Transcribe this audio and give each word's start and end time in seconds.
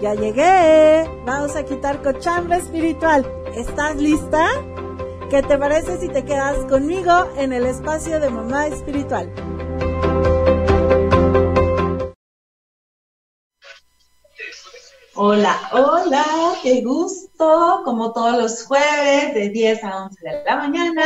Ya 0.00 0.14
llegué. 0.14 1.10
Vamos 1.26 1.56
a 1.56 1.64
quitar 1.64 2.00
cochambre 2.02 2.58
espiritual. 2.58 3.26
¿Estás 3.56 3.96
lista? 3.96 4.46
¿Qué 5.28 5.42
te 5.42 5.58
parece 5.58 5.98
si 5.98 6.08
te 6.08 6.24
quedas 6.24 6.64
conmigo 6.66 7.28
en 7.36 7.52
el 7.52 7.66
espacio 7.66 8.20
de 8.20 8.30
mamá 8.30 8.68
espiritual? 8.68 9.32
Hola, 15.16 15.58
hola, 15.72 16.24
qué 16.62 16.80
gusto, 16.82 17.82
como 17.84 18.12
todos 18.12 18.40
los 18.40 18.64
jueves 18.66 19.34
de 19.34 19.48
10 19.48 19.82
a 19.82 20.04
11 20.04 20.16
de 20.22 20.44
la 20.44 20.56
mañana, 20.56 21.02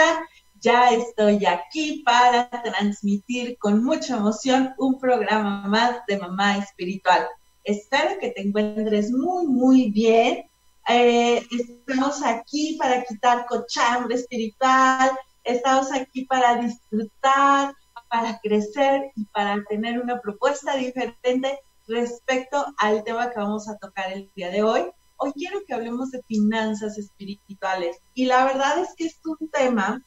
ya 0.61 0.91
estoy 0.91 1.47
aquí 1.47 2.03
para 2.05 2.51
transmitir 2.51 3.57
con 3.59 3.83
mucha 3.83 4.19
emoción 4.19 4.75
un 4.77 5.01
programa 5.01 5.67
más 5.67 6.05
de 6.07 6.19
Mamá 6.19 6.59
Espiritual. 6.59 7.27
Espero 7.65 8.19
que 8.19 8.31
te 8.31 8.43
encuentres 8.43 9.13
muy, 9.13 9.47
muy 9.47 9.91
bien. 9.91 10.45
Eh, 10.89 11.47
estamos 11.51 12.23
aquí 12.25 12.77
para 12.79 13.05
quitar 13.05 13.47
cochambre 13.47 14.17
espiritual, 14.17 15.13
estamos 15.45 15.93
aquí 15.93 16.25
para 16.25 16.57
disfrutar, 16.57 17.75
para 18.09 18.39
crecer 18.41 19.13
y 19.15 19.25
para 19.27 19.63
tener 19.69 20.01
una 20.01 20.21
propuesta 20.21 20.77
diferente 20.77 21.61
respecto 21.87 22.67
al 22.79 23.05
tema 23.05 23.31
que 23.31 23.39
vamos 23.39 23.69
a 23.69 23.77
tocar 23.79 24.13
el 24.13 24.31
día 24.35 24.51
de 24.51 24.63
hoy. 24.63 24.83
Hoy 25.17 25.33
quiero 25.35 25.61
que 25.65 25.75
hablemos 25.75 26.11
de 26.11 26.23
finanzas 26.25 26.99
espirituales 26.99 27.99
y 28.15 28.27
la 28.27 28.45
verdad 28.45 28.81
es 28.81 28.93
que 28.97 29.07
es 29.07 29.21
un 29.25 29.49
tema 29.51 30.05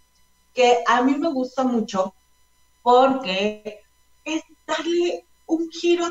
que 0.54 0.84
a 0.88 1.02
mí 1.04 1.16
me 1.16 1.32
gusta 1.32 1.64
mucho 1.64 2.14
porque 2.84 3.82
es 4.26 4.44
darle 4.68 5.26
un 5.48 5.70
giro 5.70 6.06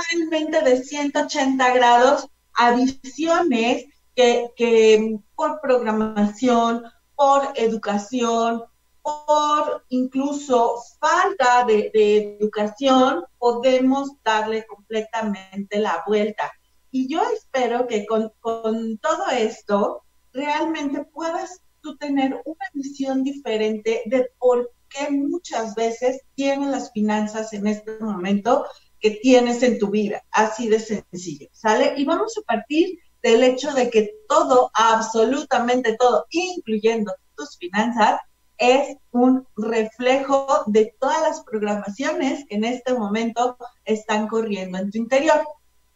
totalmente 0.00 0.62
de 0.62 0.82
180 0.82 1.74
grados 1.74 2.28
a 2.54 2.72
visiones 2.72 3.86
que, 4.14 5.18
por 5.34 5.60
programación, 5.60 6.84
por 7.14 7.52
educación, 7.54 8.64
por 9.02 9.84
incluso 9.88 10.74
falta 10.98 11.64
de, 11.64 12.38
educación, 12.38 13.24
podemos 13.38 14.10
darle 14.22 14.66
completamente 14.66 15.78
la 15.78 16.02
vuelta. 16.06 16.52
Y 16.90 17.08
yo 17.08 17.22
espero 17.32 17.86
que 17.86 18.04
con, 18.04 18.32
con 18.40 18.98
todo 18.98 19.28
esto 19.30 20.02
realmente 20.32 21.04
puedas 21.04 21.62
tú 21.80 21.96
tener 21.96 22.42
una 22.44 22.66
visión 22.74 23.22
diferente 23.22 24.02
de 24.06 24.28
por 24.38 24.70
qué 24.90 25.10
muchas 25.10 25.74
veces 25.74 26.20
tienen 26.34 26.72
las 26.72 26.92
finanzas 26.92 27.52
en 27.54 27.68
este 27.68 27.98
momento 28.00 28.66
que 29.00 29.12
tienes 29.12 29.62
en 29.62 29.78
tu 29.78 29.90
vida. 29.90 30.22
Así 30.30 30.68
de 30.68 30.80
sencillo, 30.80 31.48
¿sale? 31.52 31.94
Y 31.96 32.04
vamos 32.04 32.36
a 32.38 32.42
partir 32.42 32.98
del 33.22 33.42
hecho 33.42 33.72
de 33.72 33.90
que 33.90 34.14
todo, 34.28 34.70
absolutamente 34.74 35.96
todo, 35.98 36.26
incluyendo 36.30 37.12
tus 37.36 37.56
finanzas, 37.58 38.20
es 38.58 38.96
un 39.10 39.46
reflejo 39.56 40.64
de 40.66 40.94
todas 41.00 41.22
las 41.22 41.42
programaciones 41.42 42.44
que 42.46 42.56
en 42.56 42.64
este 42.64 42.92
momento 42.92 43.56
están 43.84 44.28
corriendo 44.28 44.78
en 44.78 44.90
tu 44.90 44.98
interior. 44.98 45.42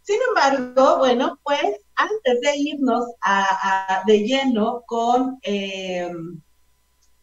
Sin 0.03 0.17
embargo, 0.29 0.99
bueno, 0.99 1.39
pues 1.43 1.63
antes 1.95 2.41
de 2.41 2.57
irnos 2.57 3.05
a, 3.23 4.03
de 4.07 4.19
lleno 4.21 4.83
con 4.87 5.39
eh, 5.43 6.11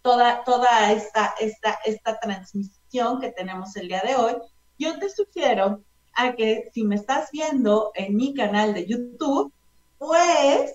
toda, 0.04 0.44
toda 0.44 0.92
esta, 0.92 1.34
esta, 1.40 1.80
esta 1.86 2.20
transmisión 2.20 3.20
que 3.20 3.32
tenemos 3.32 3.76
el 3.76 3.88
día 3.88 4.02
de 4.02 4.16
hoy, 4.16 4.34
yo 4.82 4.98
te 4.98 5.10
sugiero 5.10 5.84
a 6.14 6.34
que 6.34 6.70
si 6.74 6.84
me 6.84 6.96
estás 6.96 7.30
viendo 7.32 7.92
en 7.94 8.16
mi 8.16 8.34
canal 8.34 8.74
de 8.74 8.88
YouTube, 8.88 9.54
pues 10.00 10.74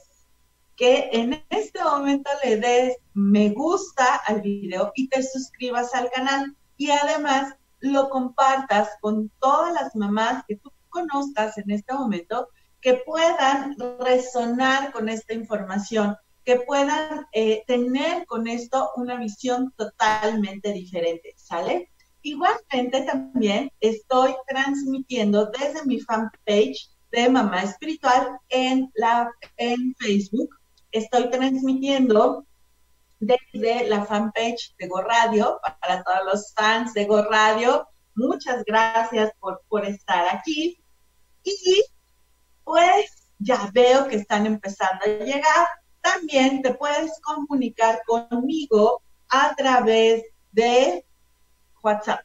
que 0.76 1.10
en 1.12 1.44
este 1.50 1.82
momento 1.82 2.30
le 2.44 2.56
des 2.58 2.96
me 3.14 3.48
gusta 3.50 4.16
al 4.26 4.42
video 4.42 4.92
y 4.94 5.08
te 5.08 5.22
suscribas 5.22 5.92
al 5.94 6.10
canal 6.10 6.54
y 6.76 6.90
además 6.90 7.54
lo 7.80 8.08
compartas 8.08 8.90
con 9.00 9.30
todas 9.40 9.72
las 9.72 9.96
mamás 9.96 10.44
que 10.46 10.56
tú 10.56 10.70
conozcas 10.88 11.58
en 11.58 11.70
este 11.70 11.92
momento 11.92 12.48
que 12.80 13.02
puedan 13.04 13.76
resonar 13.98 14.92
con 14.92 15.08
esta 15.08 15.34
información, 15.34 16.16
que 16.44 16.60
puedan 16.60 17.26
eh, 17.32 17.64
tener 17.66 18.24
con 18.26 18.46
esto 18.46 18.90
una 18.96 19.16
visión 19.16 19.72
totalmente 19.76 20.72
diferente, 20.72 21.34
¿sale? 21.36 21.90
Igualmente 22.26 23.02
también 23.02 23.70
estoy 23.78 24.34
transmitiendo 24.48 25.46
desde 25.46 25.86
mi 25.86 26.00
fanpage 26.00 26.90
de 27.12 27.28
Mamá 27.28 27.62
Espiritual 27.62 28.36
en, 28.48 28.90
la, 28.96 29.30
en 29.56 29.94
Facebook. 29.94 30.50
Estoy 30.90 31.30
transmitiendo 31.30 32.44
desde 33.20 33.88
la 33.88 34.04
fanpage 34.04 34.74
de 34.76 34.88
Go 34.88 35.02
Radio 35.02 35.60
para 35.80 36.02
todos 36.02 36.18
los 36.24 36.52
fans 36.52 36.94
de 36.94 37.04
Go 37.04 37.22
Radio. 37.22 37.86
Muchas 38.16 38.64
gracias 38.64 39.30
por, 39.38 39.62
por 39.68 39.84
estar 39.84 40.26
aquí. 40.34 40.82
Y 41.44 41.84
pues 42.64 43.30
ya 43.38 43.70
veo 43.72 44.08
que 44.08 44.16
están 44.16 44.46
empezando 44.46 45.04
a 45.04 45.24
llegar. 45.24 45.68
También 46.00 46.60
te 46.60 46.74
puedes 46.74 47.20
comunicar 47.20 48.00
conmigo 48.04 49.00
a 49.28 49.54
través 49.54 50.24
de 50.50 51.05
WhatsApp. 51.82 52.20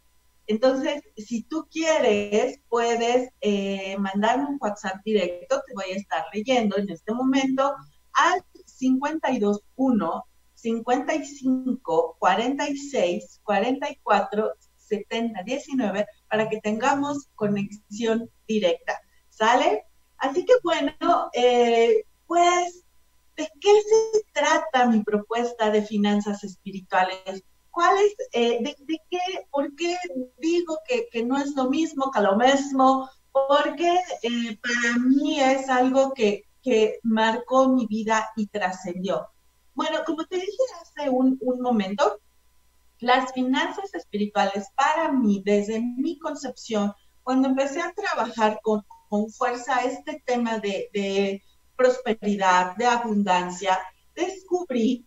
Entonces, 0.48 1.02
si 1.16 1.44
tú 1.44 1.68
quieres, 1.72 2.60
puedes 2.68 3.30
eh, 3.42 3.96
mandarme 3.98 4.48
un 4.48 4.58
WhatsApp 4.60 4.98
directo, 5.06 5.62
te 5.66 5.74
voy 5.74 5.94
a 5.94 5.98
estar 5.98 6.26
leyendo 6.34 6.78
en 6.78 6.90
este 6.90 7.14
momento, 7.14 7.74
al 8.14 8.44
521 8.78 10.26
55 10.56 12.18
46 12.20 13.40
44 13.44 14.52
70 14.78 15.44
19 15.44 16.06
para 16.30 16.50
que 16.50 16.60
tengamos 16.60 17.30
conexión 17.36 18.30
directa. 18.48 19.00
¿Sale? 19.30 19.86
Así 20.18 20.46
que 20.46 20.54
bueno, 20.64 21.30
eh, 21.34 22.04
pues, 22.28 22.84
¿de 23.38 23.50
qué 23.60 23.82
se 23.82 24.24
trata 24.34 24.88
mi 24.88 25.04
propuesta 25.04 25.72
de 25.72 25.82
finanzas 25.82 26.44
espirituales? 26.44 27.44
¿Cuál 27.72 27.98
es, 28.00 28.16
eh, 28.34 28.60
de, 28.62 29.02
qué, 29.10 29.20
por 29.50 29.74
qué 29.76 29.96
digo 30.38 30.78
que, 30.88 31.24
no 31.24 31.38
es 31.38 31.56
lo 31.56 31.70
mismo 31.70 32.12
que 32.12 32.20
lo 32.20 32.36
mismo? 32.36 33.10
Porque 33.32 33.98
eh, 34.24 34.60
para 34.62 34.98
mí 35.00 35.40
es 35.40 35.70
algo 35.70 36.14
que, 36.14 36.46
marcó 37.02 37.70
mi 37.70 37.88
vida 37.88 38.30
y 38.36 38.46
trascendió. 38.46 39.28
Bueno, 39.74 40.02
como 40.06 40.26
te 40.26 40.36
dije 40.36 40.64
hace 40.80 41.10
un, 41.10 41.40
momento, 41.60 42.20
las 43.00 43.32
finanzas 43.34 43.92
espirituales 43.96 44.68
para 44.76 45.12
mí, 45.12 45.42
desde 45.44 45.80
mi 45.80 46.20
concepción, 46.20 46.94
cuando 47.24 47.48
empecé 47.48 47.82
a 47.82 47.94
trabajar 47.94 48.60
con, 48.62 48.84
fuerza 49.32 49.84
este 49.84 50.22
tema 50.26 50.60
de, 50.60 50.90
de, 50.94 51.44
prosperidad, 51.76 52.76
de 52.78 52.86
abundancia, 52.86 53.78
descubrí 54.16 55.06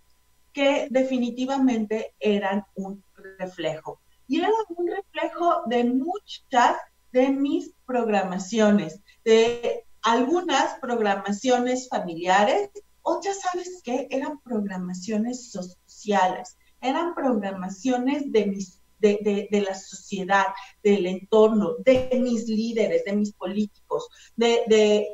que 0.55 0.89
definitivamente 0.91 2.15
eran 2.19 2.65
un 2.77 3.05
reflejo. 3.39 4.01
Y 4.27 4.39
eran 4.39 4.53
un 4.69 4.87
reflejo 4.87 5.63
de 5.67 5.85
muchas 5.85 6.77
de 7.13 7.29
mis 7.29 7.73
programaciones, 7.85 9.01
de 9.25 9.85
algunas 10.03 10.79
programaciones 10.81 11.89
familiares, 11.89 12.71
otras, 13.03 13.41
¿sabes 13.41 13.83
qué? 13.85 14.09
Eran 14.11 14.41
programaciones 14.41 15.51
sociales, 15.51 16.57
eran 16.81 17.15
programaciones 17.15 18.33
de 18.33 18.47
mis 18.47 18.81
de, 19.01 19.49
de, 19.50 19.61
la 19.61 19.75
sociedad, 19.75 20.47
del 20.83 21.07
entorno, 21.07 21.75
de 21.85 22.09
mis 22.23 22.49
líderes, 22.49 23.05
de 23.05 23.12
mis 23.15 23.33
políticos, 23.33 24.09
de, 24.35 24.62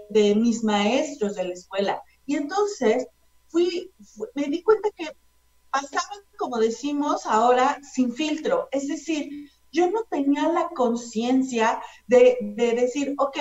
de, 0.08 0.34
mis 0.36 0.62
maestros 0.62 1.34
de 1.34 1.44
la 1.44 1.54
escuela. 1.54 2.02
Y 2.24 2.36
entonces 2.36 3.06
fui, 3.48 3.90
me 4.34 4.44
di 4.44 4.62
cuenta 4.62 4.90
que 4.96 5.08
pasaban, 5.70 6.20
como 6.38 6.58
decimos 6.58 7.26
ahora, 7.26 7.80
sin 7.82 8.12
filtro. 8.12 8.68
Es 8.72 8.88
decir, 8.88 9.50
yo 9.72 9.90
no 9.90 10.02
tenía 10.10 10.48
la 10.48 10.68
conciencia 10.70 11.80
de, 12.06 12.36
decir, 12.56 13.14
ok, 13.18 13.36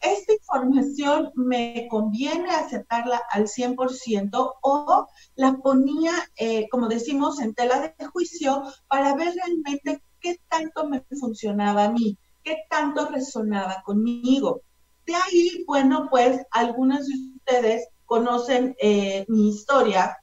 esta 0.00 0.32
información 0.32 1.32
me 1.34 1.88
conviene 1.90 2.50
aceptarla 2.50 3.20
al 3.30 3.48
100% 3.48 4.54
o 4.62 5.06
la 5.34 5.56
ponía, 5.56 6.12
eh, 6.36 6.68
como 6.70 6.88
decimos, 6.88 7.40
en 7.40 7.54
tela 7.54 7.94
de 7.98 8.06
juicio 8.06 8.62
para 8.88 9.14
ver 9.14 9.34
realmente 9.34 10.02
qué 10.20 10.38
tanto 10.48 10.88
me 10.88 11.04
funcionaba 11.18 11.84
a 11.84 11.92
mí, 11.92 12.16
qué 12.44 12.58
tanto 12.70 13.06
resonaba 13.06 13.82
conmigo. 13.84 14.60
De 15.06 15.14
ahí, 15.14 15.64
bueno, 15.66 16.08
pues 16.10 16.40
algunos 16.50 17.06
de 17.06 17.14
ustedes 17.36 17.88
conocen 18.04 18.74
eh, 18.80 19.24
mi 19.28 19.48
historia 19.48 20.16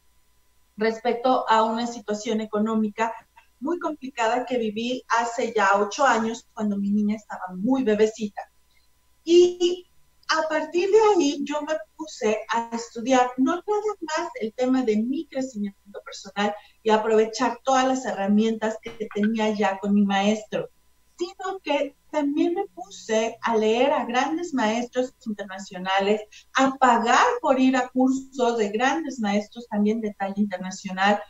respecto 0.78 1.48
a 1.50 1.64
una 1.64 1.88
situación 1.88 2.42
económica 2.42 3.14
muy 3.60 3.80
complicada 3.80 4.46
que 4.46 4.58
viví 4.58 5.04
hace 5.08 5.54
ya 5.56 5.70
ocho 5.76 6.06
años 6.06 6.48
cuando 6.54 6.78
mi 6.78 6.92
niña 6.92 7.16
estaba 7.16 7.48
muy 7.56 7.84
bebecita. 7.84 8.42
Y 9.24 9.86
a 10.28 10.48
partir 10.50 10.90
de 10.90 10.98
ahí 11.16 11.40
yo 11.44 11.62
me 11.62 11.76
puse 11.96 12.40
a 12.54 12.70
estudiar 12.74 13.32
no 13.38 13.56
nada 13.56 13.64
más 14.02 14.30
el 14.42 14.54
tema 14.54 14.84
de 14.84 14.98
mi 14.98 15.28
crecimiento 15.28 16.02
personal 16.04 16.54
y 16.82 16.90
aprovechar 16.90 17.60
todas 17.64 17.88
las 17.88 18.06
herramientas 18.06 18.78
que 18.82 19.08
tenía 19.14 19.50
ya 19.52 19.78
con 19.80 19.94
mi 19.94 20.06
maestro, 20.06 20.70
sino 21.18 21.60
que 21.64 21.96
también 22.12 22.54
me 22.54 22.66
puse 22.68 23.38
a 23.42 23.56
leer 23.56 23.92
a 23.92 24.06
grandes 24.06 24.54
maestros 24.54 25.14
internacionales, 25.26 26.22
a 26.56 26.76
pagar 26.76 27.26
por 27.42 27.60
ir 27.60 27.76
a 27.78 27.90
cursos 27.90 28.58
de 28.58 28.70
grandes 28.70 29.20
maestros 29.20 29.68
también 29.68 30.02
de 30.02 30.14
talla 30.14 30.36
internacional, 30.38 31.22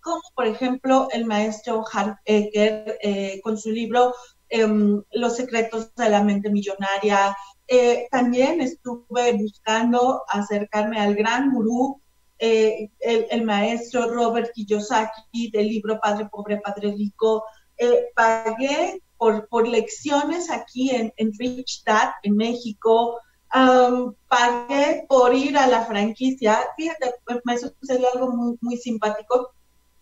como 0.00 0.22
por 0.34 0.46
ejemplo 0.46 1.08
el 1.12 1.24
maestro 1.24 1.84
Hart 1.92 2.18
Ecker 2.24 2.98
eh, 3.02 3.40
con 3.42 3.56
su 3.56 3.70
libro 3.70 4.14
em, 4.48 5.02
Los 5.12 5.36
secretos 5.36 5.94
de 5.94 6.10
la 6.10 6.22
mente 6.22 6.50
millonaria, 6.50 7.36
eh, 7.68 8.06
también 8.10 8.60
estuve 8.60 9.32
buscando 9.34 10.22
acercarme 10.28 11.00
al 11.00 11.14
gran 11.14 11.52
gurú, 11.52 12.02
eh, 12.44 12.90
el, 12.98 13.44
maestro 13.44 14.12
Robert 14.12 14.50
Kiyosaki 14.52 15.50
del 15.52 15.68
libro 15.68 16.00
Padre 16.00 16.28
Pobre, 16.28 16.60
Padre 16.60 16.92
Rico. 16.92 17.44
Eh, 17.78 18.06
pagué 18.16 19.00
por, 19.22 19.46
por, 19.46 19.68
lecciones 19.68 20.50
aquí 20.50 20.90
en, 20.90 21.12
en 21.16 21.30
Rich 21.38 21.84
Dad, 21.84 22.10
en 22.24 22.36
México. 22.36 23.20
pagué 24.26 25.06
por 25.08 25.32
ir 25.32 25.56
a 25.56 25.68
la 25.68 25.84
franquicia. 25.84 26.58
Fíjate, 26.76 27.14
me 27.44 27.56
sucedió 27.56 28.08
algo 28.12 28.32
muy, 28.32 28.58
muy 28.60 28.76
simpático 28.78 29.52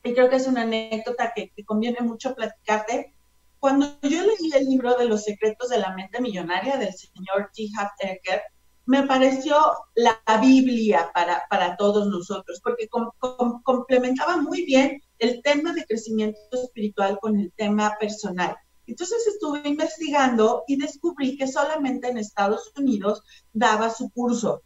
y 0.03 0.15
creo 0.15 0.31
que 0.31 0.37
es 0.37 0.47
una 0.47 0.63
anécdota 0.63 1.35
que, 1.37 1.51
que 1.55 1.67
conviene 1.67 2.01
mucho 2.01 2.35
platicarte 2.35 3.15
cuando 3.59 3.89
yo 4.01 4.23
leí 4.23 4.53
el 4.55 4.65
libro 4.65 4.97
de 4.97 5.05
los 5.05 5.25
secretos 5.25 5.69
de 5.69 5.81
la 5.81 5.95
mente 5.95 6.23
millonaria 6.23 6.79
del 6.79 6.95
señor 6.95 7.51
T. 7.55 7.69
Haft 7.79 8.03
Ecker, 8.03 8.41
me 8.87 9.07
pareció 9.07 9.55
la 9.97 10.19
Biblia 10.41 11.11
para, 11.13 11.45
para 11.51 11.77
todos 11.77 12.07
nosotros, 12.09 12.59
porque 12.65 12.89
complementaba 13.65 14.39
muy 14.39 14.65
bien 14.65 15.03
el 15.19 15.43
tema 15.43 15.75
de 15.75 15.85
crecimiento 15.85 16.41
espiritual 16.53 17.19
con 17.21 17.39
el 17.39 17.53
tema 17.53 17.99
personal. 18.01 18.57
Entonces 18.91 19.25
estuve 19.29 19.63
investigando 19.65 20.65
y 20.67 20.77
descubrí 20.77 21.37
que 21.37 21.47
solamente 21.47 22.09
en 22.09 22.19
Estados 22.19 22.73
Unidos 22.77 23.23
daba 23.53 23.89
su 23.89 24.11
curso. 24.11 24.63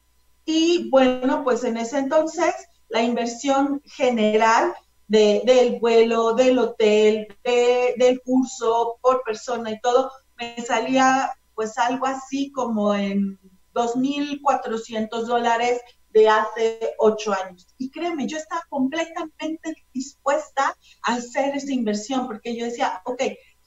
Y 0.46 0.88
bueno, 0.90 1.44
pues 1.44 1.62
en 1.64 1.76
ese 1.76 1.98
entonces 1.98 2.54
la 2.88 3.02
inversión 3.02 3.82
general 3.84 4.74
del 5.06 5.78
vuelo, 5.78 6.32
del 6.32 6.58
hotel, 6.58 7.28
del 7.44 8.20
curso 8.22 8.96
por 9.02 9.22
persona 9.24 9.70
y 9.70 9.80
todo, 9.80 10.10
me 10.38 10.56
salía 10.64 11.30
pues 11.54 11.76
algo 11.76 12.06
así 12.06 12.50
como 12.50 12.94
en 12.94 13.38
2.400 13.74 15.26
dólares 15.26 15.80
de 16.14 16.28
hace 16.28 16.94
ocho 16.98 17.34
años. 17.34 17.66
Y 17.76 17.90
créeme, 17.90 18.26
yo 18.26 18.38
estaba 18.38 18.62
completamente 18.70 19.84
dispuesta 19.92 20.74
a 21.02 21.14
hacer 21.14 21.54
esa 21.56 21.72
inversión 21.72 22.26
porque 22.26 22.56
yo 22.56 22.64
decía, 22.64 23.02
ok, 23.04 23.22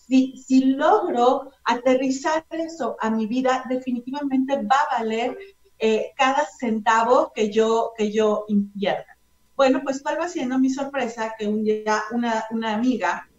si, 0.08 0.66
logro 0.66 1.52
aterrizar 1.66 2.46
eso 2.50 2.96
a 3.00 3.10
mi 3.10 3.28
vida, 3.28 3.64
definitivamente 3.70 4.56
va 4.56 4.78
a 4.90 5.00
valer 5.00 5.38
eh, 5.80 6.12
cada 6.16 6.48
centavo 6.60 7.32
que 7.34 7.52
yo, 7.52 7.94
que 7.98 8.12
yo 8.12 8.46
invierta. 8.48 9.18
Bueno, 9.56 9.82
pues 9.84 10.02
cuál 10.02 10.20
va 10.20 10.30
siendo 10.30 10.60
mi 10.60 10.70
sorpresa 10.70 11.34
que 11.38 11.48
un 11.48 11.64
día 11.64 12.04
una, 12.12 12.46
una 12.52 12.76
amiga 12.76 13.30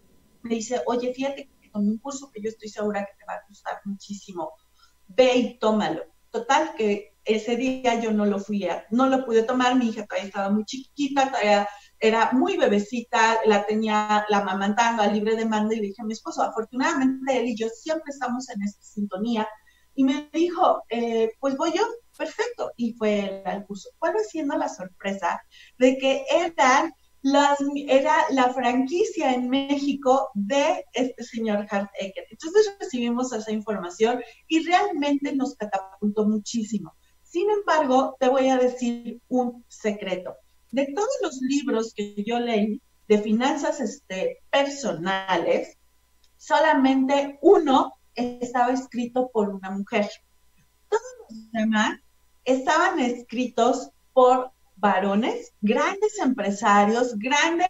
me 0.43 0.55
dice, 0.55 0.81
oye, 0.85 1.13
fíjate 1.13 1.49
que 1.61 1.71
con 1.71 1.87
un 1.87 1.97
curso 1.97 2.29
que 2.31 2.41
yo 2.41 2.49
estoy 2.49 2.69
segura 2.69 3.05
que 3.05 3.17
te 3.17 3.25
va 3.25 3.33
a 3.33 3.45
gustar 3.47 3.79
muchísimo, 3.85 4.51
ve 5.07 5.35
y 5.35 5.59
tómalo. 5.59 6.03
Total, 6.29 6.75
que 6.75 7.15
ese 7.25 7.55
día 7.55 7.99
yo 7.99 8.11
no 8.11 8.25
lo 8.25 8.39
fui 8.39 8.65
a, 8.65 8.85
no 8.91 9.07
lo 9.07 9.25
pude 9.25 9.43
tomar, 9.43 9.75
mi 9.75 9.89
hija 9.89 10.05
todavía 10.05 10.27
estaba 10.27 10.49
muy 10.49 10.65
chiquita, 10.65 11.27
todavía 11.27 11.67
era 11.99 12.31
muy 12.31 12.57
bebecita, 12.57 13.39
la 13.45 13.65
tenía 13.65 14.25
la 14.29 14.43
mamantanga 14.43 15.07
libre 15.07 15.35
de 15.35 15.45
mando 15.45 15.73
y 15.73 15.77
le 15.77 15.87
dije 15.87 16.01
a 16.01 16.05
mi 16.05 16.13
esposo, 16.13 16.41
afortunadamente 16.41 17.37
él 17.37 17.47
y 17.47 17.55
yo 17.55 17.67
siempre 17.69 18.11
estamos 18.11 18.49
en 18.49 18.61
esta 18.63 18.83
sintonía, 18.83 19.47
y 19.95 20.03
me 20.05 20.29
dijo, 20.31 20.83
eh, 20.89 21.31
pues 21.39 21.57
voy 21.57 21.73
yo, 21.75 21.83
perfecto, 22.17 22.71
y 22.77 22.93
fue 22.93 23.43
al 23.45 23.65
curso. 23.65 23.89
¿Cuál 23.97 24.15
va 24.15 24.19
siendo 24.19 24.57
la 24.57 24.69
sorpresa 24.69 25.41
de 25.77 25.97
que 25.97 26.23
eran 26.31 26.93
las, 27.21 27.59
era 27.87 28.15
la 28.31 28.53
franquicia 28.53 29.33
en 29.33 29.49
México 29.49 30.29
de 30.33 30.85
este 30.93 31.23
señor 31.23 31.67
Hart 31.69 31.89
Ecker. 31.99 32.25
Entonces 32.29 32.75
recibimos 32.79 33.33
esa 33.33 33.51
información 33.51 34.21
y 34.47 34.63
realmente 34.65 35.35
nos 35.35 35.55
catapultó 35.55 36.25
muchísimo. 36.25 36.95
Sin 37.23 37.49
embargo, 37.49 38.15
te 38.19 38.29
voy 38.29 38.49
a 38.49 38.57
decir 38.57 39.21
un 39.27 39.65
secreto. 39.67 40.35
De 40.71 40.87
todos 40.93 41.09
los 41.21 41.41
libros 41.41 41.93
que 41.95 42.23
yo 42.23 42.39
leí 42.39 42.81
de 43.07 43.21
finanzas 43.21 43.79
este, 43.79 44.39
personales, 44.51 45.77
solamente 46.37 47.39
uno 47.41 47.93
estaba 48.15 48.71
escrito 48.71 49.29
por 49.33 49.49
una 49.49 49.71
mujer. 49.71 50.09
Todos 50.89 51.01
los 51.29 51.51
demás 51.51 51.99
estaban 52.45 52.99
escritos 52.99 53.89
por 54.13 54.51
varones, 54.75 55.53
grandes 55.61 56.17
empresarios, 56.19 57.17
grandes 57.17 57.69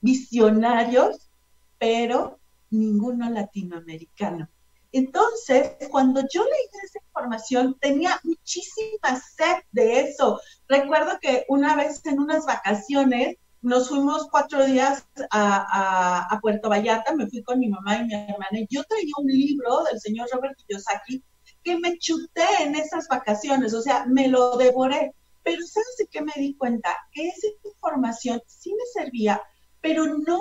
visionarios, 0.00 1.30
pero 1.78 2.38
ninguno 2.70 3.30
latinoamericano. 3.30 4.48
Entonces, 4.92 5.72
cuando 5.90 6.22
yo 6.32 6.44
leí 6.44 6.82
esa 6.82 6.98
información, 7.06 7.76
tenía 7.80 8.18
muchísima 8.24 9.20
sed 9.36 9.56
de 9.72 10.00
eso. 10.00 10.40
Recuerdo 10.66 11.18
que 11.20 11.44
una 11.48 11.76
vez 11.76 12.04
en 12.06 12.18
unas 12.18 12.46
vacaciones 12.46 13.36
nos 13.60 13.88
fuimos 13.88 14.28
cuatro 14.30 14.64
días 14.64 15.04
a, 15.30 16.38
Puerto 16.40 16.68
Vallarta, 16.68 17.14
me 17.14 17.26
fui 17.26 17.42
con 17.42 17.58
mi 17.58 17.68
mamá 17.68 17.98
y 17.98 18.04
mi 18.04 18.14
hermana, 18.14 18.48
y 18.52 18.66
yo 18.70 18.84
traía 18.84 19.12
un 19.18 19.26
libro 19.26 19.82
del 19.84 20.00
señor 20.00 20.28
Robert 20.32 20.56
Kiyosaki 20.66 21.22
que 21.64 21.76
me 21.78 21.98
chuté 21.98 22.46
en 22.60 22.76
esas 22.76 23.08
vacaciones, 23.08 23.74
o 23.74 23.82
sea, 23.82 24.06
me 24.06 24.28
lo 24.28 24.56
devoré. 24.56 25.12
Pero 25.42 25.66
¿sabes 25.66 25.96
de 25.98 26.06
qué 26.06 26.22
me 26.22 26.32
di 26.36 26.54
cuenta? 26.54 26.94
Que 27.12 27.28
esa 27.28 27.46
información 27.64 28.40
sí 28.46 28.72
me 28.74 29.02
servía, 29.02 29.40
pero 29.80 30.06
no, 30.06 30.38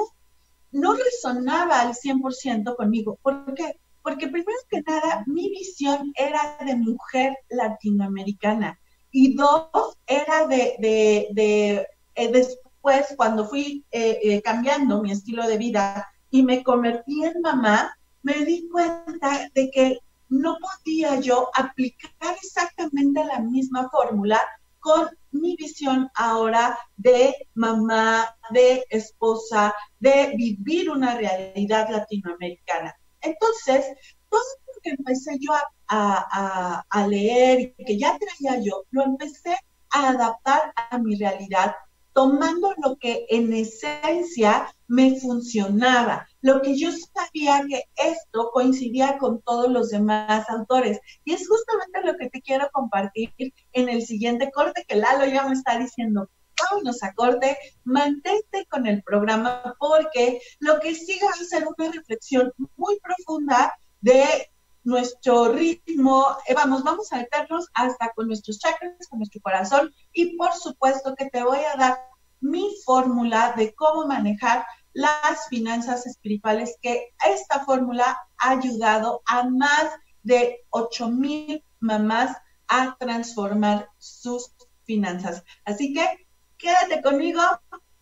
no 0.72 0.94
resonaba 0.94 1.82
al 1.82 1.96
100% 1.96 2.76
conmigo. 2.76 3.18
¿Por 3.22 3.54
qué? 3.56 3.80
Porque 4.08 4.30
primero 4.30 4.58
que 4.70 4.82
nada, 4.84 5.26
mi 5.28 5.50
visión 5.50 6.14
era 6.16 6.58
de 6.66 6.78
mujer 6.78 7.36
latinoamericana 7.50 8.80
y 9.12 9.36
dos, 9.36 9.98
era 10.08 10.48
de, 10.48 10.78
de, 10.80 11.86
eh, 12.16 12.32
después, 12.32 13.14
cuando 13.18 13.50
fui 13.50 13.86
eh, 13.92 14.18
eh, 14.24 14.42
cambiando 14.42 15.02
mi 15.02 15.12
estilo 15.12 15.46
de 15.46 15.58
vida 15.58 16.08
y 16.32 16.42
me 16.42 16.64
convertí 16.64 17.26
en 17.26 17.42
mamá, 17.42 17.94
me 18.24 18.46
di 18.46 18.70
cuenta 18.70 19.50
de 19.54 19.70
que 19.72 20.00
no 20.30 20.56
podía 20.56 21.20
yo 21.20 21.50
aplicar 21.54 22.38
exactamente 22.42 23.26
la 23.26 23.40
misma 23.42 23.90
fórmula 23.90 24.40
con 24.80 25.10
mi 25.32 25.58
visión 25.58 26.10
ahora 26.16 26.80
de 26.96 27.36
mamá, 27.56 28.34
de 28.52 28.86
esposa, 28.90 29.76
de 30.00 30.32
vivir 30.38 30.90
una 30.90 31.18
realidad 31.18 31.90
latinoamericana. 31.90 32.97
Entonces, 33.22 33.86
todo 34.30 34.42
lo 34.68 34.82
que 34.82 34.90
empecé 34.92 35.38
yo 35.40 35.54
a, 35.88 36.84
a 36.90 37.08
leer 37.08 37.74
y 37.78 37.86
que 37.86 37.98
ya 37.98 38.18
traía 38.18 38.62
yo, 38.64 38.84
lo 38.92 39.04
empecé 39.04 39.56
a 39.90 40.10
adaptar 40.10 40.74
a 40.76 40.98
mi 40.98 41.16
realidad 41.18 41.76
tomando 42.18 42.74
lo 42.84 42.98
que 42.98 43.28
en 43.30 43.54
esencia 43.54 44.74
me 44.88 45.20
funcionaba, 45.20 46.28
lo 46.42 46.64
que 46.64 46.76
yo 46.76 46.90
sabía 46.92 47.64
que 47.70 47.84
esto 47.96 48.50
coincidía 48.52 49.20
con 49.20 49.40
todos 49.44 49.70
los 49.70 49.92
demás 49.92 50.50
autores. 50.50 51.00
Y 51.26 51.34
es 51.36 51.48
justamente 51.48 52.02
lo 52.04 52.18
que 52.18 52.32
te 52.32 52.42
quiero 52.42 52.70
compartir 52.74 53.32
en 53.72 53.90
el 53.90 54.04
siguiente 54.04 54.50
corte, 54.50 54.84
que 54.88 54.96
Lalo 54.96 55.28
ya 55.28 55.46
me 55.46 55.54
está 55.54 55.78
diciendo, 55.78 56.28
vámonos 56.70 57.04
a 57.04 57.14
corte, 57.14 57.58
mantente 57.84 58.66
con 58.70 58.88
el 58.88 59.04
programa 59.04 59.76
porque 59.80 60.42
lo 60.60 60.80
que 60.80 60.96
sigue 60.96 61.26
va 61.26 61.32
a 61.32 61.46
ser 61.46 61.68
una 61.68 61.92
reflexión 61.92 62.54
muy 62.76 63.00
profunda 63.00 63.78
de 64.02 64.50
nuestro 64.84 65.52
ritmo, 65.52 66.26
eh, 66.48 66.54
vamos, 66.54 66.84
vamos 66.84 67.12
a 67.12 67.18
meternos 67.18 67.68
hasta 67.74 68.12
con 68.16 68.28
nuestros 68.28 68.58
chakras, 68.60 69.08
con 69.10 69.20
nuestro 69.20 69.42
corazón 69.42 69.94
y 70.14 70.38
por 70.38 70.54
supuesto 70.54 71.14
que 71.16 71.30
te 71.30 71.44
voy 71.44 71.60
a 71.60 71.76
dar 71.76 72.00
mi 72.40 72.72
fórmula 72.86 73.54
de 73.58 73.74
cómo 73.74 74.08
manejar 74.08 74.66
las 74.94 75.48
finanzas 75.50 76.08
espirituales, 76.08 76.78
que 76.82 77.14
esta 77.28 77.66
fórmula 77.66 78.18
ha 78.38 78.50
ayudado 78.52 79.22
a 79.28 79.44
más 79.44 79.92
de 80.24 80.66
8 80.70 81.10
mil 81.10 81.64
mamás 81.80 82.38
a 82.68 82.96
transformar 82.98 83.90
sus 83.98 84.54
finanzas. 84.84 85.44
Así 85.66 85.94
que 85.94 86.27
Quédate 86.58 87.02
conmigo 87.02 87.42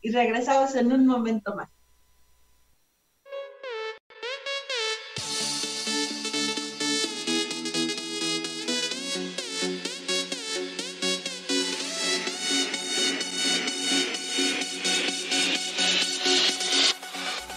y 0.01 0.11
regresamos 0.11 0.75
en 0.75 0.91
un 0.91 1.05
momento 1.05 1.55
más. 1.55 1.69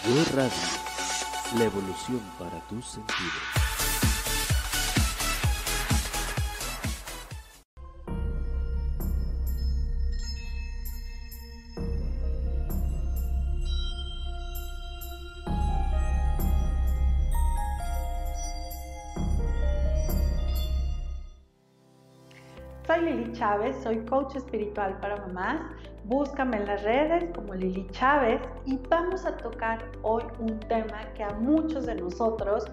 Yo 0.04 0.24
Radio, 0.34 0.52
la 1.58 1.64
evolución 1.64 2.20
para 2.38 2.58
tus 2.66 2.86
sentidos. 2.86 3.57
Soy 23.82 24.04
coach 24.04 24.36
espiritual 24.36 24.98
para 25.00 25.16
mamás. 25.16 25.58
Búscame 26.04 26.58
en 26.58 26.66
las 26.66 26.82
redes 26.82 27.24
como 27.34 27.54
Lili 27.54 27.86
Chávez 27.92 28.42
y 28.66 28.78
vamos 28.90 29.24
a 29.24 29.38
tocar 29.38 29.78
hoy 30.02 30.22
un 30.38 30.60
tema 30.60 31.00
que 31.16 31.24
a 31.24 31.30
muchos 31.30 31.86
de 31.86 31.94
nosotros 31.94 32.66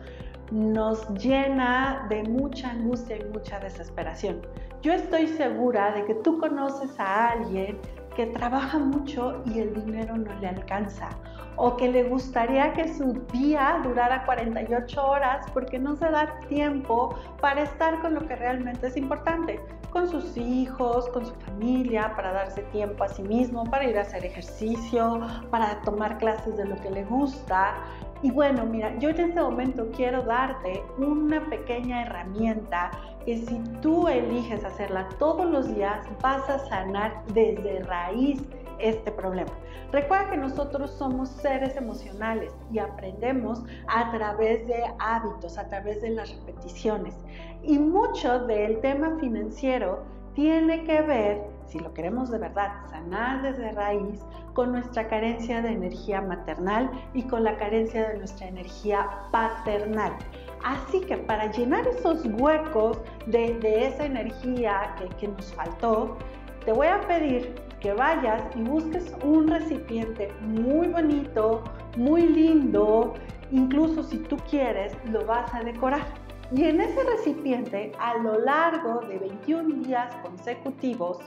nos 0.51 1.07
llena 1.11 2.05
de 2.09 2.23
mucha 2.23 2.71
angustia 2.71 3.15
y 3.15 3.23
mucha 3.23 3.57
desesperación. 3.59 4.41
Yo 4.81 4.91
estoy 4.91 5.27
segura 5.27 5.93
de 5.93 6.03
que 6.03 6.15
tú 6.15 6.39
conoces 6.39 6.99
a 6.99 7.29
alguien 7.29 7.79
que 8.13 8.25
trabaja 8.25 8.77
mucho 8.77 9.43
y 9.45 9.59
el 9.59 9.73
dinero 9.73 10.17
no 10.17 10.33
le 10.41 10.47
alcanza 10.49 11.09
o 11.55 11.77
que 11.77 11.89
le 11.89 12.03
gustaría 12.03 12.73
que 12.73 12.93
su 12.93 13.13
día 13.31 13.79
durara 13.81 14.25
48 14.25 15.05
horas 15.05 15.45
porque 15.53 15.79
no 15.79 15.95
se 15.95 16.09
da 16.11 16.37
tiempo 16.49 17.15
para 17.39 17.61
estar 17.63 18.01
con 18.01 18.13
lo 18.13 18.27
que 18.27 18.35
realmente 18.35 18.87
es 18.87 18.97
importante, 18.97 19.61
con 19.95 20.09
sus 20.09 20.35
hijos, 20.35 21.07
con 21.07 21.25
su 21.25 21.33
familia, 21.35 22.11
para 22.17 22.33
darse 22.33 22.63
tiempo 22.63 23.05
a 23.05 23.07
sí 23.07 23.23
mismo, 23.23 23.63
para 23.63 23.85
ir 23.85 23.97
a 23.97 24.01
hacer 24.01 24.25
ejercicio, 24.25 25.21
para 25.49 25.79
tomar 25.83 26.17
clases 26.17 26.57
de 26.57 26.65
lo 26.65 26.75
que 26.81 26.91
le 26.91 27.05
gusta. 27.05 27.75
Y 28.21 28.29
bueno, 28.29 28.65
mira, 28.65 28.93
yo 28.99 29.07
en 29.11 29.21
este 29.21 29.39
momento 29.39 29.89
quiero 29.95 30.21
darte 30.23 30.83
una 30.97 31.39
pequeña 31.49 32.01
herramienta 32.01 32.91
que 33.25 33.37
si 33.37 33.57
tú 33.81 34.09
eliges 34.09 34.65
hacerla 34.65 35.07
todos 35.17 35.49
los 35.49 35.73
días, 35.73 36.05
vas 36.21 36.49
a 36.49 36.59
sanar 36.67 37.23
desde 37.33 37.81
raíz 37.83 38.41
este 38.79 39.11
problema. 39.11 39.51
Recuerda 39.91 40.31
que 40.31 40.37
nosotros 40.37 40.91
somos 40.91 41.29
seres 41.29 41.75
emocionales 41.77 42.53
y 42.71 42.79
aprendemos 42.79 43.63
a 43.87 44.11
través 44.11 44.67
de 44.67 44.83
hábitos, 44.99 45.57
a 45.57 45.67
través 45.67 46.01
de 46.01 46.09
las 46.09 46.35
repeticiones. 46.35 47.15
Y 47.63 47.79
mucho 47.79 48.39
del 48.45 48.79
tema 48.81 49.17
financiero 49.19 50.03
tiene 50.33 50.83
que 50.83 51.01
ver, 51.01 51.41
si 51.67 51.79
lo 51.79 51.93
queremos 51.93 52.29
de 52.29 52.39
verdad, 52.39 52.73
sanar 52.89 53.41
desde 53.41 53.71
raíz, 53.71 54.19
con 54.53 54.71
nuestra 54.71 55.07
carencia 55.07 55.61
de 55.61 55.69
energía 55.69 56.21
maternal 56.21 56.89
y 57.13 57.23
con 57.23 57.43
la 57.43 57.55
carencia 57.57 58.09
de 58.09 58.17
nuestra 58.17 58.47
energía 58.47 59.09
paternal. 59.31 60.13
Así 60.63 61.01
que 61.01 61.17
para 61.17 61.51
llenar 61.51 61.87
esos 61.87 62.25
huecos 62.39 62.97
de, 63.27 63.59
esa 63.87 64.05
energía 64.05 64.95
que, 64.97 65.07
que 65.15 65.27
nos 65.27 65.53
faltó, 65.53 66.17
te 66.65 66.71
voy 66.71 66.87
a 66.87 66.99
pedir 67.01 67.64
que 67.85 67.93
vayas 67.93 68.41
y 68.55 68.63
busques 68.63 69.13
un 69.23 69.47
recipiente 69.47 70.33
muy 70.41 70.87
bonito, 70.87 71.63
muy 71.97 72.23
lindo, 72.23 73.13
incluso 73.51 74.01
si 74.01 74.17
tú 74.17 74.37
quieres, 74.49 74.97
lo 75.11 75.23
vas 75.27 75.53
a 75.53 75.59
decorar. 75.59 76.03
Y 76.51 76.63
en 76.63 76.81
ese 76.81 77.03
recipiente, 77.03 77.91
a 77.99 78.17
lo 78.17 78.39
largo 78.39 79.01
de 79.01 79.19
21 79.19 79.83
días 79.83 80.11
consecutivos, 80.23 81.19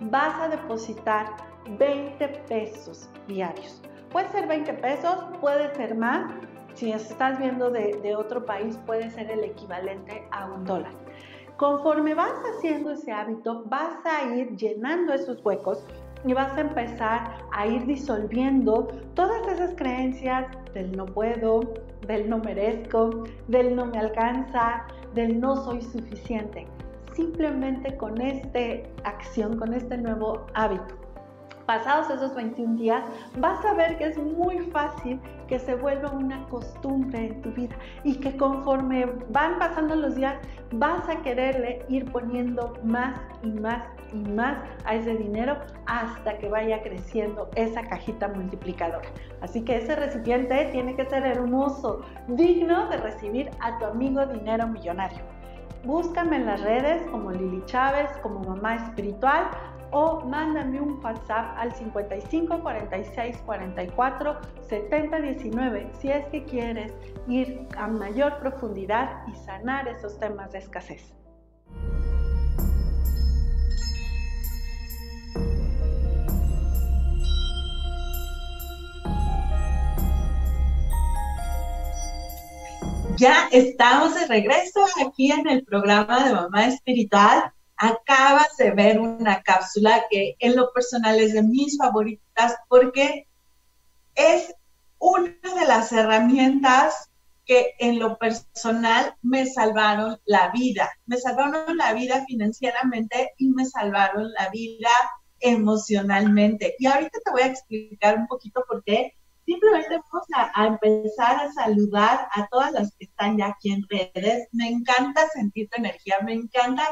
vas 0.00 0.38
a 0.38 0.48
depositar 0.48 1.34
20 1.78 2.28
pesos 2.46 3.08
diarios. 3.26 3.80
Puede 4.10 4.28
ser 4.32 4.46
20 4.46 4.70
pesos, 4.74 5.16
puede 5.40 5.74
ser 5.74 5.94
más. 5.94 6.30
Si 6.74 6.92
estás 6.92 7.38
viendo 7.38 7.70
de, 7.70 7.98
de 8.02 8.14
otro 8.16 8.44
país, 8.44 8.78
puede 8.84 9.10
ser 9.10 9.30
el 9.30 9.44
equivalente 9.44 10.28
a 10.30 10.44
un 10.44 10.66
dólar. 10.66 10.92
Conforme 11.56 12.12
vas 12.12 12.34
haciendo 12.54 12.90
ese 12.90 13.12
hábito, 13.12 13.62
vas 13.66 14.04
a 14.04 14.34
ir 14.34 14.56
llenando 14.56 15.14
esos 15.14 15.42
huecos 15.42 15.86
y 16.24 16.32
vas 16.32 16.56
a 16.56 16.60
empezar 16.60 17.38
a 17.52 17.66
ir 17.66 17.84
disolviendo 17.86 18.88
todas 19.14 19.46
esas 19.48 19.74
creencias 19.74 20.46
del 20.74 20.96
no 20.96 21.06
puedo, 21.06 21.60
del 22.06 22.28
no 22.28 22.38
merezco, 22.38 23.24
del 23.48 23.74
no 23.74 23.86
me 23.86 23.98
alcanza, 23.98 24.84
del 25.14 25.40
no 25.40 25.56
soy 25.56 25.82
suficiente. 25.82 26.66
Simplemente 27.14 27.96
con 27.96 28.20
esta 28.20 28.88
acción, 29.04 29.58
con 29.58 29.74
este 29.74 29.98
nuevo 29.98 30.46
hábito 30.54 31.01
pasados 31.66 32.10
esos 32.10 32.34
21 32.34 32.76
días, 32.76 33.02
vas 33.38 33.64
a 33.64 33.74
ver 33.74 33.96
que 33.98 34.06
es 34.06 34.18
muy 34.18 34.58
fácil 34.70 35.20
que 35.48 35.58
se 35.58 35.74
vuelva 35.74 36.10
una 36.10 36.42
costumbre 36.48 37.26
en 37.26 37.42
tu 37.42 37.50
vida 37.50 37.76
y 38.04 38.16
que 38.16 38.36
conforme 38.36 39.06
van 39.30 39.58
pasando 39.58 39.94
los 39.94 40.14
días, 40.14 40.36
vas 40.72 41.08
a 41.08 41.16
quererle 41.22 41.84
ir 41.88 42.10
poniendo 42.10 42.74
más 42.82 43.20
y 43.42 43.50
más 43.50 43.82
y 44.12 44.18
más 44.30 44.58
a 44.84 44.94
ese 44.94 45.14
dinero 45.16 45.56
hasta 45.86 46.38
que 46.38 46.48
vaya 46.48 46.82
creciendo 46.82 47.48
esa 47.54 47.82
cajita 47.82 48.28
multiplicadora. 48.28 49.08
Así 49.40 49.62
que 49.62 49.76
ese 49.76 49.96
recipiente 49.96 50.68
tiene 50.72 50.94
que 50.96 51.04
ser 51.06 51.24
hermoso, 51.24 52.02
digno 52.28 52.88
de 52.88 52.98
recibir 52.98 53.50
a 53.60 53.78
tu 53.78 53.86
amigo 53.86 54.24
dinero 54.26 54.66
millonario. 54.68 55.20
Búscame 55.84 56.36
en 56.36 56.46
las 56.46 56.60
redes 56.60 57.02
como 57.10 57.32
Lili 57.32 57.60
Chávez, 57.66 58.08
como 58.22 58.40
mamá 58.40 58.76
espiritual 58.76 59.50
o 59.92 60.20
mándame 60.24 60.80
un 60.80 60.98
WhatsApp 61.04 61.54
al 61.56 61.72
55 61.72 62.60
46 62.62 63.36
44 63.44 64.40
70 64.68 65.20
19 65.20 65.90
si 66.00 66.10
es 66.10 66.26
que 66.26 66.44
quieres 66.44 66.92
ir 67.28 67.66
a 67.76 67.86
mayor 67.86 68.38
profundidad 68.38 69.26
y 69.28 69.36
sanar 69.36 69.88
esos 69.88 70.18
temas 70.18 70.50
de 70.52 70.58
escasez. 70.58 71.14
Ya 83.18 83.46
estamos 83.52 84.14
de 84.14 84.26
regreso 84.26 84.80
aquí 85.06 85.30
en 85.30 85.46
el 85.46 85.64
programa 85.64 86.26
de 86.26 86.34
Mamá 86.34 86.66
Espiritual 86.66 87.52
acabas 87.82 88.56
de 88.58 88.70
ver 88.70 89.00
una 89.00 89.42
cápsula 89.42 90.04
que 90.08 90.36
en 90.38 90.54
lo 90.54 90.72
personal 90.72 91.18
es 91.18 91.32
de 91.32 91.42
mis 91.42 91.76
favoritas 91.76 92.54
porque 92.68 93.26
es 94.14 94.54
una 95.00 95.34
de 95.42 95.66
las 95.66 95.90
herramientas 95.90 97.10
que 97.44 97.74
en 97.80 97.98
lo 97.98 98.18
personal 98.18 99.16
me 99.20 99.46
salvaron 99.46 100.16
la 100.26 100.50
vida. 100.50 100.92
Me 101.06 101.16
salvaron 101.16 101.76
la 101.76 101.92
vida 101.92 102.24
financieramente 102.24 103.32
y 103.36 103.48
me 103.48 103.64
salvaron 103.64 104.32
la 104.32 104.48
vida 104.50 104.90
emocionalmente. 105.40 106.76
Y 106.78 106.86
ahorita 106.86 107.18
te 107.24 107.30
voy 107.32 107.42
a 107.42 107.46
explicar 107.46 108.16
un 108.16 108.28
poquito 108.28 108.62
por 108.68 108.84
qué. 108.84 109.12
Simplemente 109.44 109.98
vamos 110.12 110.28
a, 110.54 110.66
empezar 110.68 111.46
a 111.46 111.52
saludar 111.52 112.28
a 112.32 112.46
todas 112.46 112.70
las 112.70 112.94
que 112.94 113.06
están 113.06 113.38
ya 113.38 113.48
aquí 113.48 113.72
en 113.72 113.82
redes. 113.88 114.46
Me 114.52 114.68
encanta 114.68 115.26
sentir 115.30 115.68
tu 115.68 115.78
energía, 115.78 116.20
me 116.24 116.34
encanta 116.34 116.88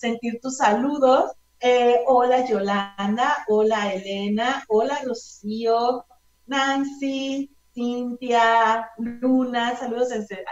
sentir 0.00 0.40
tus 0.40 0.56
saludos. 0.56 1.32
Eh, 1.60 2.00
hola 2.06 2.46
Yolanda, 2.48 3.44
hola 3.48 3.92
Elena, 3.92 4.64
hola 4.68 4.98
Rocío, 5.04 6.06
Nancy, 6.46 7.54
Cintia, 7.74 8.88
Luna, 8.96 9.76
saludos 9.76 10.08
desde, 10.08 10.42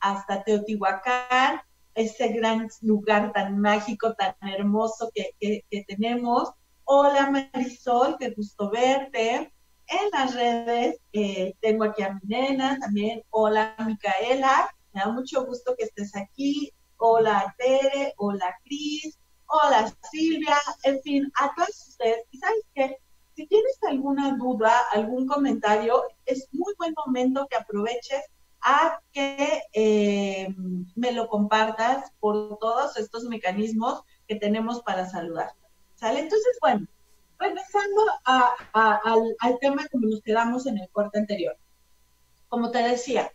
hasta, 0.00 0.42
Teotihuacán, 0.44 1.60
ese 1.94 2.28
gran 2.28 2.68
lugar 2.80 3.32
tan 3.34 3.60
mágico, 3.60 4.14
tan 4.14 4.34
hermoso 4.40 5.10
que, 5.14 5.62
tenemos. 5.86 6.50
Hola 6.84 7.30
Marisol, 7.30 8.16
qué 8.18 8.30
gusto 8.30 8.70
verte. 8.70 9.52
En 9.88 10.10
las 10.12 10.34
redes 10.34 10.98
eh, 11.12 11.54
tengo 11.60 11.84
aquí 11.84 12.02
a 12.02 12.14
mi 12.14 12.20
nena 12.24 12.78
también. 12.80 13.22
Hola 13.28 13.76
Micaela, 13.86 14.70
me 14.92 15.02
da 15.02 15.12
mucho 15.12 15.44
gusto 15.44 15.74
que 15.76 15.84
estés 15.84 16.16
aquí 16.16 16.72
hola 16.98 17.54
Tere, 17.58 18.14
hola 18.16 18.54
Cris, 18.64 19.18
hola 19.46 19.92
Silvia, 20.10 20.56
en 20.84 21.00
fin, 21.02 21.32
a 21.40 21.54
todos 21.54 21.88
ustedes. 21.88 22.24
Y 22.30 22.38
sabes 22.38 22.64
qué, 22.74 22.98
si 23.34 23.46
tienes 23.46 23.78
alguna 23.82 24.36
duda, 24.36 24.72
algún 24.92 25.26
comentario, 25.26 26.02
es 26.24 26.48
muy 26.52 26.72
buen 26.78 26.94
momento 27.06 27.46
que 27.48 27.56
aproveches 27.56 28.22
a 28.62 29.00
que 29.12 29.62
eh, 29.72 30.48
me 30.94 31.12
lo 31.12 31.28
compartas 31.28 32.10
por 32.18 32.58
todos 32.58 32.96
estos 32.96 33.24
mecanismos 33.24 34.02
que 34.26 34.36
tenemos 34.36 34.82
para 34.82 35.08
saludar. 35.08 35.52
¿Sale? 35.94 36.20
Entonces, 36.20 36.58
bueno, 36.60 36.86
regresando 37.38 38.02
al, 38.24 39.36
al 39.38 39.58
tema 39.60 39.86
como 39.92 40.08
nos 40.08 40.22
quedamos 40.22 40.66
en 40.66 40.78
el 40.78 40.88
corte 40.90 41.18
anterior. 41.18 41.56
Como 42.48 42.70
te 42.70 42.78
decía, 42.78 43.30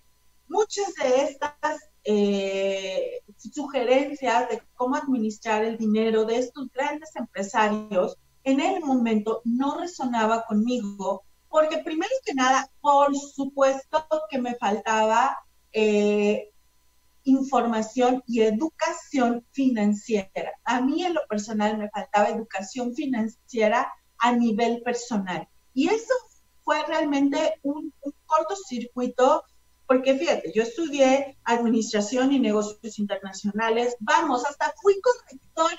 muchas 0.47 0.93
de 0.95 1.23
estas 1.23 1.90
eh, 2.03 3.21
sugerencias 3.37 4.49
de 4.49 4.61
cómo 4.75 4.95
administrar 4.95 5.63
el 5.63 5.77
dinero 5.77 6.25
de 6.25 6.37
estos 6.37 6.71
grandes 6.71 7.15
empresarios, 7.15 8.17
en 8.43 8.59
el 8.59 8.81
momento 8.81 9.41
no 9.45 9.79
resonaba 9.79 10.45
conmigo 10.45 11.23
Porque 11.47 11.79
primero 11.79 12.11
que 12.25 12.33
nada, 12.33 12.69
por 12.79 13.15
supuesto 13.15 14.05
que 14.29 14.39
me 14.39 14.55
faltaba 14.55 15.37
eh, 15.73 16.49
información 17.23 18.23
y 18.25 18.41
educación 18.41 19.45
financiera. 19.51 20.53
A 20.63 20.81
mí 20.81 21.03
en 21.03 21.13
lo 21.13 21.21
personal 21.27 21.77
me 21.77 21.89
faltaba 21.89 22.29
educación 22.29 22.95
financiera 22.95 23.91
a 24.17 24.31
nivel 24.31 24.81
personal. 24.81 25.47
Y 25.73 25.89
eso 25.89 26.13
fue 26.63 26.83
realmente 26.87 27.59
un, 27.63 27.93
un 28.01 28.13
cortocircuito 28.25 29.43
porque 29.91 30.17
fíjate, 30.17 30.53
yo 30.55 30.63
estudié 30.63 31.35
administración 31.43 32.31
y 32.31 32.39
negocios 32.39 32.97
internacionales, 32.97 33.97
vamos, 33.99 34.45
hasta 34.45 34.73
fui 34.81 34.95
correctora 35.01 35.75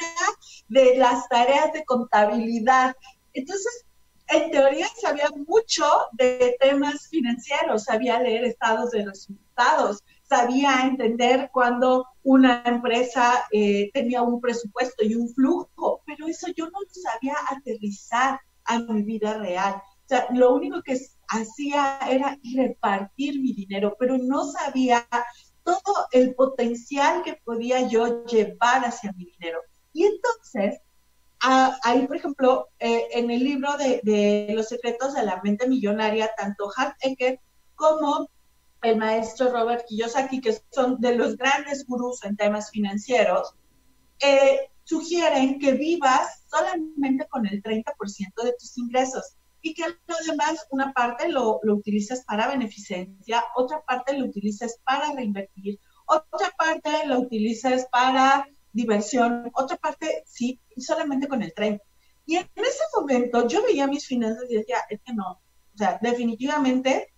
de 0.69 0.99
las 0.99 1.27
tareas 1.31 1.73
de 1.73 1.83
contabilidad. 1.87 2.95
Entonces, 3.33 3.87
en 4.29 4.51
teoría 4.51 4.87
sabía 5.01 5.31
mucho 5.49 5.87
de 6.13 6.59
temas 6.61 7.09
financieros, 7.09 7.85
sabía 7.85 8.21
leer 8.21 8.45
estados 8.45 8.91
de 8.91 9.07
resultados, 9.07 10.05
sabía 10.25 10.83
entender 10.83 11.49
cuando 11.51 12.05
una 12.23 12.63
empresa 12.67 13.47
eh, 13.51 13.91
tenía 13.95 14.21
un 14.21 14.43
presupuesto 14.43 15.07
y 15.07 15.15
un 15.15 15.33
flujo, 15.33 16.03
pero 16.05 16.27
eso 16.29 16.49
yo 16.55 16.67
no 16.67 16.83
lo 16.83 16.89
sabía 16.91 17.37
aterrizar 17.49 18.39
a 18.67 18.79
mi 18.79 19.05
vida 19.05 19.39
real. 19.39 19.77
O 19.77 20.09
sea, 20.09 20.27
lo 20.35 20.53
único 20.53 20.83
que 20.83 21.01
hacía 21.33 21.99
era 22.09 22.39
repartir 22.55 23.41
mi 23.41 23.53
dinero, 23.53 23.97
pero 23.99 24.19
no 24.19 24.45
sabía 24.45 25.07
todo 25.65 26.07
el 26.11 26.35
potencial 26.35 27.23
que 27.23 27.41
podía 27.45 27.89
yo 27.89 28.25
llevar 28.27 28.85
hacia 28.85 29.13
mi 29.13 29.25
dinero. 29.25 29.61
Y 29.93 30.05
entonces, 30.05 30.81
ahí, 31.41 32.07
por 32.07 32.17
ejemplo, 32.17 32.69
eh, 32.79 33.09
en 33.13 33.31
el 33.31 33.43
libro 33.43 33.77
de, 33.77 34.01
de, 34.03 34.53
Los 34.55 34.69
secretos 34.69 35.15
de 35.15 35.25
la 35.25 35.41
mente 35.43 35.67
millonaria, 35.67 36.31
tanto 36.37 36.71
Hart 36.77 36.97
Ecker 37.01 37.41
como 37.75 38.29
el 38.83 38.97
maestro 38.97 39.51
Robert 39.51 39.85
Kiyosaki, 39.87 40.41
que 40.41 40.59
son 40.71 41.01
de 41.01 41.15
los 41.15 41.37
grandes 41.37 41.87
gurús 41.87 42.25
en 42.25 42.37
temas 42.37 42.71
financieros, 42.71 43.55
eh, 44.21 44.69
sugieren 44.85 45.59
que 45.59 45.73
vivas 45.73 46.45
solamente 46.49 47.27
con 47.29 47.47
el 47.47 47.63
30% 47.63 48.43
de 48.43 48.55
tus 48.59 48.77
ingresos 48.77 49.37
y 49.63 49.75
que 49.75 49.85
lo 49.89 50.17
demás, 50.27 50.67
una 50.71 50.93
parte 50.93 51.29
lo, 51.29 51.61
lo 51.63 51.77
utilices 51.77 52.25
para 52.25 52.49
beneficencia, 52.49 53.45
otra 53.57 53.81
parte 53.83 54.19
lo 54.19 54.27
utilices 54.27 54.81
para 54.85 55.13
reinvertir, 55.13 55.79
otra 56.07 56.51
parte 56.59 56.91
lo 57.07 57.21
utilices 57.21 57.87
para 57.91 58.49
diversión, 58.73 59.51
otra 59.55 59.77
parte 59.77 60.25
sí, 60.27 60.61
solamente 60.77 61.29
con 61.29 61.43
el 61.43 61.55
30%. 61.55 61.81
Y 62.27 62.37
en 62.37 62.49
ese 62.57 62.83
momento 62.97 63.49
yo 63.49 63.63
veía 63.63 63.87
mis 63.87 64.07
finanzas 64.07 64.45
y 64.49 64.57
decía, 64.57 64.79
es 64.91 65.01
que 65.05 65.13
no, 65.13 65.31
o 65.75 65.79
sea, 65.79 65.99
definitivamente 66.03 67.13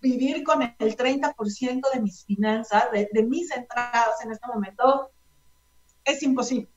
vivir 0.00 0.42
con 0.42 0.62
el 0.62 0.96
30% 0.96 1.92
de 1.92 2.00
mis 2.00 2.24
finanzas, 2.24 2.90
de, 2.92 3.08
de, 3.12 3.22
mis 3.22 3.50
entradas 3.52 4.24
en 4.24 4.32
este 4.32 4.46
momento, 4.48 5.10
es 6.04 6.22
imposible. 6.22 6.68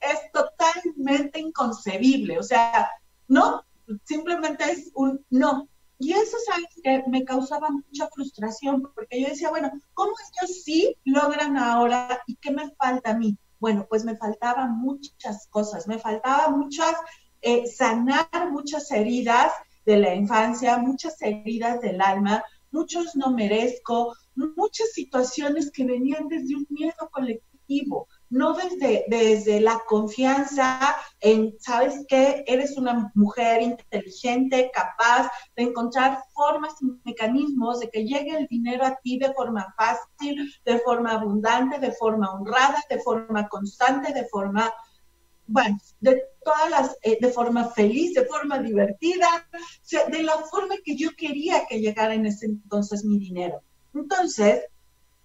Es 0.00 0.30
totalmente 0.32 1.38
inconcebible. 1.38 2.38
O 2.38 2.42
sea, 2.42 2.90
no, 3.28 3.64
simplemente 4.04 4.64
es 4.70 4.90
un 4.94 5.24
no. 5.30 5.68
Y 5.98 6.12
eso 6.12 6.36
es 6.36 6.54
algo 6.54 6.68
que 6.82 7.10
me 7.10 7.24
causaba 7.24 7.70
mucha 7.70 8.08
frustración, 8.08 8.82
porque 8.94 9.20
yo 9.20 9.28
decía, 9.28 9.50
bueno, 9.50 9.70
¿cómo 9.94 10.12
ellos 10.12 10.62
sí 10.62 10.96
logran 11.04 11.56
ahora 11.56 12.22
y 12.26 12.36
qué 12.36 12.52
me 12.52 12.70
falta 12.76 13.10
a 13.10 13.18
mí? 13.18 13.36
Bueno, 13.58 13.86
pues 13.88 14.04
me 14.04 14.16
faltaban 14.16 14.78
muchas 14.78 15.48
cosas, 15.48 15.88
me 15.88 15.98
faltaba 15.98 16.50
muchas, 16.50 16.94
eh, 17.40 17.66
sanar 17.66 18.52
muchas 18.52 18.90
heridas 18.92 19.52
de 19.84 19.98
la 19.98 20.14
infancia, 20.14 20.78
muchas 20.78 21.20
heridas 21.20 21.80
del 21.80 22.00
alma, 22.00 22.44
muchos 22.70 23.16
no 23.16 23.32
merezco, 23.32 24.14
muchas 24.34 24.92
situaciones 24.92 25.72
que 25.72 25.84
venían 25.84 26.28
desde 26.28 26.54
un 26.54 26.66
miedo 26.70 27.10
colectivo, 27.10 28.06
no 28.30 28.54
desde, 28.54 29.04
desde 29.08 29.60
la 29.60 29.80
confianza 29.86 30.96
en, 31.20 31.54
¿sabes 31.60 32.04
qué? 32.08 32.44
Eres 32.46 32.76
una 32.76 33.10
mujer 33.14 33.62
inteligente, 33.62 34.70
capaz 34.72 35.30
de 35.56 35.64
encontrar 35.64 36.22
formas 36.34 36.74
y 36.80 36.86
mecanismos 37.04 37.80
de 37.80 37.90
que 37.90 38.04
llegue 38.04 38.36
el 38.36 38.46
dinero 38.46 38.84
a 38.84 38.96
ti 38.96 39.18
de 39.18 39.32
forma 39.32 39.74
fácil, 39.76 40.52
de 40.64 40.78
forma 40.80 41.12
abundante, 41.12 41.78
de 41.78 41.92
forma 41.92 42.32
honrada, 42.32 42.82
de 42.90 43.00
forma 43.00 43.48
constante, 43.48 44.12
de 44.12 44.26
forma 44.26 44.72
bueno, 45.48 45.78
de 46.00 46.22
todas 46.44 46.70
las, 46.70 46.96
eh, 47.02 47.16
de 47.20 47.30
forma 47.30 47.70
feliz, 47.70 48.12
de 48.12 48.26
forma 48.26 48.58
divertida, 48.58 49.26
de 50.10 50.22
la 50.22 50.36
forma 50.50 50.74
que 50.84 50.94
yo 50.94 51.08
quería 51.16 51.64
que 51.66 51.80
llegara 51.80 52.14
en 52.14 52.26
ese 52.26 52.46
entonces 52.46 53.02
mi 53.04 53.18
dinero. 53.18 53.62
Entonces, 53.94 54.64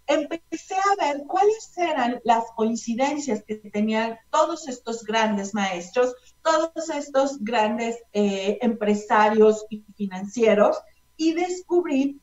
empecé 0.08 0.76
a 0.76 1.06
ver 1.06 1.24
cuáles 1.28 1.78
eran 1.78 2.20
las 2.24 2.46
coincidencias 2.56 3.44
que 3.44 3.56
tenían 3.56 4.18
todos 4.30 4.68
estos 4.68 5.04
grandes 5.04 5.54
maestros, 5.54 6.16
todos 6.42 6.90
estos 6.90 7.44
grandes 7.44 7.98
eh, 8.12 8.58
empresarios 8.62 9.66
y 9.70 9.84
financieros, 9.96 10.78
y 11.16 11.34
descubrí 11.34 12.20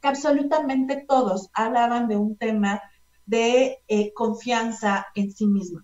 que 0.00 0.08
absolutamente 0.08 1.04
todos 1.06 1.50
hablaban 1.52 2.08
de 2.08 2.16
un 2.16 2.36
tema 2.36 2.80
de 3.26 3.78
eh, 3.88 4.12
confianza 4.12 5.06
en 5.14 5.32
sí 5.32 5.46
mismo 5.46 5.82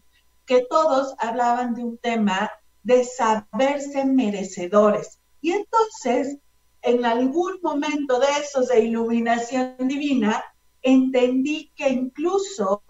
que 0.50 0.66
todos 0.68 1.14
hablaban 1.18 1.74
de 1.74 1.84
un 1.84 1.96
tema 1.98 2.50
de 2.82 3.04
saberse 3.04 4.04
merecedores. 4.04 5.20
Y 5.40 5.52
entonces, 5.52 6.38
en 6.82 7.04
algún 7.04 7.60
momento 7.62 8.18
de 8.18 8.26
esos 8.42 8.66
de 8.66 8.80
iluminación 8.80 9.76
divina, 9.78 10.42
entendí 10.82 11.72
que 11.74 11.88
incluso 11.88 12.82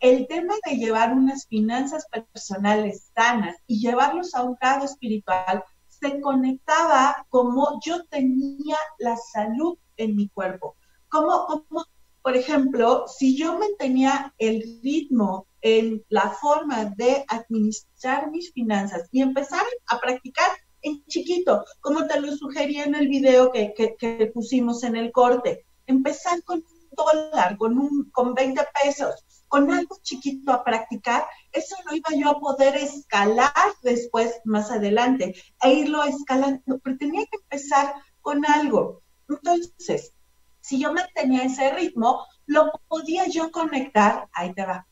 el 0.00 0.26
tema 0.26 0.54
de 0.66 0.76
llevar 0.76 1.12
unas 1.12 1.46
finanzas 1.46 2.06
personales 2.32 3.10
sanas 3.14 3.56
y 3.66 3.80
llevarlos 3.80 4.34
a 4.34 4.42
un 4.42 4.56
grado 4.60 4.84
espiritual 4.84 5.64
se 5.88 6.20
conectaba 6.20 7.26
como 7.30 7.80
yo 7.84 8.04
tenía 8.06 8.76
la 8.98 9.16
salud 9.16 9.78
en 9.96 10.16
mi 10.16 10.28
cuerpo. 10.28 10.76
Como, 11.08 11.46
como 11.46 11.84
por 12.24 12.36
ejemplo, 12.36 13.04
si 13.06 13.36
yo 13.36 13.58
mantenía 13.58 14.34
el 14.38 14.80
ritmo 14.82 15.46
en 15.60 16.02
la 16.08 16.30
forma 16.30 16.86
de 16.96 17.24
administrar 17.28 18.30
mis 18.30 18.50
finanzas 18.52 19.08
y 19.12 19.20
empezar 19.20 19.62
a 19.88 20.00
practicar 20.00 20.48
en 20.80 21.04
chiquito, 21.06 21.64
como 21.80 22.06
te 22.06 22.20
lo 22.20 22.34
sugería 22.34 22.84
en 22.84 22.94
el 22.94 23.08
video 23.08 23.52
que, 23.52 23.74
que, 23.74 24.30
pusimos 24.32 24.84
en 24.84 24.96
el 24.96 25.12
corte. 25.12 25.66
Empezar 25.86 26.42
con 26.44 26.62
dólar, 26.94 27.56
con, 27.56 27.78
un, 27.78 28.10
con 28.10 28.34
20 28.34 28.62
pesos, 28.82 29.24
con 29.48 29.70
algo 29.72 29.96
chiquito 30.02 30.52
a 30.52 30.64
practicar, 30.64 31.26
eso 31.52 31.76
lo 31.86 31.96
iba 31.96 32.08
yo 32.16 32.30
a 32.30 32.40
poder 32.40 32.76
escalar 32.76 33.52
después, 33.82 34.40
más 34.44 34.70
adelante, 34.70 35.34
e 35.62 35.72
irlo 35.72 36.02
escalando, 36.04 36.78
pero 36.82 36.96
tenía 36.98 37.24
que 37.26 37.38
empezar 37.42 37.94
con 38.20 38.44
algo. 38.46 39.02
Entonces, 39.28 40.12
si 40.60 40.80
yo 40.80 40.92
mantenía 40.92 41.44
ese 41.44 41.72
ritmo, 41.72 42.26
lo 42.46 42.72
podía 42.88 43.28
yo 43.28 43.50
conectar, 43.50 44.28
ahí 44.32 44.52
te 44.54 44.64
va, 44.64 44.86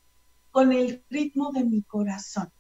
con 0.51 0.73
el 0.73 1.05
ritmo 1.09 1.51
de 1.53 1.65
mi 1.65 1.83
corazón. 1.83 2.53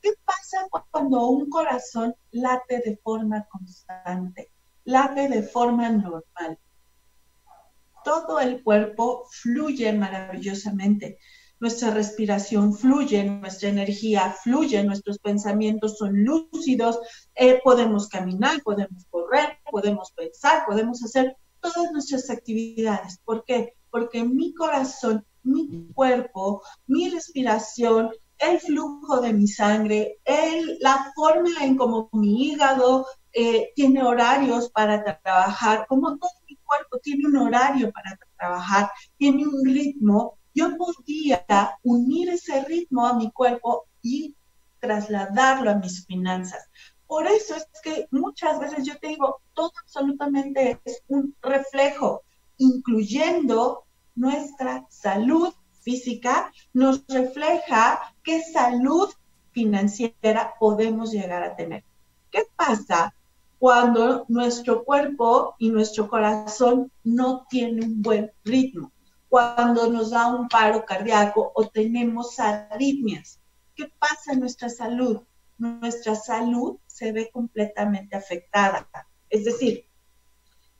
¿Qué 0.00 0.10
pasa 0.24 0.66
cuando 0.90 1.28
un 1.28 1.48
corazón 1.48 2.14
late 2.32 2.82
de 2.84 2.96
forma 2.96 3.46
constante, 3.48 4.50
late 4.84 5.28
de 5.28 5.42
forma 5.44 5.88
normal? 5.88 6.58
Todo 8.04 8.40
el 8.40 8.62
cuerpo 8.62 9.26
fluye 9.30 9.92
maravillosamente. 9.92 11.18
Nuestra 11.60 11.90
respiración 11.90 12.74
fluye, 12.74 13.22
nuestra 13.24 13.68
energía 13.68 14.34
fluye, 14.42 14.82
nuestros 14.82 15.18
pensamientos 15.18 15.96
son 15.96 16.24
lúcidos, 16.24 16.98
eh, 17.34 17.60
podemos 17.62 18.08
caminar, 18.08 18.62
podemos 18.62 19.06
correr, 19.10 19.58
podemos 19.70 20.12
pensar, 20.12 20.64
podemos 20.66 21.02
hacer 21.04 21.36
todas 21.60 21.92
nuestras 21.92 22.30
actividades. 22.30 23.18
¿Por 23.24 23.44
qué? 23.44 23.74
Porque 23.90 24.24
mi 24.24 24.52
corazón 24.54 25.24
mi 25.42 25.88
cuerpo, 25.92 26.62
mi 26.86 27.10
respiración, 27.10 28.10
el 28.38 28.60
flujo 28.60 29.20
de 29.20 29.32
mi 29.32 29.46
sangre, 29.46 30.18
el, 30.24 30.78
la 30.80 31.12
forma 31.14 31.64
en 31.64 31.76
cómo 31.76 32.08
mi 32.12 32.48
hígado 32.48 33.06
eh, 33.32 33.72
tiene 33.74 34.02
horarios 34.02 34.70
para 34.70 35.02
trabajar, 35.22 35.86
como 35.88 36.18
todo 36.18 36.30
cuerpo 36.72 36.98
tiene 36.98 37.26
un 37.26 37.36
horario 37.36 37.92
para 37.92 38.18
trabajar, 38.38 38.90
tiene 39.18 39.46
un 39.46 39.64
ritmo, 39.64 40.38
yo 40.54 40.76
podía 40.76 41.44
unir 41.82 42.30
ese 42.30 42.64
ritmo 42.64 43.06
a 43.06 43.14
mi 43.14 43.30
cuerpo 43.30 43.86
y 44.00 44.34
trasladarlo 44.80 45.70
a 45.70 45.74
mis 45.74 46.06
finanzas. 46.06 46.68
Por 47.06 47.26
eso 47.26 47.54
es 47.56 47.66
que 47.82 48.06
muchas 48.10 48.58
veces 48.58 48.86
yo 48.86 48.98
te 48.98 49.08
digo, 49.08 49.42
todo 49.52 49.72
absolutamente 49.82 50.80
es 50.84 51.02
un 51.08 51.34
reflejo, 51.42 52.22
incluyendo 52.56 53.84
nuestra 54.14 54.86
salud 54.88 55.52
física, 55.82 56.50
nos 56.72 57.04
refleja 57.06 58.14
qué 58.22 58.42
salud 58.42 59.10
financiera 59.50 60.54
podemos 60.58 61.12
llegar 61.12 61.42
a 61.42 61.54
tener. 61.54 61.84
¿Qué 62.30 62.44
pasa 62.56 63.14
cuando 63.62 64.24
nuestro 64.26 64.82
cuerpo 64.82 65.54
y 65.56 65.70
nuestro 65.70 66.08
corazón 66.08 66.90
no 67.04 67.46
tienen 67.48 67.84
un 67.84 68.02
buen 68.02 68.32
ritmo, 68.42 68.90
cuando 69.28 69.86
nos 69.88 70.10
da 70.10 70.26
un 70.34 70.48
paro 70.48 70.84
cardíaco 70.84 71.52
o 71.54 71.68
tenemos 71.68 72.40
arritmias. 72.40 73.38
¿Qué 73.76 73.88
pasa 74.00 74.32
en 74.32 74.40
nuestra 74.40 74.68
salud? 74.68 75.20
Nuestra 75.58 76.16
salud 76.16 76.78
se 76.88 77.12
ve 77.12 77.30
completamente 77.30 78.16
afectada. 78.16 78.88
Es 79.30 79.44
decir, 79.44 79.86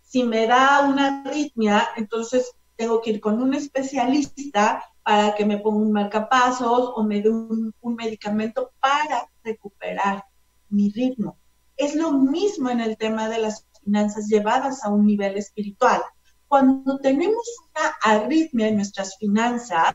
si 0.00 0.24
me 0.24 0.48
da 0.48 0.80
una 0.80 1.22
arritmia, 1.22 1.90
entonces 1.96 2.50
tengo 2.74 3.00
que 3.00 3.10
ir 3.10 3.20
con 3.20 3.40
un 3.40 3.54
especialista 3.54 4.82
para 5.04 5.36
que 5.36 5.46
me 5.46 5.58
ponga 5.58 5.78
un 5.78 5.92
marcapasos 5.92 6.90
o 6.96 7.04
me 7.04 7.22
dé 7.22 7.30
un, 7.30 7.72
un 7.80 7.94
medicamento 7.94 8.72
para 8.80 9.30
recuperar 9.44 10.24
mi 10.68 10.90
ritmo. 10.90 11.38
Es 11.76 11.94
lo 11.94 12.12
mismo 12.12 12.70
en 12.70 12.80
el 12.80 12.96
tema 12.96 13.28
de 13.28 13.38
las 13.38 13.66
finanzas 13.82 14.28
llevadas 14.28 14.84
a 14.84 14.90
un 14.90 15.06
nivel 15.06 15.36
espiritual. 15.36 16.02
Cuando 16.48 16.98
tenemos 16.98 17.44
una 17.70 17.88
arritmia 18.02 18.68
en 18.68 18.76
nuestras 18.76 19.16
finanzas, 19.16 19.94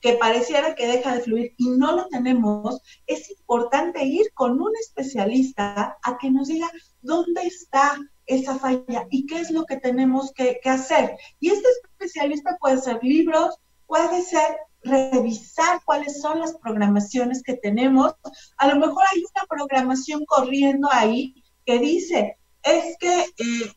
que 0.00 0.14
pareciera 0.14 0.74
que 0.74 0.86
deja 0.86 1.14
de 1.14 1.20
fluir 1.20 1.54
y 1.56 1.70
no 1.70 1.96
lo 1.96 2.06
tenemos, 2.08 2.80
es 3.06 3.30
importante 3.30 4.04
ir 4.04 4.32
con 4.34 4.60
un 4.60 4.70
especialista 4.80 5.96
a 6.02 6.18
que 6.18 6.30
nos 6.30 6.48
diga 6.48 6.70
dónde 7.02 7.42
está 7.42 7.98
esa 8.26 8.58
falla 8.58 9.06
y 9.10 9.26
qué 9.26 9.40
es 9.40 9.50
lo 9.50 9.64
que 9.64 9.78
tenemos 9.78 10.32
que, 10.32 10.60
que 10.62 10.70
hacer. 10.70 11.16
Y 11.40 11.50
este 11.50 11.68
especialista 11.90 12.56
puede 12.60 12.78
ser 12.78 13.02
libros, 13.02 13.58
puede 13.86 14.22
ser 14.22 14.56
revisar 14.86 15.80
cuáles 15.84 16.20
son 16.20 16.40
las 16.40 16.54
programaciones 16.56 17.42
que 17.42 17.54
tenemos. 17.54 18.14
A 18.56 18.68
lo 18.68 18.76
mejor 18.76 19.04
hay 19.12 19.20
una 19.20 19.46
programación 19.48 20.24
corriendo 20.26 20.88
ahí 20.90 21.34
que 21.64 21.78
dice, 21.78 22.38
es 22.62 22.96
que 22.98 23.20
eh, 23.20 23.72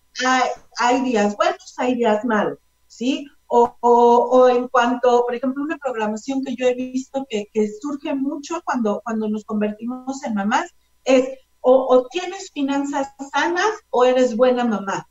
hay, 0.78 1.02
días 1.02 1.36
buenos, 1.36 1.74
hay 1.78 1.95
días 1.95 2.24
malos, 2.26 2.60
¿sí? 2.88 3.28
O, 3.48 3.76
o, 3.82 4.48
en 4.48 4.67
cuanto, 4.67 5.24
por 5.26 5.34
ejemplo, 5.34 5.63
una 5.63 5.78
programación 5.78 6.43
que 6.43 6.56
yo 6.56 6.67
he 6.67 6.76
visto 6.76 7.26
que, 7.30 7.48
que 7.52 7.67
surge 7.82 8.13
mucho 8.13 8.62
cuando, 8.63 9.02
cuando 9.04 9.28
nos 9.28 9.43
convertimos 9.43 10.24
en 10.24 10.36
mamás, 10.36 10.72
es 11.04 11.30
o, 11.62 12.08
tienes 12.12 12.52
finanzas 12.52 13.13
sanas 13.32 13.72
o 13.89 14.06
eres 14.06 14.36
buena 14.36 14.63
mamá. 14.65 15.08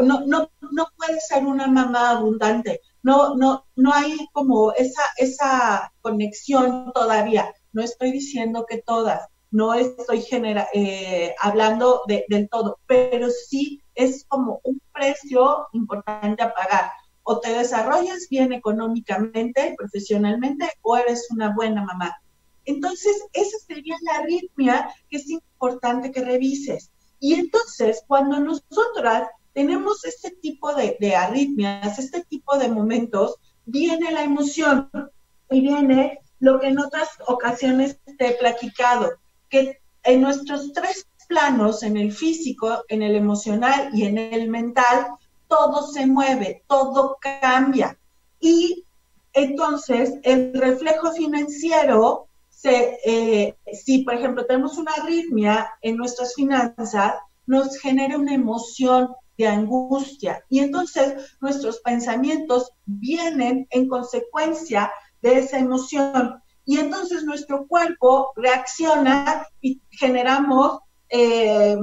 No, 0.00 0.20
no, 0.26 0.50
no 0.60 0.88
puedes 0.96 1.26
ser 1.28 1.44
una 1.44 1.68
mamá 1.68 2.10
abundante 2.10 2.80
no, 3.02 3.34
no, 3.36 3.66
no 3.76 3.92
hay 3.92 4.16
como 4.32 4.72
esa, 4.72 5.02
esa 5.16 5.92
conexión 6.00 6.92
todavía. 6.92 7.54
No 7.72 7.82
estoy 7.82 8.12
diciendo 8.12 8.66
que 8.68 8.82
todas, 8.82 9.26
no 9.50 9.74
estoy 9.74 10.22
genera, 10.22 10.68
eh, 10.72 11.34
hablando 11.40 12.02
de, 12.06 12.24
del 12.28 12.48
todo, 12.48 12.78
pero 12.86 13.28
sí 13.30 13.82
es 13.94 14.24
como 14.26 14.60
un 14.64 14.80
precio 14.92 15.66
importante 15.72 16.42
a 16.42 16.54
pagar. 16.54 16.90
O 17.22 17.40
te 17.40 17.52
desarrollas 17.52 18.28
bien 18.30 18.52
económicamente, 18.52 19.74
profesionalmente, 19.76 20.70
o 20.82 20.96
eres 20.96 21.28
una 21.30 21.54
buena 21.54 21.84
mamá. 21.84 22.16
Entonces, 22.64 23.22
esa 23.32 23.58
sería 23.66 23.96
la 24.02 24.18
arritmia 24.18 24.94
que 25.08 25.16
es 25.16 25.28
importante 25.28 26.12
que 26.12 26.24
revises. 26.24 26.90
Y 27.18 27.34
entonces, 27.34 28.02
cuando 28.06 28.40
nosotras 28.40 29.28
tenemos 29.52 30.04
este 30.04 30.30
tipo 30.30 30.72
de, 30.74 31.14
arritmias, 31.14 31.98
este 31.98 32.24
tipo 32.24 32.56
de 32.56 32.68
momentos, 32.68 33.36
viene 33.66 34.12
la 34.12 34.22
emoción 34.22 34.90
y 35.50 35.60
viene 35.60 36.20
lo 36.38 36.60
que 36.60 36.68
en 36.68 36.78
otras 36.78 37.08
ocasiones 37.26 37.98
te 38.18 38.28
he 38.28 38.32
platicado, 38.34 39.10
que 39.48 39.78
en 40.04 40.22
nuestros 40.22 40.72
tres 40.72 41.06
planos, 41.28 41.82
en 41.82 41.96
el 41.96 42.12
físico, 42.12 42.84
en 42.88 43.02
el 43.02 43.14
emocional 43.14 43.90
y 43.92 44.04
en 44.04 44.18
el 44.18 44.48
mental, 44.48 45.08
todo 45.48 45.86
se 45.86 46.06
mueve, 46.06 46.62
todo 46.66 47.18
cambia. 47.20 47.98
Y 48.40 48.84
entonces 49.32 50.14
el 50.22 50.54
reflejo 50.54 51.12
financiero, 51.12 52.26
eh, 52.64 53.54
si 53.72 54.04
por 54.04 54.14
ejemplo 54.14 54.46
tenemos 54.46 54.78
una 54.78 54.92
arritmia 54.92 55.70
en 55.82 55.96
nuestras 55.96 56.34
finanzas, 56.34 57.14
nos 57.46 57.78
genera 57.78 58.16
una 58.16 58.34
emoción 58.34 59.10
de 59.40 59.48
angustia. 59.48 60.44
Y 60.50 60.60
entonces 60.60 61.36
nuestros 61.40 61.80
pensamientos 61.80 62.72
vienen 62.84 63.66
en 63.70 63.88
consecuencia 63.88 64.92
de 65.22 65.38
esa 65.38 65.58
emoción. 65.58 66.42
Y 66.66 66.78
entonces 66.78 67.24
nuestro 67.24 67.66
cuerpo 67.66 68.32
reacciona 68.36 69.46
y 69.62 69.80
generamos 69.90 70.80
eh, 71.08 71.76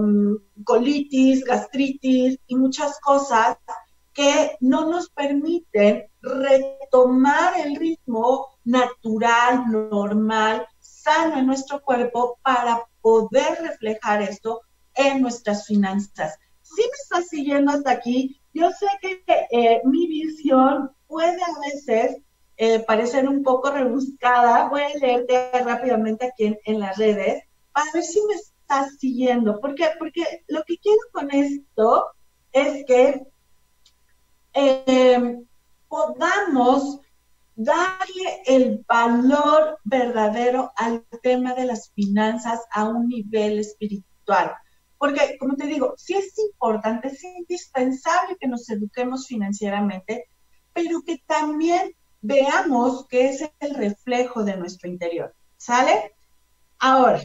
colitis, 0.64 1.44
gastritis 1.44 2.38
y 2.46 2.56
muchas 2.56 3.00
cosas 3.00 3.58
que 4.14 4.56
no 4.62 4.90
nos 4.90 5.10
permiten 5.10 6.06
retomar 6.22 7.60
el 7.60 7.76
ritmo 7.76 8.48
natural, 8.66 9.64
normal, 9.70 10.66
sano 10.80 11.40
en 11.40 11.48
nuestro 11.48 11.82
cuerpo 11.82 12.38
para 12.44 12.84
poder 13.02 13.58
reflejar 13.62 14.22
esto 14.22 14.62
en 14.96 15.22
nuestras 15.22 15.66
finanzas 15.66 16.38
si 16.78 16.84
me 16.84 16.98
estás 17.02 17.30
siguiendo 17.30 17.72
hasta 17.72 17.90
aquí, 17.90 18.40
yo 18.54 18.70
sé 18.70 18.86
que 19.02 19.48
eh, 19.50 19.82
mi 19.84 20.06
visión 20.06 20.92
puede 21.08 21.42
a 21.42 21.60
veces 21.66 22.18
eh, 22.56 22.80
parecer 22.82 23.28
un 23.28 23.42
poco 23.42 23.72
rebuscada. 23.72 24.70
Voy 24.70 24.82
a 24.82 24.98
leerte 25.00 25.50
rápidamente 25.64 26.28
aquí 26.28 26.56
en, 26.66 26.80
las 26.80 26.98
redes 26.98 27.44
para 27.72 27.92
ver 27.92 28.04
si 28.04 28.20
me 28.28 28.36
estás 28.36 28.96
siguiendo. 29.00 29.60
¿Por 29.60 29.74
qué? 29.74 29.90
Porque 29.98 30.44
lo 30.50 30.64
que 30.68 30.78
quiero 30.78 31.00
con 31.12 31.32
esto 31.32 32.12
es 32.52 32.86
que 32.86 33.26
eh, 34.54 35.40
podamos 35.88 37.00
darle 37.56 38.44
el 38.46 38.86
valor 38.88 39.80
verdadero 39.84 40.72
al 40.76 41.04
tema 41.24 41.56
de 41.56 41.66
las 41.66 41.90
finanzas 41.94 42.62
a 42.70 42.84
un 42.84 43.08
nivel 43.08 43.58
espiritual. 43.58 44.54
Porque, 44.98 45.38
como 45.38 45.56
te 45.56 45.68
digo, 45.68 45.94
sí 45.98 46.16
es 46.16 46.38
importante, 46.40 47.10
es 47.10 47.24
indispensable 47.24 48.38
que 48.40 48.48
nos 48.48 48.70
eduquemos 48.70 49.28
financieramente, 49.28 50.30
pero 50.74 51.02
que 51.02 51.22
también 51.26 51.96
veamos 52.22 53.08
que 53.08 53.30
es 53.30 53.50
el 53.60 53.76
reflejo 53.76 54.44
de 54.44 54.58
nuestro 54.58 54.90
interior. 54.90 55.34
¿Sale? 55.58 56.14
Ahora, 56.80 57.22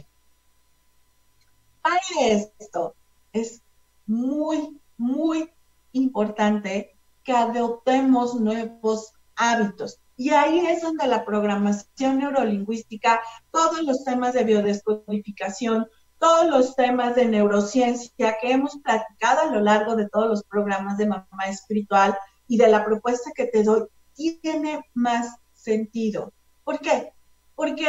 para 1.81 1.99
esto 2.19 2.95
es 3.31 3.61
muy, 4.05 4.79
muy 4.97 5.49
importante 5.91 6.95
que 7.23 7.33
adoptemos 7.33 8.35
nuevos 8.35 9.13
hábitos. 9.35 9.99
Y 10.15 10.29
ahí 10.29 10.59
es 10.67 10.81
donde 10.81 11.07
la 11.07 11.25
programación 11.25 12.19
neurolingüística, 12.19 13.21
todos 13.51 13.81
los 13.81 14.03
temas 14.03 14.33
de 14.33 14.43
biodescodificación, 14.43 15.87
todos 16.23 16.47
los 16.47 16.75
temas 16.77 17.15
de 17.15 17.25
neurociencia 17.25 18.37
que 18.39 18.51
hemos 18.51 18.77
platicado 18.77 19.41
a 19.41 19.51
lo 19.53 19.59
largo 19.59 19.97
de 19.97 20.07
todos 20.07 20.29
los 20.29 20.43
programas 20.45 20.97
de 20.97 21.05
mamá 21.05 21.43
espiritual 21.49 22.17
y 22.47 22.55
de 22.55 22.69
la 22.69 22.85
propuesta 22.85 23.31
que 23.35 23.47
te 23.47 23.61
doy, 23.61 23.83
tiene 24.13 24.85
más 24.93 25.35
sentido. 25.53 26.31
¿Por 26.63 26.79
qué? 26.79 27.11
Porque 27.55 27.87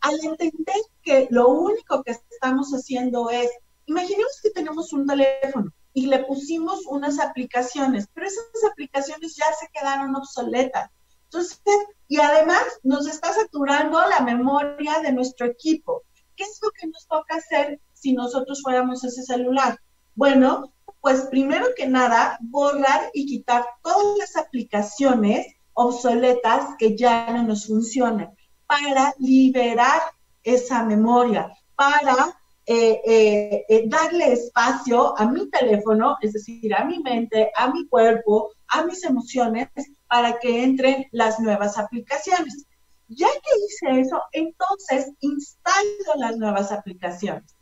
al 0.00 0.14
entender 0.20 0.74
que 1.00 1.28
lo 1.30 1.48
único 1.48 2.02
que 2.02 2.10
estamos 2.32 2.72
haciendo 2.72 3.30
es, 3.30 3.48
imaginemos 3.84 4.40
que 4.42 4.50
tenemos 4.50 4.92
un 4.92 5.06
teléfono 5.06 5.70
y 5.92 6.06
le 6.06 6.24
pusimos 6.24 6.84
unas 6.86 7.20
aplicaciones, 7.20 8.08
pero 8.12 8.26
esas 8.26 8.64
aplicaciones 8.68 9.36
ya 9.36 9.46
se 9.60 9.68
quedaron 9.72 10.16
obsoletas. 10.16 10.90
Entonces, 11.26 11.60
y 12.08 12.18
además 12.18 12.64
nos 12.82 13.06
está 13.06 13.32
saturando 13.32 14.00
la 14.08 14.22
memoria 14.22 14.98
de 15.04 15.12
nuestro 15.12 15.46
equipo. 15.46 16.02
¿Qué 16.36 16.44
es 16.44 16.58
lo 16.62 16.70
que 16.70 16.86
nos 16.86 17.06
toca 17.06 17.36
hacer 17.36 17.80
si 17.92 18.12
nosotros 18.12 18.62
fuéramos 18.62 19.02
ese 19.04 19.22
celular? 19.22 19.78
Bueno, 20.14 20.72
pues 21.00 21.22
primero 21.30 21.66
que 21.76 21.86
nada, 21.86 22.38
borrar 22.40 23.10
y 23.14 23.26
quitar 23.26 23.64
todas 23.82 24.18
las 24.18 24.36
aplicaciones 24.36 25.46
obsoletas 25.74 26.74
que 26.78 26.96
ya 26.96 27.30
no 27.30 27.42
nos 27.42 27.66
funcionan 27.66 28.34
para 28.66 29.14
liberar 29.18 30.00
esa 30.42 30.82
memoria, 30.82 31.52
para 31.74 32.36
eh, 32.64 33.00
eh, 33.06 33.64
eh, 33.68 33.84
darle 33.86 34.32
espacio 34.32 35.16
a 35.16 35.26
mi 35.26 35.48
teléfono, 35.50 36.16
es 36.20 36.32
decir, 36.32 36.74
a 36.74 36.84
mi 36.84 36.98
mente, 37.00 37.52
a 37.56 37.70
mi 37.70 37.86
cuerpo, 37.86 38.50
a 38.68 38.84
mis 38.84 39.04
emociones, 39.04 39.68
para 40.08 40.38
que 40.38 40.64
entren 40.64 41.06
las 41.12 41.38
nuevas 41.38 41.78
aplicaciones. 41.78 42.66
Ya 43.08 43.28
que 43.28 43.50
hice 43.66 44.00
eso, 44.00 44.20
entonces 44.32 45.12
instalo 45.20 46.14
las 46.16 46.36
nuevas 46.36 46.72
aplicaciones. 46.72 47.54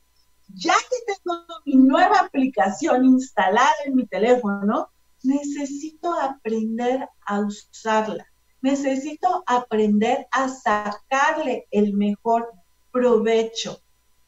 Ya 0.49 0.75
que 0.75 1.15
tengo 1.15 1.45
mi 1.67 1.77
nueva 1.77 2.21
aplicación 2.21 3.05
instalada 3.05 3.75
en 3.85 3.97
mi 3.97 4.07
teléfono, 4.07 4.89
necesito 5.23 6.13
aprender 6.15 7.09
a 7.27 7.41
usarla. 7.41 8.27
Necesito 8.63 9.43
aprender 9.47 10.27
a 10.31 10.49
sacarle 10.49 11.67
el 11.71 11.93
mejor 11.95 12.53
provecho. 12.91 13.81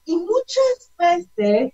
Y 0.05 0.17
muchas 0.17 0.93
veces 0.99 1.73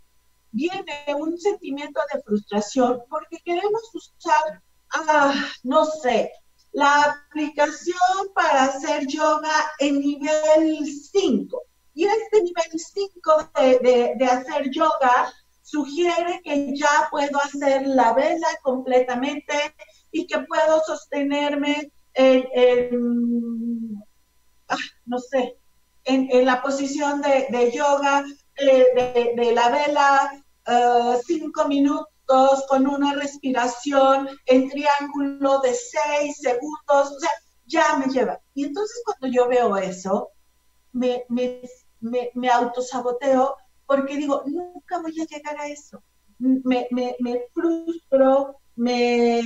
viene 0.53 1.05
un 1.19 1.39
sentimiento 1.39 2.01
de 2.13 2.23
frustración 2.23 3.03
porque 3.09 3.39
queremos 3.45 3.83
usar, 3.95 4.63
ah, 4.95 5.35
no 5.65 5.85
sé, 5.87 6.31
la 6.73 7.25
aplicación 7.29 8.33
para 8.35 8.65
hacer 8.65 9.07
yoga 9.07 9.53
en 9.79 10.01
nivel 10.01 10.87
5. 10.87 11.63
Y 11.95 12.05
este 12.05 12.43
nivel 12.43 12.73
5 12.75 13.51
de, 13.61 14.15
de, 14.19 14.25
hacer 14.25 14.71
yoga 14.71 15.33
sugiere 15.63 16.41
que 16.43 16.75
ya 16.75 17.09
puedo 17.11 17.39
hacer 17.39 17.87
la 17.87 18.15
vela 18.15 18.49
completamente 18.63 19.75
y 20.11 20.27
que 20.27 20.39
puedo 20.41 20.81
sostenerme 20.87 21.93
en, 22.15 24.03
ah, 24.69 24.77
no 25.07 25.19
sé, 25.19 25.57
en, 26.05 26.45
la 26.45 26.63
posición 26.63 27.23
de, 27.23 27.73
yoga 27.75 28.25
eh, 28.57 29.33
de, 29.37 29.53
la 29.53 29.69
vela, 29.71 30.45
uh, 30.67 31.21
cinco 31.27 31.69
minutos 31.69 32.12
con 32.27 32.87
una 32.87 33.15
respiración 33.15 34.29
en 34.47 34.69
triángulo 34.71 35.61
de 35.61 35.75
seis 35.75 36.37
segundos, 36.39 37.17
o 37.17 37.21
sea, 37.21 37.31
ya 37.67 37.97
me 37.99 38.07
lleva. 38.13 38.41
Y 38.55 38.65
entonces 38.65 39.03
cuando 39.05 39.29
yo 39.29 39.49
veo 39.49 39.77
eso, 39.77 40.31
me, 40.93 41.25
me, 41.29 41.63
me, 42.01 42.31
me 42.35 42.49
autosaboteo 42.49 43.57
porque 43.87 44.17
digo, 44.17 44.43
nunca 44.47 45.01
voy 45.01 45.21
a 45.21 45.27
llegar 45.27 45.59
a 45.59 45.69
eso. 45.69 46.03
Me, 46.39 46.89
me, 46.91 47.15
me 47.21 47.43
frustro, 47.53 48.57
me, 48.75 49.43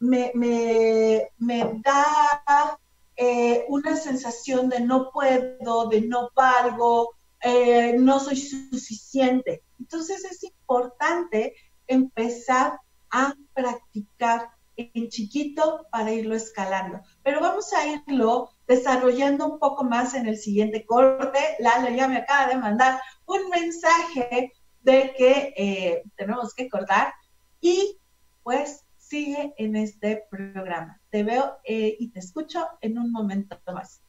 me, 0.00 1.30
me, 1.38 1.82
da 1.82 2.78
eh, 3.16 3.64
una 3.68 3.96
sensación 3.96 4.68
de 4.68 4.80
no 4.80 5.10
puedo, 5.10 5.88
de 5.88 6.02
no 6.02 6.30
valgo, 6.34 7.14
eh, 7.42 7.96
no 7.98 8.20
soy 8.20 8.36
suficiente. 8.36 9.62
Entonces 9.78 10.24
es 10.24 10.42
importante 10.44 11.54
empezar 11.86 12.80
a 13.10 13.34
practicar 13.54 14.50
en 14.76 15.08
chiquito 15.08 15.86
para 15.90 16.12
irlo 16.12 16.34
escalando. 16.34 17.00
Pero 17.22 17.40
vamos 17.40 17.72
a 17.72 17.86
irlo 17.86 18.50
desarrollando 18.66 19.46
un 19.46 19.58
poco 19.58 19.84
más 19.84 20.14
en 20.14 20.26
el 20.26 20.38
siguiente 20.38 20.86
corte. 20.86 21.38
Lalo 21.58 21.94
ya 21.94 22.06
me 22.08 22.18
acaba 22.18 22.48
de 22.48 22.56
mandar 22.56 23.00
un 23.26 23.48
mensaje 23.50 24.52
de 24.80 25.14
que 25.16 25.54
eh, 25.56 26.02
tenemos 26.16 26.54
que 26.54 26.68
cortar 26.68 27.12
y 27.60 27.98
pues 28.42 28.84
sigue 28.96 29.54
en 29.58 29.76
este 29.76 30.24
programa. 30.30 31.00
Te 31.10 31.22
veo 31.22 31.58
eh, 31.64 31.96
y 31.98 32.10
te 32.10 32.20
escucho 32.20 32.66
en 32.80 32.98
un 32.98 33.10
momento 33.10 33.58
más. 33.72 34.02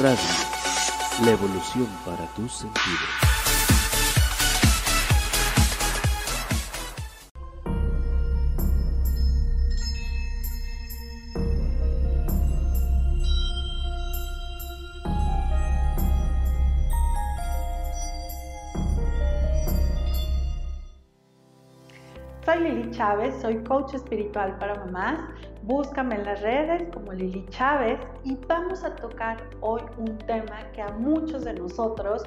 Radio, 0.00 0.20
la 1.24 1.32
evolución 1.32 1.88
para 2.06 2.24
tus 2.36 2.52
sentidos. 2.52 2.98
Soy 22.44 22.58
Lili 22.60 22.90
Chávez, 22.92 23.34
soy 23.42 23.64
coach 23.64 23.94
espiritual 23.94 24.56
para 24.58 24.76
mamás 24.76 25.18
Búscame 25.68 26.14
en 26.14 26.24
las 26.24 26.40
redes 26.40 26.84
como 26.94 27.12
Lili 27.12 27.44
Chávez 27.50 28.00
y 28.24 28.38
vamos 28.48 28.84
a 28.84 28.96
tocar 28.96 29.36
hoy 29.60 29.82
un 29.98 30.16
tema 30.16 30.62
que 30.72 30.80
a 30.80 30.88
muchos 30.92 31.44
de 31.44 31.52
nosotros 31.52 32.22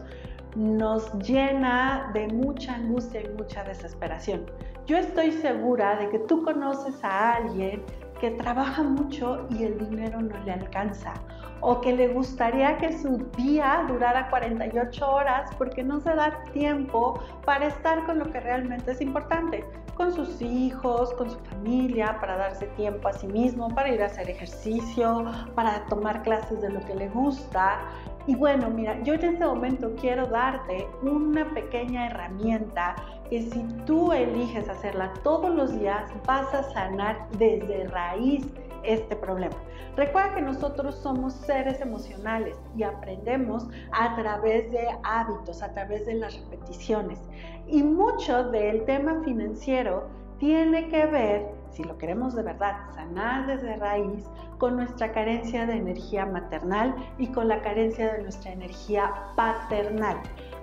nos 0.55 1.11
llena 1.27 2.11
de 2.13 2.27
mucha 2.27 2.75
angustia 2.75 3.23
y 3.23 3.29
mucha 3.29 3.63
desesperación. 3.63 4.45
Yo 4.85 4.95
estoy 4.95 5.31
segura 5.31 5.95
de 5.95 6.09
que 6.09 6.19
tú 6.19 6.43
conoces 6.43 7.03
a 7.03 7.37
alguien 7.37 7.81
que 8.21 8.29
trabaja 8.29 8.83
mucho 8.83 9.47
y 9.49 9.63
el 9.63 9.79
dinero 9.89 10.21
no 10.21 10.37
le 10.45 10.53
alcanza 10.53 11.13
o 11.61 11.81
que 11.81 11.93
le 11.93 12.07
gustaría 12.09 12.77
que 12.77 12.91
su 12.97 13.17
día 13.35 13.85
durara 13.87 14.29
48 14.29 15.11
horas 15.11 15.49
porque 15.57 15.83
no 15.83 15.99
se 15.99 16.13
da 16.13 16.43
tiempo 16.53 17.19
para 17.45 17.67
estar 17.67 18.05
con 18.05 18.19
lo 18.19 18.31
que 18.31 18.39
realmente 18.39 18.91
es 18.91 19.01
importante, 19.01 19.63
con 19.95 20.11
sus 20.11 20.41
hijos, 20.41 21.13
con 21.13 21.29
su 21.29 21.39
familia, 21.39 22.17
para 22.19 22.37
darse 22.37 22.65
tiempo 22.77 23.07
a 23.07 23.13
sí 23.13 23.27
mismo, 23.27 23.73
para 23.73 23.89
ir 23.89 24.01
a 24.01 24.07
hacer 24.07 24.29
ejercicio, 24.29 25.25
para 25.55 25.85
tomar 25.85 26.23
clases 26.23 26.61
de 26.61 26.69
lo 26.69 26.79
que 26.81 26.95
le 26.95 27.09
gusta. 27.09 27.79
Y 28.27 28.35
bueno, 28.35 28.69
mira, 28.69 28.99
yo 29.03 29.13
en 29.13 29.23
este 29.25 29.45
momento 29.45 29.95
quiero 29.99 30.27
darte 30.27 30.87
una 31.03 31.45
pequeña 31.53 32.07
herramienta 32.07 32.95
si 33.39 33.63
tú 33.85 34.11
eliges 34.11 34.67
hacerla 34.67 35.13
todos 35.23 35.53
los 35.55 35.79
días, 35.79 36.11
vas 36.27 36.53
a 36.53 36.63
sanar 36.73 37.27
desde 37.37 37.87
raíz 37.87 38.45
este 38.83 39.15
problema. 39.15 39.55
Recuerda 39.95 40.35
que 40.35 40.41
nosotros 40.41 40.95
somos 40.95 41.33
seres 41.33 41.81
emocionales 41.81 42.57
y 42.75 42.83
aprendemos 42.83 43.67
a 43.91 44.15
través 44.15 44.71
de 44.71 44.87
hábitos, 45.03 45.61
a 45.61 45.73
través 45.73 46.05
de 46.05 46.15
las 46.15 46.37
repeticiones. 46.39 47.19
Y 47.67 47.83
mucho 47.83 48.51
del 48.51 48.85
tema 48.85 49.21
financiero 49.23 50.07
tiene 50.37 50.87
que 50.89 51.05
ver, 51.05 51.45
si 51.71 51.83
lo 51.83 51.97
queremos 51.97 52.35
de 52.35 52.43
verdad 52.43 52.75
sanar 52.95 53.47
desde 53.47 53.77
raíz, 53.77 54.25
con 54.57 54.75
nuestra 54.75 55.11
carencia 55.11 55.65
de 55.65 55.73
energía 55.73 56.25
maternal 56.25 56.95
y 57.17 57.27
con 57.27 57.47
la 57.47 57.61
carencia 57.61 58.13
de 58.13 58.23
nuestra 58.23 58.51
energía 58.51 59.11
paternal. 59.35 60.17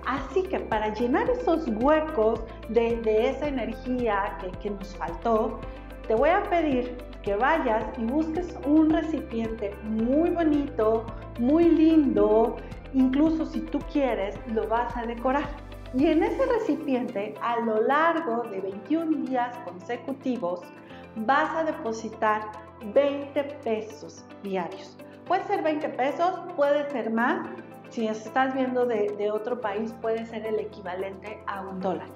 Así 0.09 0.41
que 0.41 0.59
para 0.59 0.91
llenar 0.95 1.29
esos 1.29 1.67
huecos 1.67 2.41
de, 2.69 2.99
esa 3.29 3.47
energía 3.47 4.35
que, 4.41 4.49
que 4.57 4.71
nos 4.71 4.95
faltó, 4.95 5.59
te 6.07 6.15
voy 6.15 6.29
a 6.29 6.41
pedir 6.49 6.97
que 7.21 7.35
vayas 7.35 7.85
y 7.95 8.05
busques 8.05 8.57
un 8.65 8.89
recipiente 8.89 9.71
muy 9.83 10.31
bonito, 10.31 11.05
muy 11.37 11.65
lindo, 11.65 12.57
incluso 12.95 13.45
si 13.45 13.61
tú 13.61 13.77
quieres, 13.93 14.35
lo 14.47 14.67
vas 14.67 14.97
a 14.97 15.03
decorar. 15.03 15.47
Y 15.93 16.07
en 16.07 16.23
ese 16.23 16.43
recipiente, 16.47 17.35
a 17.43 17.59
lo 17.59 17.79
largo 17.83 18.41
de 18.49 18.61
21 18.61 19.27
días 19.27 19.55
consecutivos, 19.59 20.61
vas 21.17 21.55
a 21.55 21.65
depositar 21.65 22.51
20 22.95 23.43
pesos 23.63 24.25
diarios. 24.41 24.97
Puede 25.27 25.43
ser 25.43 25.61
20 25.61 25.87
pesos, 25.89 26.31
puede 26.55 26.89
ser 26.89 27.11
más. 27.11 27.47
Si 27.89 28.07
estás 28.07 28.53
viendo 28.53 28.85
de, 28.85 29.15
de 29.17 29.31
otro 29.31 29.59
país, 29.59 29.93
puede 30.01 30.25
ser 30.25 30.45
el 30.45 30.59
equivalente 30.59 31.41
a 31.47 31.61
un 31.61 31.79
dólar. 31.79 32.07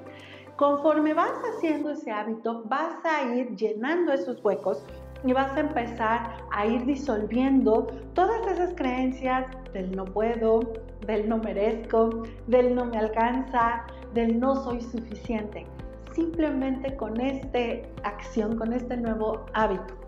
Conforme 0.55 1.13
vas 1.15 1.33
haciendo 1.55 1.91
ese 1.91 2.12
hábito, 2.12 2.63
vas 2.65 3.03
a 3.03 3.33
ir 3.33 3.55
llenando 3.55 4.13
esos 4.13 4.43
huecos 4.43 4.86
y 5.25 5.33
vas 5.33 5.55
a 5.57 5.62
empezar 5.62 6.38
a 6.51 6.67
ir 6.67 6.86
disolviendo 6.86 7.88
todas 8.13 8.45
esas 8.47 8.73
creencias 8.75 9.47
del 9.73 9.95
no 9.95 10.05
puedo, 10.05 10.59
del 11.07 11.27
no 11.27 11.38
merezco, 11.38 12.23
del 12.47 12.75
no 12.75 12.86
me 12.86 12.97
alcanza, 12.97 13.83
del 14.13 14.39
no 14.39 14.55
soy 14.55 14.81
suficiente. 14.81 15.65
Simplemente 16.13 16.95
con 16.95 17.19
esta 17.19 17.88
acción, 18.03 18.55
con 18.57 18.73
este 18.73 18.95
nuevo 18.97 19.45
hábito 19.53 20.03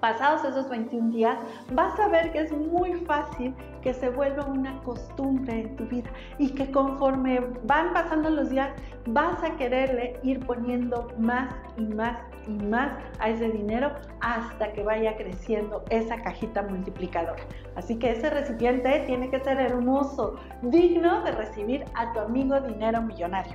pasados 0.00 0.44
esos 0.44 0.68
21 0.68 1.10
días, 1.10 1.38
vas 1.72 1.98
a 1.98 2.08
ver 2.08 2.32
que 2.32 2.40
es 2.40 2.52
muy 2.52 2.94
fácil 3.04 3.54
que 3.82 3.94
se 3.94 4.10
vuelva 4.10 4.44
una 4.44 4.80
costumbre 4.82 5.60
en 5.60 5.76
tu 5.76 5.84
vida 5.86 6.10
y 6.38 6.50
que 6.50 6.70
conforme 6.70 7.40
van 7.64 7.92
pasando 7.92 8.30
los 8.30 8.50
días 8.50 8.70
vas 9.06 9.42
a 9.42 9.56
quererle 9.56 10.18
ir 10.22 10.44
poniendo 10.46 11.08
más 11.18 11.54
y 11.76 11.82
más 11.82 12.18
y 12.46 12.52
más 12.64 12.92
a 13.20 13.28
ese 13.28 13.50
dinero 13.50 13.92
hasta 14.20 14.72
que 14.72 14.82
vaya 14.82 15.16
creciendo 15.16 15.84
esa 15.90 16.20
cajita 16.22 16.62
multiplicadora. 16.62 17.42
Así 17.76 17.96
que 17.98 18.12
ese 18.12 18.30
recipiente 18.30 19.04
tiene 19.06 19.30
que 19.30 19.40
ser 19.40 19.60
hermoso, 19.60 20.36
digno 20.62 21.22
de 21.22 21.32
recibir 21.32 21.84
a 21.94 22.12
tu 22.12 22.20
amigo 22.20 22.60
dinero 22.60 23.02
millonario. 23.02 23.54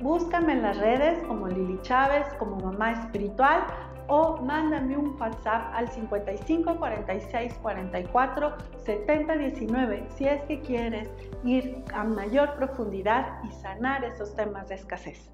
Búscame 0.00 0.54
en 0.54 0.62
las 0.62 0.78
redes 0.78 1.22
como 1.26 1.46
Lili 1.46 1.78
Chávez, 1.82 2.26
como 2.38 2.56
mamá 2.56 2.92
espiritual 2.92 3.64
o 4.12 4.38
mándame 4.38 4.96
un 4.96 5.16
WhatsApp 5.20 5.72
al 5.72 5.88
55 5.88 6.76
46 6.78 7.54
44 7.62 8.56
70 8.84 9.36
19 9.36 10.06
si 10.16 10.26
es 10.26 10.42
que 10.42 10.60
quieres 10.60 11.08
ir 11.44 11.84
a 11.94 12.02
mayor 12.02 12.56
profundidad 12.56 13.38
y 13.44 13.52
sanar 13.52 14.04
esos 14.04 14.34
temas 14.34 14.68
de 14.68 14.74
escasez. 14.74 15.30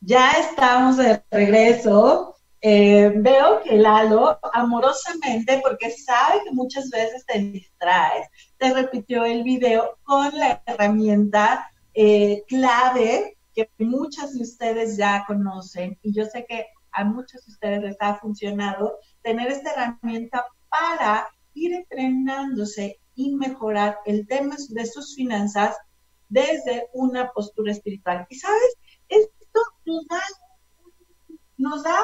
Ya 0.00 0.30
estamos 0.30 0.96
de 0.96 1.22
regreso 1.30 2.37
eh, 2.60 3.12
veo 3.14 3.62
que 3.62 3.76
Lalo, 3.76 4.38
amorosamente, 4.52 5.60
porque 5.62 5.90
sabe 5.90 6.42
que 6.44 6.50
muchas 6.52 6.90
veces 6.90 7.24
te 7.24 7.38
distraes, 7.38 8.26
te 8.56 8.74
repitió 8.74 9.24
el 9.24 9.44
video 9.44 9.98
con 10.02 10.36
la 10.36 10.60
herramienta 10.66 11.70
eh, 11.94 12.42
clave 12.48 13.36
que 13.54 13.70
muchas 13.78 14.34
de 14.34 14.42
ustedes 14.42 14.96
ya 14.96 15.24
conocen. 15.26 15.98
Y 16.02 16.12
yo 16.12 16.24
sé 16.24 16.44
que 16.48 16.66
a 16.92 17.04
muchos 17.04 17.44
de 17.46 17.52
ustedes 17.52 17.82
les 17.82 17.96
ha 18.00 18.16
funcionado 18.16 18.98
tener 19.22 19.50
esta 19.50 19.72
herramienta 19.72 20.44
para 20.68 21.28
ir 21.54 21.74
entrenándose 21.74 23.00
y 23.14 23.34
mejorar 23.34 23.98
el 24.04 24.26
tema 24.26 24.56
de 24.70 24.86
sus 24.86 25.14
finanzas 25.14 25.76
desde 26.28 26.88
una 26.92 27.30
postura 27.30 27.72
espiritual. 27.72 28.26
Y 28.30 28.36
sabes, 28.36 28.76
esto 29.08 29.60
nos 29.84 30.06
da, 30.06 30.20
nos 31.56 31.82
da 31.82 31.98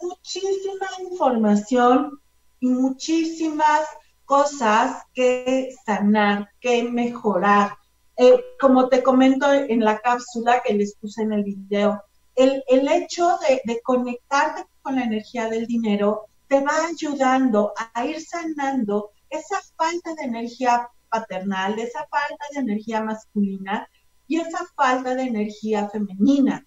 muchísima 0.00 0.86
información 1.00 2.20
y 2.60 2.68
muchísimas 2.68 3.86
cosas 4.24 5.02
que 5.14 5.74
sanar, 5.84 6.48
que 6.60 6.82
mejorar. 6.82 7.76
Eh, 8.16 8.38
como 8.60 8.88
te 8.88 9.02
comento 9.02 9.50
en 9.52 9.80
la 9.80 9.98
cápsula 9.98 10.62
que 10.62 10.74
les 10.74 10.94
puse 10.96 11.22
en 11.22 11.32
el 11.32 11.44
video, 11.44 12.02
el, 12.36 12.62
hecho 12.68 13.38
de, 13.48 13.60
de 13.64 13.80
conectarte 13.82 14.64
con 14.82 14.96
la 14.96 15.04
energía 15.04 15.48
del 15.48 15.66
dinero 15.66 16.26
te 16.48 16.60
va 16.60 16.72
ayudando 16.86 17.72
a 17.94 18.04
ir 18.04 18.20
sanando 18.20 19.10
esa 19.28 19.60
falta 19.76 20.14
de 20.14 20.24
energía 20.24 20.88
paternal, 21.08 21.78
esa 21.78 22.06
falta 22.10 22.44
de 22.52 22.60
energía 22.60 23.02
masculina 23.02 23.88
y 24.26 24.40
esa 24.40 24.66
falta 24.74 25.14
de 25.14 25.22
energía 25.22 25.88
femenina. 25.88 26.66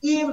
Y 0.00 0.24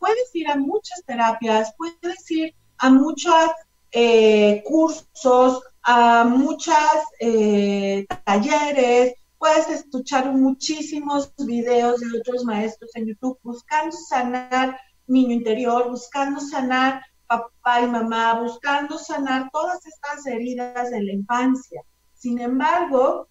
puedes 0.00 0.34
ir 0.34 0.48
a 0.48 0.56
muchas 0.56 1.04
terapias, 1.04 1.72
puedes 1.76 2.28
ir 2.30 2.54
a 2.78 2.90
muchos 2.90 3.50
eh, 3.92 4.64
cursos, 4.66 5.62
a 5.82 6.24
muchos 6.24 6.74
eh, 7.20 8.06
talleres, 8.24 9.14
puedes 9.38 9.68
escuchar 9.68 10.32
muchísimos 10.32 11.32
videos 11.36 12.00
de 12.00 12.18
otros 12.18 12.44
maestros 12.44 12.90
en 12.94 13.06
YouTube 13.06 13.38
buscando 13.42 13.96
sanar 13.96 14.78
niño 15.06 15.34
interior, 15.34 15.88
buscando 15.88 16.40
sanar 16.40 17.02
papá 17.26 17.82
y 17.82 17.86
mamá, 17.86 18.40
buscando 18.40 18.98
sanar 18.98 19.50
todas 19.52 19.84
estas 19.86 20.26
heridas 20.26 20.90
de 20.90 21.02
la 21.02 21.12
infancia. 21.12 21.82
Sin 22.14 22.40
embargo, 22.40 23.28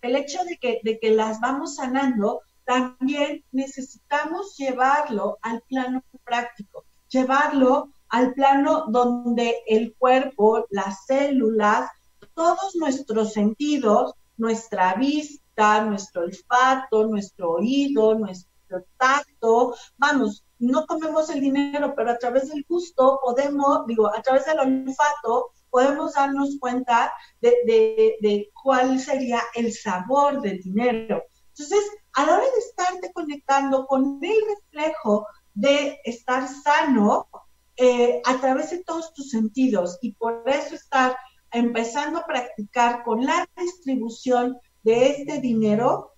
el 0.00 0.16
hecho 0.16 0.44
de 0.44 0.58
que, 0.58 0.80
de 0.82 0.98
que 0.98 1.10
las 1.10 1.40
vamos 1.40 1.76
sanando 1.76 2.42
también 2.64 3.44
necesitamos 3.52 4.56
llevarlo 4.56 5.38
al 5.42 5.62
plano 5.62 6.02
práctico, 6.24 6.84
llevarlo 7.08 7.90
al 8.08 8.34
plano 8.34 8.86
donde 8.88 9.56
el 9.66 9.94
cuerpo, 9.96 10.66
las 10.70 11.06
células, 11.06 11.90
todos 12.34 12.76
nuestros 12.76 13.32
sentidos, 13.32 14.14
nuestra 14.36 14.94
vista, 14.94 15.84
nuestro 15.84 16.22
olfato, 16.22 17.06
nuestro 17.06 17.52
oído, 17.52 18.14
nuestro 18.14 18.84
tacto, 18.96 19.74
vamos, 19.96 20.44
no 20.58 20.86
comemos 20.86 21.28
el 21.30 21.40
dinero, 21.40 21.94
pero 21.94 22.10
a 22.10 22.18
través 22.18 22.48
del 22.48 22.64
gusto 22.68 23.18
podemos, 23.22 23.86
digo, 23.86 24.14
a 24.14 24.22
través 24.22 24.46
del 24.46 24.60
olfato 24.60 25.50
podemos 25.70 26.14
darnos 26.14 26.58
cuenta 26.60 27.12
de, 27.40 27.56
de, 27.66 28.16
de 28.20 28.50
cuál 28.62 28.98
sería 29.00 29.40
el 29.54 29.72
sabor 29.72 30.40
del 30.40 30.60
dinero. 30.60 31.22
Entonces, 31.48 31.82
a 32.14 32.26
la 32.26 32.34
hora 32.34 32.44
de 32.44 32.58
estarte 32.58 33.12
conectando 33.12 33.86
con 33.86 34.18
el 34.22 34.36
reflejo 34.56 35.26
de 35.54 36.00
estar 36.04 36.48
sano 36.48 37.28
eh, 37.76 38.20
a 38.24 38.40
través 38.40 38.70
de 38.70 38.84
todos 38.84 39.12
tus 39.14 39.30
sentidos 39.30 39.98
y 40.02 40.12
por 40.12 40.42
eso 40.46 40.74
estar 40.74 41.16
empezando 41.50 42.18
a 42.18 42.26
practicar 42.26 43.02
con 43.04 43.24
la 43.24 43.46
distribución 43.56 44.58
de 44.82 45.10
este 45.10 45.40
dinero, 45.40 46.12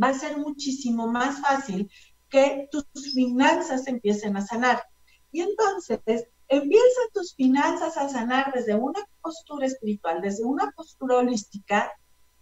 va 0.00 0.08
a 0.08 0.18
ser 0.18 0.36
muchísimo 0.36 1.06
más 1.06 1.40
fácil 1.40 1.90
que 2.28 2.68
tus 2.70 2.84
finanzas 3.14 3.86
empiecen 3.86 4.36
a 4.36 4.46
sanar. 4.46 4.82
Y 5.32 5.40
entonces 5.40 6.26
empieza 6.48 7.00
tus 7.12 7.34
finanzas 7.34 7.96
a 7.96 8.08
sanar 8.08 8.52
desde 8.52 8.74
una 8.74 9.00
postura 9.22 9.66
espiritual, 9.66 10.20
desde 10.20 10.44
una 10.44 10.70
postura 10.72 11.18
holística, 11.18 11.92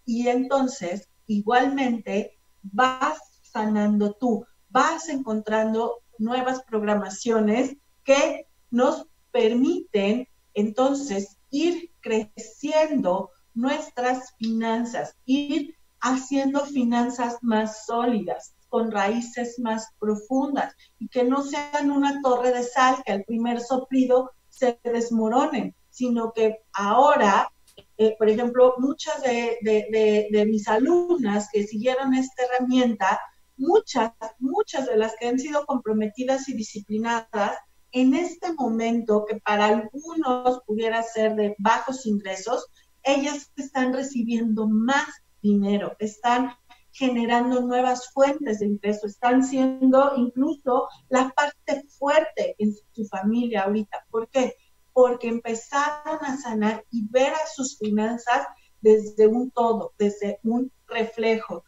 y 0.05 0.29
entonces 0.29 1.09
igualmente 1.27 2.37
vas 2.73 3.19
sanando 3.43 4.13
tú, 4.15 4.45
vas 4.71 5.09
encontrando 5.09 6.03
nuevas 6.19 6.63
programaciones 6.65 7.77
que 8.03 8.47
nos 8.71 9.07
permiten 9.31 10.29
entonces 10.55 11.37
ir 11.51 11.91
creciendo 12.01 13.31
nuestras 13.55 14.35
finanzas, 14.37 15.17
ir 15.25 15.77
haciendo 16.01 16.67
finanzas 16.67 17.39
más 17.41 17.87
sólidas, 17.87 18.55
con 18.69 18.91
raíces 18.91 19.61
más 19.61 19.89
profundas 20.01 20.75
y 20.99 21.07
que 21.09 21.23
no 21.23 21.43
sean 21.43 21.93
una 21.93 22.21
torre 22.23 22.53
de 22.53 22.65
sal 22.65 22.97
que 23.07 23.13
al 23.13 23.23
primer 23.23 23.61
soplido 23.61 24.33
se 24.49 24.81
desmoronen, 24.83 25.75
sino 25.91 26.33
que 26.33 26.59
ahora 26.73 27.53
eh, 27.97 28.17
por 28.19 28.29
ejemplo, 28.29 28.75
muchas 28.79 29.23
de, 29.23 30.47
mis 30.47 30.67
alumnas 30.69 31.49
que 31.53 31.67
siguieron 31.67 32.15
esta 32.15 32.45
herramienta, 32.45 33.21
muchas, 33.57 34.13
muchas 34.39 34.87
de 34.87 34.97
las 34.97 35.15
que 35.19 35.29
han 35.29 35.39
sido 35.39 35.65
comprometidas 35.65 36.49
y 36.49 36.55
disciplinadas, 36.55 37.57
en 37.93 38.15
este 38.15 38.53
momento 38.53 39.25
que 39.25 39.37
para 39.37 39.67
algunos 39.67 40.63
pudiera 40.67 41.03
ser 41.03 41.37
de 41.37 41.55
bajos 41.59 42.07
ingresos, 42.07 42.67
ellas 43.05 43.53
están 43.57 43.93
recibiendo 43.93 44.67
más 44.67 45.07
dinero, 45.41 45.95
están 46.01 46.55
generando 46.91 47.61
nuevas 47.61 48.11
fuentes 48.13 48.61
de 48.61 48.67
ingreso, 48.67 49.07
están 49.07 49.45
siendo 49.45 50.13
incluso 50.17 50.89
la 51.09 51.31
parte 51.31 51.85
fuerte 51.99 52.55
en 52.59 52.73
su 52.93 53.05
familia 53.07 53.63
ahorita. 53.63 54.07
¿Por 54.11 54.29
qué? 54.29 54.57
Porque 54.95 55.29
empezaron 55.29 56.25
a 56.25 56.39
sanar 56.39 56.87
y 56.91 57.07
ver 57.09 57.35
a 57.35 57.47
sus 57.55 57.77
finanzas 57.77 58.47
desde 58.81 59.27
un 59.27 59.51
todo, 59.51 59.93
desde 59.99 60.39
un 60.45 60.73
reflejo. 60.87 61.65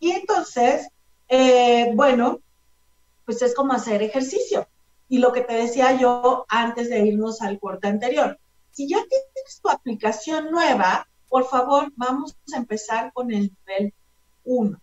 Y 0.00 0.10
entonces, 0.12 0.88
eh, 1.28 1.92
bueno, 1.94 2.40
pues 3.26 3.42
es 3.42 3.54
como 3.54 3.74
hacer 3.74 4.02
ejercicio. 4.02 4.66
Y 5.08 5.18
lo 5.18 5.32
que 5.32 5.42
te 5.42 5.54
decía 5.54 5.96
yo 5.98 6.46
antes 6.48 6.88
de 6.88 7.06
irnos 7.06 7.42
al 7.42 7.60
corte 7.60 7.86
anterior, 7.86 8.40
si 8.70 8.88
ya 8.88 8.96
tienes 8.96 9.60
tu 9.62 9.68
aplicación 9.68 10.50
nueva, 10.50 11.06
por 11.28 11.44
favor, 11.46 11.92
vamos 11.96 12.34
a 12.54 12.56
empezar 12.56 13.12
con 13.12 13.30
el 13.30 13.52
nivel 13.66 13.94
1. 14.44 14.80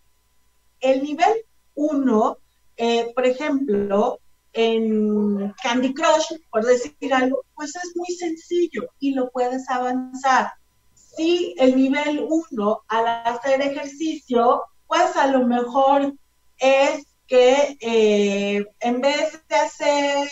El 0.80 1.02
nivel 1.02 1.32
1, 1.74 2.38
eh, 2.76 3.12
por 3.12 3.26
ejemplo, 3.26 4.21
en 4.52 5.52
Candy 5.62 5.94
Crush, 5.94 6.38
por 6.50 6.64
decir 6.64 7.12
algo, 7.12 7.42
pues 7.54 7.74
es 7.76 7.96
muy 7.96 8.08
sencillo 8.08 8.88
y 8.98 9.14
lo 9.14 9.30
puedes 9.30 9.68
avanzar. 9.68 10.52
Si 10.94 11.54
el 11.58 11.76
nivel 11.76 12.26
1 12.28 12.82
al 12.88 13.06
hacer 13.06 13.60
ejercicio, 13.60 14.64
pues 14.86 15.16
a 15.16 15.26
lo 15.26 15.46
mejor 15.46 16.14
es 16.58 17.06
que 17.26 17.76
eh, 17.80 18.66
en 18.80 19.00
vez 19.00 19.42
de 19.48 19.56
hacer 19.56 20.28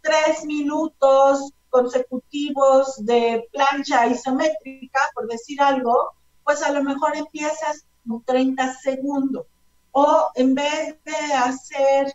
tres 0.00 0.44
minutos 0.44 1.52
consecutivos 1.68 3.04
de 3.04 3.48
plancha 3.52 4.06
isométrica, 4.06 5.00
por 5.14 5.28
decir 5.28 5.60
algo, 5.60 6.10
pues 6.44 6.62
a 6.62 6.72
lo 6.72 6.82
mejor 6.82 7.16
empiezas 7.16 7.84
con 8.06 8.24
30 8.24 8.74
segundos. 8.74 9.46
O 9.92 10.30
en 10.34 10.54
vez 10.54 10.96
de 11.04 11.34
hacer 11.34 12.14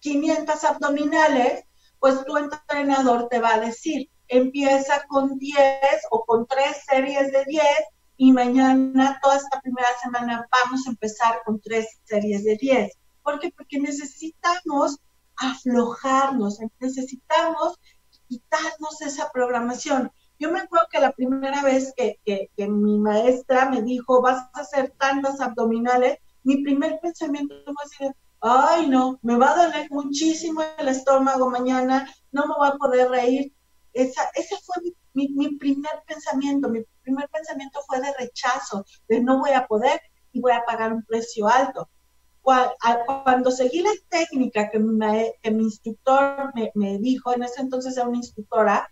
500 0.00 0.64
abdominales, 0.64 1.64
pues 1.98 2.24
tu 2.24 2.36
entrenador 2.36 3.28
te 3.28 3.40
va 3.40 3.54
a 3.54 3.60
decir, 3.60 4.10
empieza 4.28 5.04
con 5.08 5.38
10 5.38 5.58
o 6.10 6.24
con 6.24 6.46
3 6.46 6.64
series 6.88 7.32
de 7.32 7.44
10 7.44 7.64
y 8.16 8.32
mañana, 8.32 9.18
toda 9.22 9.36
esta 9.36 9.60
primera 9.60 9.88
semana, 10.02 10.46
vamos 10.52 10.86
a 10.86 10.90
empezar 10.90 11.40
con 11.44 11.60
3 11.60 11.86
series 12.04 12.44
de 12.44 12.56
10. 12.56 12.92
¿Por 13.22 13.38
qué? 13.38 13.52
Porque 13.56 13.78
necesitamos 13.80 14.98
aflojarnos, 15.36 16.58
necesitamos 16.78 17.78
quitarnos 18.28 19.00
esa 19.02 19.30
programación. 19.32 20.12
Yo 20.38 20.50
me 20.50 20.60
acuerdo 20.60 20.86
que 20.90 21.00
la 21.00 21.12
primera 21.12 21.62
vez 21.62 21.92
que, 21.96 22.18
que 22.24 22.68
mi 22.68 22.98
maestra 22.98 23.68
me 23.68 23.82
dijo, 23.82 24.22
vas 24.22 24.48
a 24.52 24.60
hacer 24.60 24.94
tantas 24.98 25.40
abdominales, 25.40 26.18
mi 26.42 26.62
primer 26.62 26.98
pensamiento 27.00 27.54
fue 27.64 27.74
así 27.84 28.14
ay 28.40 28.88
no, 28.88 29.18
me 29.22 29.36
va 29.36 29.52
a 29.52 29.66
doler 29.66 29.86
muchísimo 29.90 30.62
el 30.78 30.88
estómago 30.88 31.50
mañana, 31.50 32.10
no 32.32 32.46
me 32.46 32.54
voy 32.58 32.68
a 32.68 32.76
poder 32.76 33.10
reír. 33.10 33.52
Esa, 33.92 34.22
ese 34.34 34.56
fue 34.64 34.76
mi, 35.14 35.28
mi, 35.28 35.56
primer 35.56 36.02
pensamiento, 36.06 36.68
mi 36.68 36.82
primer 37.02 37.28
pensamiento 37.28 37.80
fue 37.86 38.00
de 38.00 38.12
rechazo, 38.18 38.84
de 39.08 39.20
no 39.20 39.40
voy 39.40 39.50
a 39.50 39.66
poder 39.66 40.00
y 40.32 40.40
voy 40.40 40.52
a 40.52 40.64
pagar 40.64 40.92
un 40.92 41.04
precio 41.04 41.48
alto. 41.48 41.90
cuando 42.42 43.50
seguí 43.50 43.82
la 43.82 43.90
técnica 44.08 44.70
que, 44.70 44.78
mi 44.78 45.62
instructor 45.64 46.52
me, 46.74 46.98
dijo, 46.98 47.34
en 47.34 47.42
ese 47.42 47.60
entonces 47.60 47.96
era 47.96 48.08
una 48.08 48.18
instructora, 48.18 48.88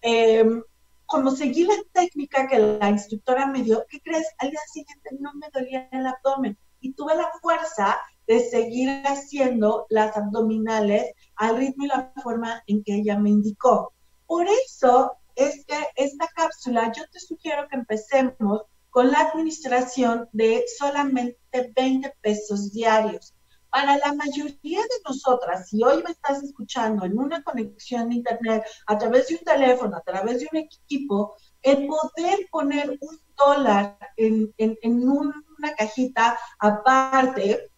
em, 0.00 0.62
como 1.08 1.30
seguí 1.30 1.64
la 1.64 1.74
técnica 1.92 2.46
que 2.46 2.58
la 2.58 2.90
instructora 2.90 3.46
me 3.46 3.62
dio, 3.62 3.82
¿qué 3.88 3.98
crees? 4.00 4.26
Al 4.36 4.50
día 4.50 4.60
siguiente 4.70 5.08
no 5.18 5.32
me 5.34 5.48
dolía 5.54 5.88
el 5.90 6.06
abdomen 6.06 6.58
y 6.80 6.92
tuve 6.92 7.16
la 7.16 7.30
fuerza 7.40 7.98
de 8.26 8.40
seguir 8.40 8.90
haciendo 9.06 9.86
las 9.88 10.14
abdominales 10.18 11.14
al 11.36 11.56
ritmo 11.56 11.86
y 11.86 11.88
la 11.88 12.12
forma 12.22 12.62
en 12.66 12.84
que 12.84 12.96
ella 12.96 13.18
me 13.18 13.30
indicó. 13.30 13.94
Por 14.26 14.46
eso 14.48 15.12
es 15.34 15.64
que 15.64 15.78
esta 15.96 16.28
cápsula, 16.36 16.92
yo 16.94 17.04
te 17.10 17.20
sugiero 17.20 17.66
que 17.70 17.76
empecemos 17.76 18.64
con 18.90 19.10
la 19.10 19.20
administración 19.20 20.28
de 20.32 20.66
solamente 20.78 21.72
20 21.74 22.12
pesos 22.20 22.70
diarios. 22.70 23.34
Para 23.70 23.98
la 23.98 24.14
mayoría 24.14 24.80
de 24.80 25.02
nosotras, 25.06 25.68
si 25.68 25.82
hoy 25.82 26.02
me 26.02 26.10
estás 26.10 26.42
escuchando 26.42 27.04
en 27.04 27.18
una 27.18 27.42
conexión 27.42 28.08
de 28.08 28.16
internet, 28.16 28.64
a 28.86 28.96
través 28.98 29.28
de 29.28 29.36
un 29.36 29.44
teléfono, 29.44 29.96
a 29.96 30.00
través 30.02 30.40
de 30.40 30.48
un 30.52 30.58
equipo, 30.58 31.36
el 31.62 31.86
poder 31.86 32.48
poner 32.50 32.98
un 33.00 33.20
dólar 33.36 33.98
en, 34.16 34.54
en 34.56 35.08
una 35.08 35.74
cajita 35.76 36.38
aparte 36.58 37.70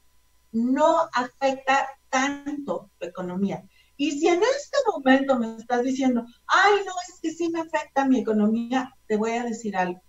no 0.52 1.08
afecta 1.12 1.88
tanto 2.08 2.90
tu 2.98 3.06
economía. 3.06 3.64
Y 3.96 4.12
si 4.12 4.28
en 4.28 4.42
este 4.42 4.78
momento 4.90 5.38
me 5.38 5.56
estás 5.56 5.82
diciendo, 5.82 6.24
ay, 6.46 6.72
no, 6.86 6.92
es 7.08 7.20
que 7.20 7.30
sí 7.30 7.50
me 7.50 7.60
afecta 7.60 8.06
mi 8.06 8.20
economía, 8.20 8.94
te 9.06 9.16
voy 9.16 9.32
a 9.32 9.44
decir 9.44 9.76
algo 9.76 10.00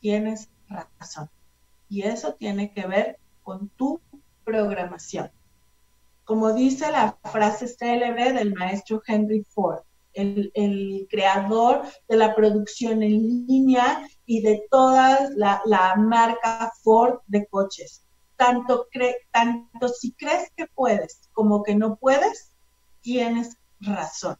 tienes 0.00 0.48
razón. 0.68 1.30
Y 1.88 2.02
eso 2.02 2.34
tiene 2.34 2.72
que 2.72 2.86
ver 2.86 3.18
con 3.42 3.68
tu 3.70 4.00
programación. 4.48 5.30
Como 6.24 6.54
dice 6.54 6.90
la 6.90 7.18
frase 7.30 7.68
célebre 7.68 8.32
del 8.32 8.54
maestro 8.54 9.02
Henry 9.06 9.44
Ford, 9.44 9.82
el, 10.14 11.06
creador 11.10 11.82
de 12.08 12.16
la 12.16 12.34
producción 12.34 13.02
en 13.02 13.46
línea 13.46 14.08
y 14.24 14.40
de 14.40 14.66
toda 14.70 15.28
la, 15.36 15.94
marca 15.98 16.72
Ford 16.82 17.20
de 17.26 17.46
coches. 17.46 18.06
Tanto, 18.36 18.88
tanto 19.32 19.88
si 19.88 20.12
crees 20.12 20.50
que 20.56 20.66
puedes 20.66 21.28
como 21.32 21.62
que 21.62 21.74
no 21.74 21.96
puedes, 21.96 22.52
tienes 23.02 23.58
razón. 23.80 24.36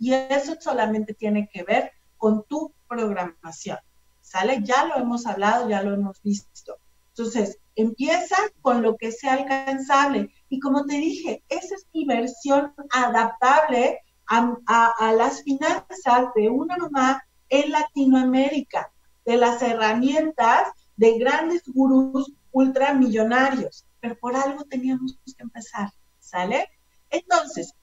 Y 0.00 0.12
eso 0.12 0.56
solamente 0.60 1.14
tiene 1.14 1.48
que 1.52 1.62
ver 1.62 1.92
con 2.16 2.44
tu 2.48 2.74
programación. 2.88 3.78
¿sale? 4.22 4.60
Ya 4.64 4.86
lo 4.86 4.96
hemos 4.96 5.26
hablado, 5.26 5.68
ya 5.68 5.82
lo 5.82 5.94
hemos 5.94 6.20
visto. 6.22 6.78
Entonces, 7.10 7.58
empieza 7.76 8.36
con 8.60 8.82
lo 8.82 8.96
que 8.96 9.12
sea 9.12 9.34
alcanzable. 9.34 10.30
Y 10.48 10.60
como 10.60 10.84
te 10.84 10.94
dije, 10.96 11.42
esa 11.48 11.74
es 11.74 11.86
mi 11.92 12.04
versión 12.04 12.74
adaptable 12.92 14.00
a, 14.28 15.12
las 15.16 15.42
finanzas 15.42 16.28
de 16.34 16.48
una 16.48 16.76
mamá 16.76 17.22
en 17.48 17.70
Latinoamérica, 17.70 18.90
de 19.24 19.36
las 19.36 19.60
herramientas 19.62 20.68
de 20.96 21.18
grandes 21.18 21.62
gurús 21.66 22.32
ultramillonarios. 22.50 23.86
Pero 24.00 24.16
por 24.18 24.34
algo 24.36 24.64
teníamos 24.64 25.18
que 25.24 25.42
empezar, 25.42 25.90
¿sale? 26.18 26.68
Entonces, 27.10 27.74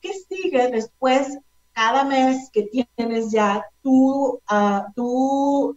¿qué 0.00 0.12
sigue 0.28 0.70
después 0.70 1.38
cada 1.72 2.04
mes 2.04 2.50
que 2.52 2.64
tienes 2.96 3.30
ya 3.30 3.64
tú, 3.82 4.40
uh, 4.50 5.76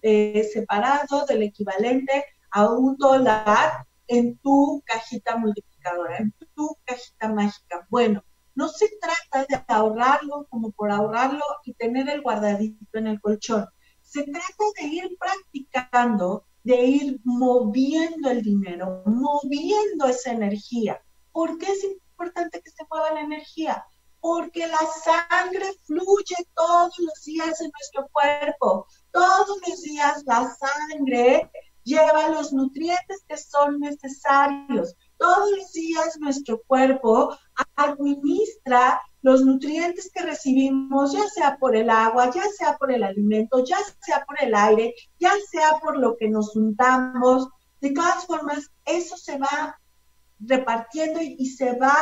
separado 0.52 1.26
del 1.28 1.44
equivalente 1.44 2.26
a 2.54 2.70
un 2.70 2.96
dólar 2.98 3.86
en 4.08 4.38
tu 4.38 4.82
cajita 4.86 5.38
multiplicadora, 5.38 6.18
en 6.18 6.32
tu 6.56 6.78
cajita 6.86 7.30
mágica. 7.30 7.88
Bueno, 7.90 8.24
no 8.56 8.68
se 8.68 8.88
trata 9.02 9.46
de 9.50 9.64
ahorrarlo 9.68 10.46
como 10.50 10.72
por 10.72 10.92
ahorrarlo 10.92 11.44
y 11.66 11.74
tener 11.74 12.08
el 12.10 12.22
guardadito 12.22 12.98
en 13.00 13.08
el 13.08 13.20
colchón. 13.20 13.66
Se 14.02 14.24
trata 14.24 14.64
de 14.80 14.88
ir 14.88 15.18
practicando, 15.20 16.46
de 16.64 16.86
ir 16.86 17.20
moviendo 17.24 18.30
el 18.30 18.44
dinero, 18.44 19.02
moviendo 19.08 20.06
esa 20.06 20.32
energía. 20.32 21.02
¿Por 21.32 21.58
qué 21.58 21.66
es 21.72 21.84
importante 21.84 22.62
que 22.62 22.70
se 22.70 22.86
mueva 22.90 23.14
la 23.14 23.22
energía? 23.22 23.84
porque 24.24 24.66
la 24.68 24.80
sangre 25.04 25.66
fluye 25.84 26.36
todos 26.56 26.98
los 26.98 27.26
días 27.26 27.60
en 27.60 27.70
nuestro 27.72 28.08
cuerpo. 28.14 28.88
Todos 29.12 29.60
los 29.68 29.82
días 29.82 30.24
la 30.26 30.50
sangre 30.50 31.52
lleva 31.84 32.30
los 32.30 32.54
nutrientes 32.54 33.24
que 33.28 33.38
son 33.38 33.80
necesarios. 33.80 34.96
Todos 35.18 35.52
los 35.52 35.72
días 35.74 36.18
nuestro 36.20 36.62
cuerpo 36.68 37.38
administra 37.76 39.02
los 39.24 39.42
nutrientes 39.42 40.12
que 40.14 40.24
recibimos, 40.24 41.14
ya 41.14 41.26
sea 41.30 41.58
por 41.58 41.76
el 41.76 41.90
agua, 41.90 42.30
ya 42.30 42.44
sea 42.58 42.78
por 42.78 42.92
el 42.92 43.04
alimento, 43.04 43.64
ya 43.64 43.78
sea 44.02 44.26
por 44.26 44.36
el 44.44 44.54
aire, 44.54 44.94
ya 45.18 45.32
sea 45.50 45.80
por 45.82 45.98
lo 45.98 46.18
que 46.18 46.28
nos 46.28 46.56
untamos. 46.56 47.48
De 47.80 47.92
todas 47.92 48.26
formas, 48.26 48.70
eso 48.86 49.16
se 49.16 49.38
va 49.38 49.80
repartiendo 50.40 51.22
y, 51.22 51.46
se 51.46 51.78
va 51.78 51.96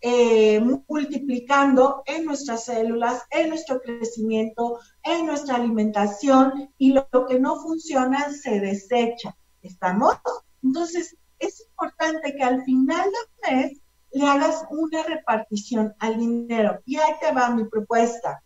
eh, 0.00 0.60
multiplicando 0.88 2.02
en 2.06 2.24
nuestras 2.24 2.64
células, 2.64 3.22
en 3.30 3.50
nuestro 3.50 3.80
crecimiento, 3.80 4.80
en 5.04 5.26
nuestra 5.26 5.56
alimentación 5.56 6.70
y 6.78 6.92
lo, 6.92 7.08
que 7.28 7.38
no 7.38 7.56
funciona 7.56 8.32
se 8.32 8.60
desecha. 8.60 9.36
¿Estamos? 9.62 10.16
Entonces, 10.62 11.16
es 11.38 11.60
importante 11.60 12.34
que 12.34 12.42
al 12.42 12.64
final 12.64 13.04
del 13.04 13.54
mes 13.54 13.80
le 14.12 14.26
hagas 14.26 14.64
una 14.70 15.02
repartición 15.02 15.94
al 15.98 16.18
dinero. 16.18 16.80
Y 16.86 16.96
ahí 16.96 17.14
te 17.20 17.32
va 17.32 17.50
mi 17.50 17.64
propuesta. 17.64 18.42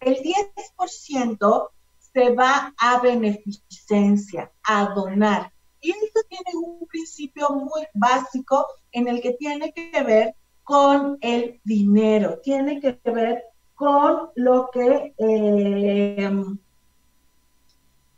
El 0.00 0.16
10% 0.16 1.68
se 2.12 2.34
va 2.34 2.74
a 2.78 3.00
beneficencia, 3.00 4.50
a 4.62 4.86
donar. 4.94 5.52
Y 5.80 5.90
esto 5.90 6.20
tiene 6.28 6.66
un 6.66 6.86
principio 6.86 7.50
muy 7.50 7.86
básico 7.94 8.66
en 8.92 9.08
el 9.08 9.20
que 9.20 9.32
tiene 9.32 9.72
que 9.72 10.02
ver 10.02 10.34
con 10.62 11.18
el 11.20 11.60
dinero, 11.64 12.38
tiene 12.42 12.80
que 12.80 12.98
ver 13.10 13.42
con 13.80 14.28
lo 14.34 14.68
que, 14.70 15.14
eh, 15.16 16.30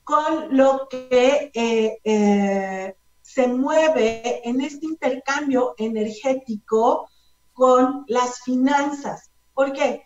con 0.03 0.57
lo 0.57 0.89
que 0.91 1.53
eh, 1.55 1.99
eh, 2.03 2.97
se 3.21 3.47
mueve 3.47 4.41
en 4.43 4.61
este 4.61 4.87
intercambio 4.87 5.77
energético 5.79 7.09
con 7.53 8.05
las 8.09 8.41
finanzas. 8.43 9.31
Porque 9.55 10.03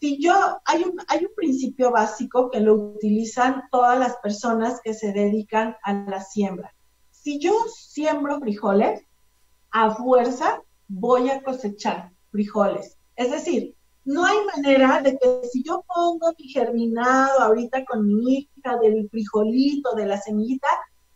si 0.00 0.20
yo, 0.20 0.34
hay 0.64 0.82
un, 0.82 0.96
hay 1.06 1.26
un 1.26 1.34
principio 1.36 1.92
básico 1.92 2.50
que 2.50 2.58
lo 2.58 2.74
utilizan 2.74 3.68
todas 3.70 3.96
las 4.00 4.16
personas 4.16 4.80
que 4.82 4.94
se 4.94 5.12
dedican 5.12 5.76
a 5.84 5.92
la 5.92 6.20
siembra. 6.22 6.74
Si 7.12 7.38
yo 7.38 7.52
siembro 7.72 8.40
frijoles, 8.40 9.04
a 9.70 9.94
fuerza 9.94 10.60
voy 10.88 11.30
a 11.30 11.40
cosechar 11.44 12.10
frijoles. 12.32 12.96
Es 13.14 13.30
decir, 13.30 13.77
no 14.08 14.24
hay 14.24 14.38
manera 14.56 15.02
de 15.02 15.18
que 15.18 15.42
si 15.52 15.62
yo 15.62 15.84
pongo 15.86 16.32
mi 16.38 16.48
germinado 16.48 17.40
ahorita 17.40 17.84
con 17.84 18.06
mi 18.06 18.48
hija 18.56 18.78
del 18.78 19.06
frijolito, 19.10 19.94
de 19.94 20.06
la 20.06 20.18
semillita, 20.18 20.66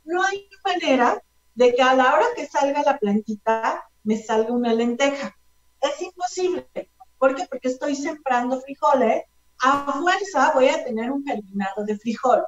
no 0.05 0.23
hay 0.23 0.47
manera 0.63 1.19
de 1.55 1.73
que 1.73 1.81
a 1.81 1.95
la 1.95 2.13
hora 2.13 2.27
que 2.37 2.47
salga 2.47 2.83
la 2.83 2.99
plantita 2.99 3.83
me 4.05 4.19
salga 4.19 4.53
una 4.53 4.75
lenteja. 4.75 5.35
Es 5.81 6.03
imposible. 6.03 6.91
¿Por 7.17 7.35
qué? 7.35 7.47
Porque 7.49 7.69
estoy 7.69 7.97
sembrando 7.97 8.61
frijoles. 8.61 9.23
A 9.63 9.91
fuerza 9.99 10.53
voy 10.53 10.69
a 10.69 10.85
tener 10.85 11.11
un 11.11 11.25
germinado 11.25 11.87
de 11.87 11.97
frijol. 11.97 12.43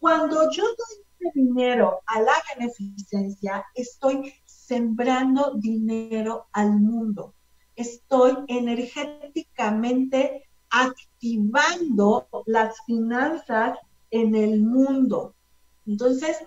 Cuando 0.00 0.50
yo 0.50 0.64
doy 0.64 1.04
este 1.20 1.40
dinero 1.40 2.00
a 2.06 2.20
la 2.20 2.34
beneficencia, 2.56 3.64
estoy 3.76 4.34
sembrando 4.44 5.52
dinero 5.54 6.48
al 6.50 6.80
mundo. 6.80 7.34
Estoy 7.78 8.32
energéticamente 8.48 10.48
activando 10.68 12.26
las 12.46 12.74
finanzas 12.84 13.78
en 14.10 14.34
el 14.34 14.60
mundo. 14.60 15.36
Entonces, 15.86 16.38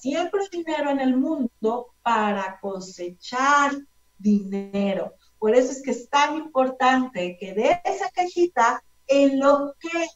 siempre 0.00 0.40
dinero 0.50 0.90
en 0.90 0.98
el 0.98 1.16
mundo 1.16 1.94
para 2.02 2.58
cosechar 2.60 3.70
dinero. 4.18 5.14
Por 5.38 5.54
eso 5.54 5.70
es 5.70 5.82
que 5.82 5.92
es 5.92 6.10
tan 6.10 6.36
importante 6.36 7.36
que 7.38 7.54
de 7.54 7.80
esa 7.84 8.10
cajita, 8.10 8.82
en 9.06 9.38
lo 9.38 9.74
que 9.78 10.08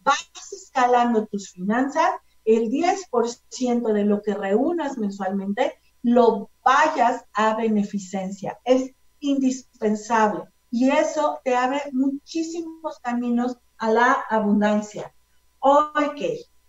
vas 0.00 0.30
escalando 0.52 1.26
tus 1.28 1.50
finanzas, 1.50 2.10
el 2.44 2.68
10% 2.68 3.92
de 3.92 4.04
lo 4.04 4.20
que 4.20 4.34
reúnas 4.34 4.98
mensualmente 4.98 5.78
lo 6.02 6.50
vayas 6.62 7.24
a 7.32 7.56
beneficencia. 7.56 8.58
Es 8.64 8.92
indispensable 9.20 10.44
y 10.70 10.90
eso 10.90 11.40
te 11.44 11.54
abre 11.54 11.82
muchísimos 11.92 12.98
caminos 13.00 13.56
a 13.78 13.90
la 13.90 14.12
abundancia. 14.28 15.12
Ok, 15.58 16.20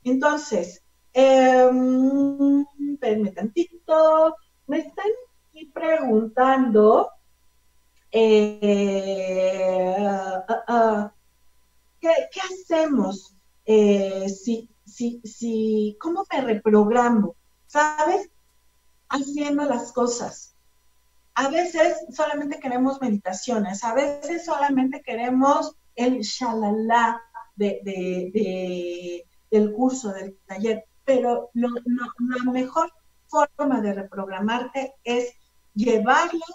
entonces, 0.04 0.84
eh, 1.14 1.70
tantito. 3.36 4.36
Me 4.68 4.80
están 4.80 5.06
preguntando, 5.74 7.10
eh, 8.12 9.96
ah, 10.00 10.46
ah, 10.68 11.14
¿qué, 12.00 12.10
hacemos? 12.42 13.36
Eh, 13.66 14.28
si, 14.30 14.70
si, 14.86 15.22
si, 15.24 15.98
¿Cómo 16.00 16.26
me 16.32 16.42
reprogramo? 16.42 17.36
¿Sabes? 17.68 18.30
Haciendo 19.10 19.66
las 19.66 19.92
cosas. 19.92 20.51
A 21.42 21.50
veces 21.50 22.06
solamente 22.12 22.60
queremos 22.60 23.02
meditaciones, 23.02 23.84
a 23.84 23.96
veces 23.96 24.46
solamente 24.46 25.02
queremos 25.02 25.76
el 25.96 26.20
shalala 26.20 27.20
de, 27.56 29.26
del 29.50 29.74
curso, 29.74 30.14
del 30.14 30.38
taller, 30.46 30.86
pero 31.04 31.50
lo, 31.56 31.70
la 31.84 32.52
mejor 32.52 32.94
forma 33.26 33.82
de 33.82 33.92
reprogramarte 33.92 34.94
es 35.04 35.34
llevarlo 35.74 36.46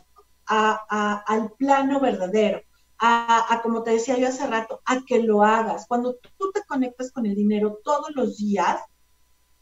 al 0.46 1.50
plano 1.58 1.98
verdadero, 1.98 2.60
a, 3.00 3.58
como 3.64 3.82
te 3.82 3.90
decía 3.90 4.16
yo 4.16 4.28
hace 4.28 4.46
rato, 4.46 4.82
a 4.84 5.00
que 5.04 5.20
lo 5.20 5.42
hagas. 5.42 5.88
Cuando 5.88 6.14
tú 6.14 6.52
te 6.52 6.62
conectas 6.62 7.10
con 7.10 7.26
el 7.26 7.34
dinero 7.34 7.80
todos 7.82 8.14
los 8.14 8.36
días, 8.36 8.80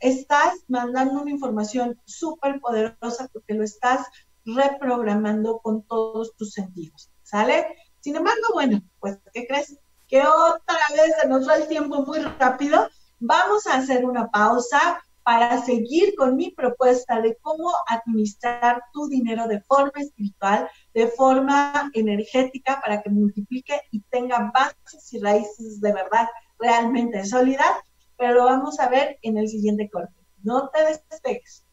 estás 0.01 0.53
mandando 0.69 1.23
una 1.23 1.31
información 1.31 1.99
súper 2.05 2.61
poderosa 2.61 3.31
porque 3.33 3.55
lo 3.55 3.65
estás 3.65 4.07
reprogramando 4.45 5.59
con 5.59 5.83
todos 5.83 6.35
tus 6.37 6.53
sentidos, 6.53 7.11
¿sale? 7.23 7.67
Sin 8.01 8.17
embargo, 8.17 8.43
bueno, 8.53 8.83
pues, 9.01 9.19
¿qué 9.33 9.47
crees? 9.47 9.79
Que 10.09 10.21
otra 10.21 10.79
vez 10.91 11.15
se 11.21 11.29
nos 11.29 11.49
va 11.49 11.57
el 11.57 11.69
tiempo 11.69 12.05
muy 12.05 12.19
rápido. 12.19 12.89
Vamos 13.19 13.67
a 13.67 13.77
hacer 13.77 14.05
una 14.05 14.31
pausa 14.31 15.03
para 15.25 15.65
seguir 15.65 16.15
con 16.17 16.37
mi 16.37 16.51
propuesta 16.51 17.21
de 17.23 17.37
cómo 17.41 17.73
administrar 17.89 18.83
tu 18.93 19.09
dinero 19.09 19.49
de 19.49 19.63
forma 19.63 19.93
espiritual, 19.97 20.69
de 20.93 21.09
forma 21.09 21.91
energética, 21.95 22.81
para 22.83 23.03
que 23.03 23.09
multiplique 23.09 23.81
y 23.91 24.03
tenga 24.11 24.53
bases 24.53 25.13
y 25.15 25.21
raíces 25.21 25.81
de 25.81 25.93
verdad 25.95 26.29
realmente 26.59 27.25
sólidas, 27.25 27.73
pero 28.19 28.35
lo 28.35 28.45
vamos 28.45 28.79
a 28.79 28.89
ver 28.91 29.19
en 29.23 29.39
el 29.39 29.49
siguiente 29.49 29.89
corte. 29.91 30.15
No 30.43 30.69
te 30.69 30.85
despegues. 30.85 31.64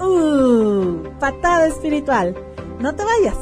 Uh, 0.00 1.18
patada 1.18 1.66
espiritual. 1.66 2.34
No 2.80 2.94
te 2.94 3.04
vayas. 3.04 3.36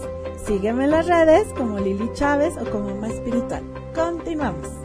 Sígueme 0.46 0.84
en 0.84 0.90
las 0.90 1.06
redes 1.06 1.46
como 1.56 1.78
Lili 1.78 2.10
Chávez 2.12 2.54
o 2.56 2.70
como 2.70 2.94
Más 2.96 3.12
Espiritual. 3.12 3.62
Continuamos. 3.94 4.83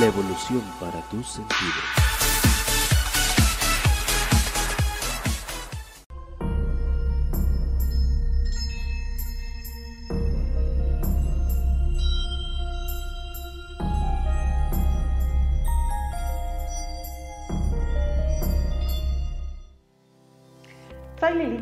La 0.00 0.06
evolución 0.06 0.62
para 0.80 0.98
tus 1.10 1.28
sentidos. 1.28 2.00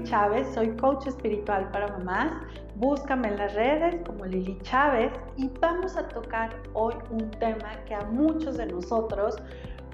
Chávez, 0.08 0.46
soy 0.54 0.74
coach 0.76 1.06
espiritual 1.06 1.70
para 1.70 1.88
mamás. 1.88 2.32
Búscame 2.78 3.26
en 3.26 3.38
las 3.38 3.54
redes 3.54 3.96
como 4.06 4.24
Lili 4.24 4.56
Chávez 4.62 5.10
y 5.36 5.50
vamos 5.60 5.96
a 5.96 6.06
tocar 6.06 6.50
hoy 6.74 6.94
un 7.10 7.28
tema 7.32 7.72
que 7.86 7.94
a 7.96 8.04
muchos 8.04 8.56
de 8.56 8.66
nosotros 8.66 9.34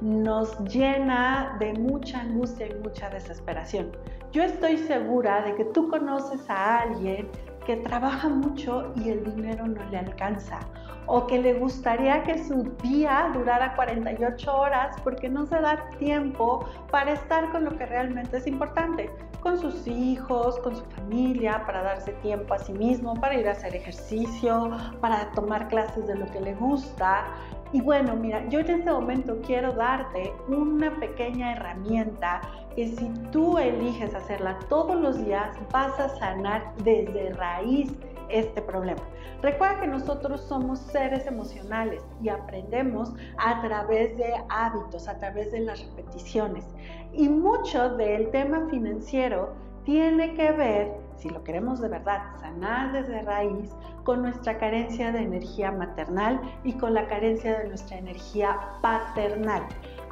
nos 0.03 0.59
llena 0.65 1.57
de 1.61 1.73
mucha 1.73 2.21
angustia 2.21 2.67
y 2.67 2.75
mucha 2.75 3.09
desesperación. 3.09 3.91
Yo 4.33 4.43
estoy 4.43 4.77
segura 4.77 5.41
de 5.47 5.55
que 5.55 5.65
tú 5.65 5.89
conoces 5.89 6.45
a 6.51 6.81
alguien 6.81 7.31
que 7.65 7.77
trabaja 7.77 8.29
mucho 8.29 8.93
y 8.97 9.11
el 9.11 9.25
dinero 9.25 9.67
no 9.67 9.85
le 9.91 9.99
alcanza 9.99 10.61
o 11.07 11.27
que 11.27 11.39
le 11.39 11.55
gustaría 11.55 12.23
que 12.23 12.43
su 12.43 12.63
día 12.83 13.31
durara 13.35 13.75
48 13.75 14.57
horas 14.57 14.97
porque 15.03 15.29
no 15.29 15.47
se 15.47 15.61
da 15.61 15.89
tiempo 15.99 16.67
para 16.91 17.13
estar 17.13 17.51
con 17.51 17.65
lo 17.65 17.77
que 17.77 17.87
realmente 17.87 18.39
es 18.39 18.47
importante, 18.47 19.11
con 19.41 19.59
sus 19.59 19.87
hijos, 19.87 20.59
con 20.61 20.75
su 20.77 20.85
familia, 20.85 21.63
para 21.67 21.83
darse 21.83 22.13
tiempo 22.23 22.55
a 22.55 22.59
sí 22.59 22.73
mismo, 22.73 23.15
para 23.21 23.35
ir 23.35 23.47
a 23.49 23.53
hacer 23.53 23.75
ejercicio, 23.77 24.71
para 25.01 25.31
tomar 25.33 25.69
clases 25.69 26.07
de 26.07 26.17
lo 26.17 26.27
que 26.27 26.41
le 26.41 26.55
gusta. 26.55 27.27
Y 27.73 27.81
bueno, 27.81 28.15
mira, 28.15 28.47
yo 28.49 28.61
en 28.61 28.71
este 28.71 28.91
momento 28.91 29.41
quiero 29.45 29.73
darte 29.73 30.33
una 30.49 30.95
pequeña 30.99 31.53
herramienta 31.53 32.41
que 32.75 32.89
si 32.89 33.09
tú 33.31 33.59
eliges 33.59 34.15
hacerla 34.15 34.59
todos 34.69 34.97
los 34.97 35.25
días, 35.25 35.57
vas 35.73 35.99
a 35.99 36.09
sanar 36.19 36.75
desde 36.85 37.33
raíz 37.35 37.93
este 38.29 38.61
problema. 38.63 39.03
Recuerda 39.43 39.81
que 39.81 39.87
nosotros 39.87 40.41
somos 40.41 40.79
seres 40.79 41.27
emocionales 41.27 42.03
y 42.23 42.31
aprendemos 42.31 43.13
a 43.37 43.61
través 43.61 44.17
de 44.17 44.33
hábitos, 44.49 45.07
a 45.07 45.19
través 45.19 45.53
de 45.53 45.61
las 45.61 45.85
repeticiones. 45.85 46.65
Y 47.13 47.29
mucho 47.29 47.91
del 47.97 48.31
tema 48.31 48.67
financiero 48.71 49.53
tiene 49.85 50.33
que 50.35 50.51
ver, 50.53 50.93
si 51.19 51.29
lo 51.29 51.45
queremos 51.45 51.81
de 51.81 51.89
verdad 51.89 52.23
sanar 52.41 52.93
desde 52.93 53.21
raíz, 53.23 53.71
con 54.05 54.23
nuestra 54.23 54.59
carencia 54.59 55.13
de 55.13 55.21
energía 55.21 55.71
maternal 55.73 56.41
y 56.63 56.73
con 56.75 56.95
la 56.95 57.07
carencia 57.07 57.59
de 57.59 57.69
nuestra 57.69 57.99
energía 57.99 58.59
paternal. 58.83 59.63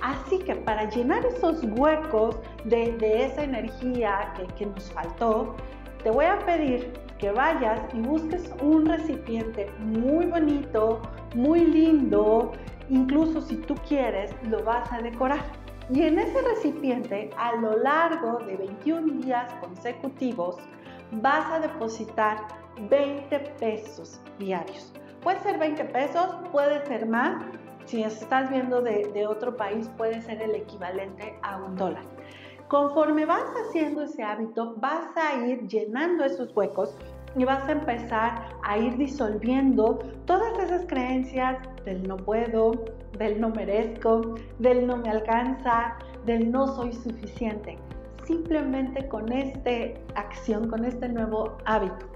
Así 0.03 0.39
que 0.41 0.57
para 0.57 0.91
llenar 0.91 1.25
esos 1.25 1.63
huecos 1.63 2.37
de, 2.65 2.97
esa 3.25 3.45
energía 3.45 4.35
que, 4.59 4.67
nos 4.67 4.91
faltó, 4.91 5.55
te 6.03 6.11
voy 6.11 6.25
a 6.25 6.39
pedir 6.41 6.93
que 7.19 7.31
vayas 7.31 7.81
y 7.95 8.01
busques 8.01 8.53
un 8.61 8.85
recipiente 8.87 9.71
muy 9.79 10.27
bonito, 10.27 11.01
muy 11.37 11.61
lindo, 11.61 12.51
incluso 12.89 13.41
si 13.41 13.57
tú 13.59 13.77
quieres 13.89 14.35
lo 14.51 14.63
vas 14.65 14.93
a 14.93 14.99
decorar. 14.99 15.45
Y 15.89 16.03
en 16.03 16.19
ese 16.19 16.43
recipiente, 16.43 17.31
a 17.37 17.55
lo 17.57 17.77
largo 17.77 18.39
de 18.47 18.57
21 18.57 19.23
días 19.23 19.53
consecutivos, 19.61 20.57
vas 21.13 21.49
a 21.53 21.61
depositar 21.61 22.39
20 22.91 23.39
pesos 23.61 24.21
diarios. 24.41 24.93
Puede 25.23 25.39
ser 25.41 25.59
20 25.59 25.85
pesos, 25.87 26.27
puede 26.51 26.85
ser 26.87 27.07
más. 27.07 27.45
Si 27.87 28.03
estás 28.03 28.51
viendo 28.51 28.81
de, 28.81 29.11
de 29.13 29.27
otro 29.27 29.57
país, 29.57 29.89
puede 29.97 30.21
ser 30.23 30.41
el 30.41 30.55
equivalente 30.55 31.39
a 31.43 31.57
un 31.59 31.77
dólar. 31.77 32.05
Conforme 32.69 33.27
vas 33.27 33.45
haciendo 33.67 34.03
ese 34.03 34.23
hábito, 34.23 34.75
vas 34.79 35.15
a 35.17 35.47
ir 35.47 35.67
llenando 35.69 36.25
esos 36.25 36.57
huecos 36.57 36.97
y 37.37 37.45
vas 37.45 37.69
a 37.69 37.73
empezar 37.73 38.49
a 38.63 38.79
ir 38.79 38.97
disolviendo 38.97 39.99
todas 40.27 40.59
esas 40.59 40.87
creencias 40.87 41.59
del 41.85 42.07
no 42.07 42.17
puedo, 42.17 42.73
del 43.19 43.41
no 43.41 43.51
merezco, 43.51 44.37
del 44.59 44.87
no 44.87 44.97
me 44.97 45.11
alcanza, 45.11 45.97
del 46.25 46.51
no 46.51 46.67
soy 46.69 46.93
suficiente. 46.93 47.77
Simplemente 48.25 49.09
con 49.09 49.31
esta 49.33 49.71
acción, 50.15 50.69
con 50.69 50.85
este 50.85 51.09
nuevo 51.09 51.59
hábito 51.65 52.12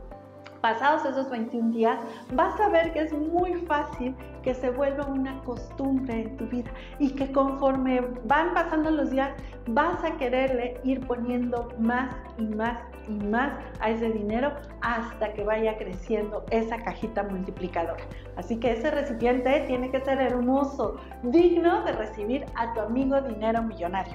pasados 0.60 1.04
esos 1.04 1.30
21 1.30 1.72
días, 1.72 1.98
vas 2.32 2.58
a 2.60 2.68
ver 2.68 2.92
que 2.92 3.00
es 3.00 3.12
muy 3.12 3.54
fácil 3.66 4.14
que 4.42 4.54
se 4.54 4.70
vuelva 4.70 5.06
una 5.06 5.42
costumbre 5.42 6.22
en 6.22 6.36
tu 6.36 6.46
vida 6.46 6.70
y 6.98 7.10
que 7.10 7.30
conforme 7.32 8.00
van 8.24 8.54
pasando 8.54 8.90
los 8.90 9.10
días, 9.10 9.30
vas 9.68 10.02
a 10.04 10.16
quererle 10.16 10.80
ir 10.84 11.04
poniendo 11.06 11.68
más 11.78 12.14
y 12.38 12.44
más 12.44 12.78
y 13.08 13.14
más 13.26 13.52
a 13.80 13.90
ese 13.90 14.10
dinero 14.10 14.52
hasta 14.82 15.32
que 15.32 15.44
vaya 15.44 15.76
creciendo 15.76 16.44
esa 16.50 16.78
cajita 16.78 17.22
multiplicadora. 17.24 18.02
Así 18.36 18.58
que 18.58 18.72
ese 18.72 18.90
recipiente 18.90 19.64
tiene 19.66 19.90
que 19.90 20.00
ser 20.00 20.20
hermoso, 20.20 20.96
digno 21.22 21.82
de 21.84 21.92
recibir 21.92 22.44
a 22.54 22.72
tu 22.74 22.80
amigo 22.80 23.20
dinero 23.20 23.62
millonario. 23.62 24.14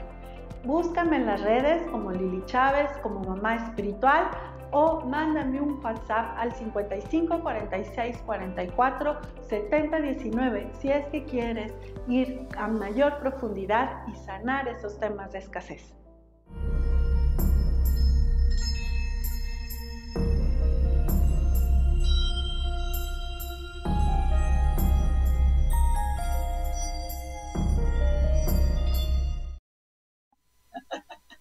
Búscame 0.63 1.15
en 1.17 1.25
las 1.25 1.41
redes 1.41 1.81
como 1.89 2.11
Lili 2.11 2.43
Chávez, 2.45 2.91
como 3.01 3.21
Mamá 3.21 3.55
Espiritual 3.55 4.29
o 4.71 5.01
mándame 5.01 5.61
un 5.61 5.79
WhatsApp 5.83 6.37
al 6.37 6.51
55 6.53 7.41
46 7.41 8.17
44 8.25 9.17
70 9.47 9.99
19 10.01 10.69
si 10.79 10.91
es 10.91 11.05
que 11.07 11.23
quieres 11.25 11.73
ir 12.07 12.47
a 12.57 12.67
mayor 12.67 13.19
profundidad 13.19 14.07
y 14.07 14.15
sanar 14.15 14.67
esos 14.67 14.99
temas 14.99 15.31
de 15.31 15.39
escasez. 15.39 15.93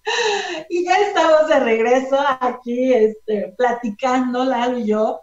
de 1.48 1.60
regreso 1.60 2.16
aquí, 2.40 2.92
este, 2.92 3.54
platicando, 3.56 4.44
Lalo 4.44 4.78
y 4.78 4.86
yo, 4.86 5.20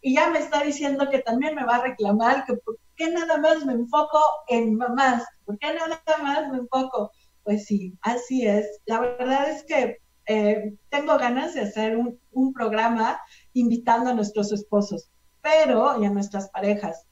y 0.00 0.14
ya 0.14 0.30
me 0.30 0.38
está 0.38 0.62
diciendo 0.62 1.08
que 1.10 1.20
también 1.20 1.54
me 1.54 1.64
va 1.64 1.76
a 1.76 1.82
reclamar 1.82 2.44
que 2.44 2.54
por 2.54 2.78
qué 2.96 3.10
nada 3.10 3.38
más 3.38 3.64
me 3.64 3.72
enfoco 3.72 4.20
en 4.48 4.76
mamás, 4.76 5.24
por 5.44 5.58
qué 5.58 5.74
nada 5.74 6.02
más 6.22 6.48
me 6.50 6.58
enfoco. 6.58 7.10
Pues 7.44 7.64
sí, 7.66 7.94
así 8.02 8.46
es. 8.46 8.80
La 8.86 9.00
verdad 9.00 9.50
es 9.50 9.64
que 9.64 9.98
eh, 10.26 10.74
tengo 10.90 11.16
ganas 11.18 11.54
de 11.54 11.62
hacer 11.62 11.96
un, 11.96 12.18
un 12.32 12.52
programa 12.52 13.20
invitando 13.54 14.10
a 14.10 14.14
nuestros 14.14 14.52
esposos, 14.52 15.10
pero 15.42 16.00
y 16.00 16.06
a 16.06 16.10
nuestras 16.10 16.50
parejas. 16.50 17.06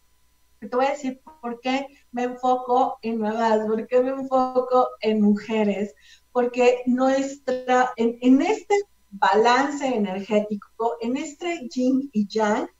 Te 0.61 0.69
voy 0.69 0.87
a 0.87 0.91
decir 0.91 1.21
por 1.41 1.61
qué 1.61 1.87
me 2.11 2.25
enfoco 2.25 2.99
en 3.03 3.19
mamás, 3.19 3.67
por 3.67 3.87
qué 3.87 4.01
me 4.01 4.11
enfoco 4.11 4.89
en 5.01 5.21
mujeres, 5.23 5.95
porque 6.39 6.83
nuestra, 6.87 7.93
en, 7.97 8.41
este 8.43 8.77
balance 9.11 9.85
energético, 9.85 10.95
en 11.01 11.17
este 11.17 11.67
yin 11.69 12.09
y 12.13 12.29
yang, 12.29 12.71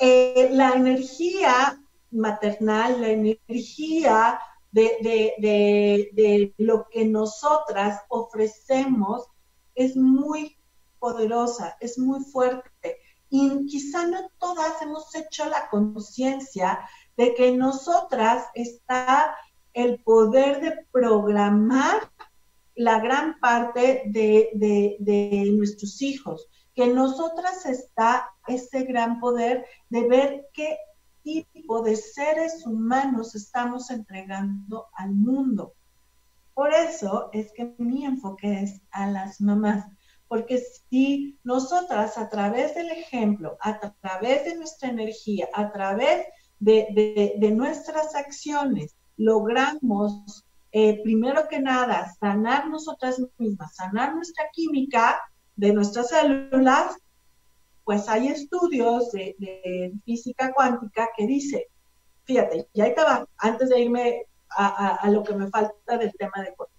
eh, 0.00 0.48
la 0.50 0.72
energía 0.72 1.80
maternal, 2.10 3.00
la 3.00 3.10
energía 3.10 4.40
de, 4.72 4.96
de, 5.00 6.10
de, 6.12 6.54
lo 6.58 6.88
que 6.90 7.04
nosotras 7.04 8.00
ofrecemos 8.08 9.28
es 9.76 9.94
muy 9.94 10.58
poderosa, 10.98 11.76
es 11.78 11.96
muy 12.00 12.24
fuerte. 12.24 12.96
Y 13.30 13.64
quizá 13.66 14.08
no 14.08 14.28
todas 14.40 14.82
hemos 14.82 15.14
hecho 15.14 15.44
la 15.44 15.68
conciencia 15.70 16.80
de 17.16 17.32
que 17.34 17.50
en 17.50 17.58
nosotras 17.58 18.46
está 18.54 19.36
el 19.72 20.02
poder 20.02 20.60
de 20.60 20.84
programar 20.90 22.10
la 22.82 22.98
gran 22.98 23.38
parte 23.38 24.02
de, 24.06 24.50
de, 24.98 25.50
nuestros 25.52 26.02
hijos 26.02 26.48
que 26.74 26.84
en 26.84 26.94
nosotras 26.94 27.64
está 27.66 28.28
ese 28.48 28.84
gran 28.84 29.20
poder 29.20 29.64
de 29.88 30.08
ver 30.08 30.48
qué 30.52 30.78
tipo 31.22 31.82
de 31.82 31.94
seres 31.94 32.66
humanos 32.66 33.34
estamos 33.34 33.90
entregando 33.90 34.86
al 34.94 35.14
mundo. 35.14 35.74
Por 36.54 36.72
eso 36.72 37.30
es 37.32 37.52
que 37.52 37.72
mi 37.78 38.04
enfoque 38.04 38.62
es 38.62 38.80
a 38.90 39.06
las 39.06 39.40
mamás, 39.40 39.86
porque 40.26 40.62
si 40.90 41.38
nosotras 41.44 42.18
a 42.18 42.28
través 42.28 42.74
del 42.74 42.90
ejemplo, 42.90 43.56
a 43.60 43.78
través 44.00 44.44
de 44.44 44.56
nuestra 44.56 44.88
energía, 44.88 45.48
a 45.54 45.70
través 45.70 46.26
de, 46.58 47.34
de, 47.38 47.50
nuestras 47.50 48.14
acciones, 48.14 48.96
logramos, 49.16 50.44
eh, 50.72 51.02
primero 51.02 51.46
que 51.48 51.60
nada, 51.60 52.12
sanar 52.18 52.68
nosotras 52.68 53.20
mismas, 53.38 53.76
sanar 53.76 54.14
nuestra 54.14 54.46
química, 54.52 55.20
de 55.56 55.72
nuestras 55.72 56.08
células, 56.08 56.96
pues 57.84 58.08
hay 58.08 58.28
estudios 58.28 59.12
de, 59.12 59.92
física 60.04 60.52
cuántica 60.52 61.08
que 61.16 61.26
dice, 61.26 61.68
fíjate, 62.24 62.68
y 62.72 62.80
ahí 62.80 62.94
te 62.94 63.02
va, 63.02 63.26
antes 63.36 63.68
de 63.68 63.80
irme 63.80 64.26
a, 64.48 65.08
lo 65.10 65.22
que 65.22 65.34
me 65.34 65.48
falta 65.48 65.98
del 65.98 66.12
tema 66.14 66.42
de 66.42 66.54
cuerpo. 66.54 66.74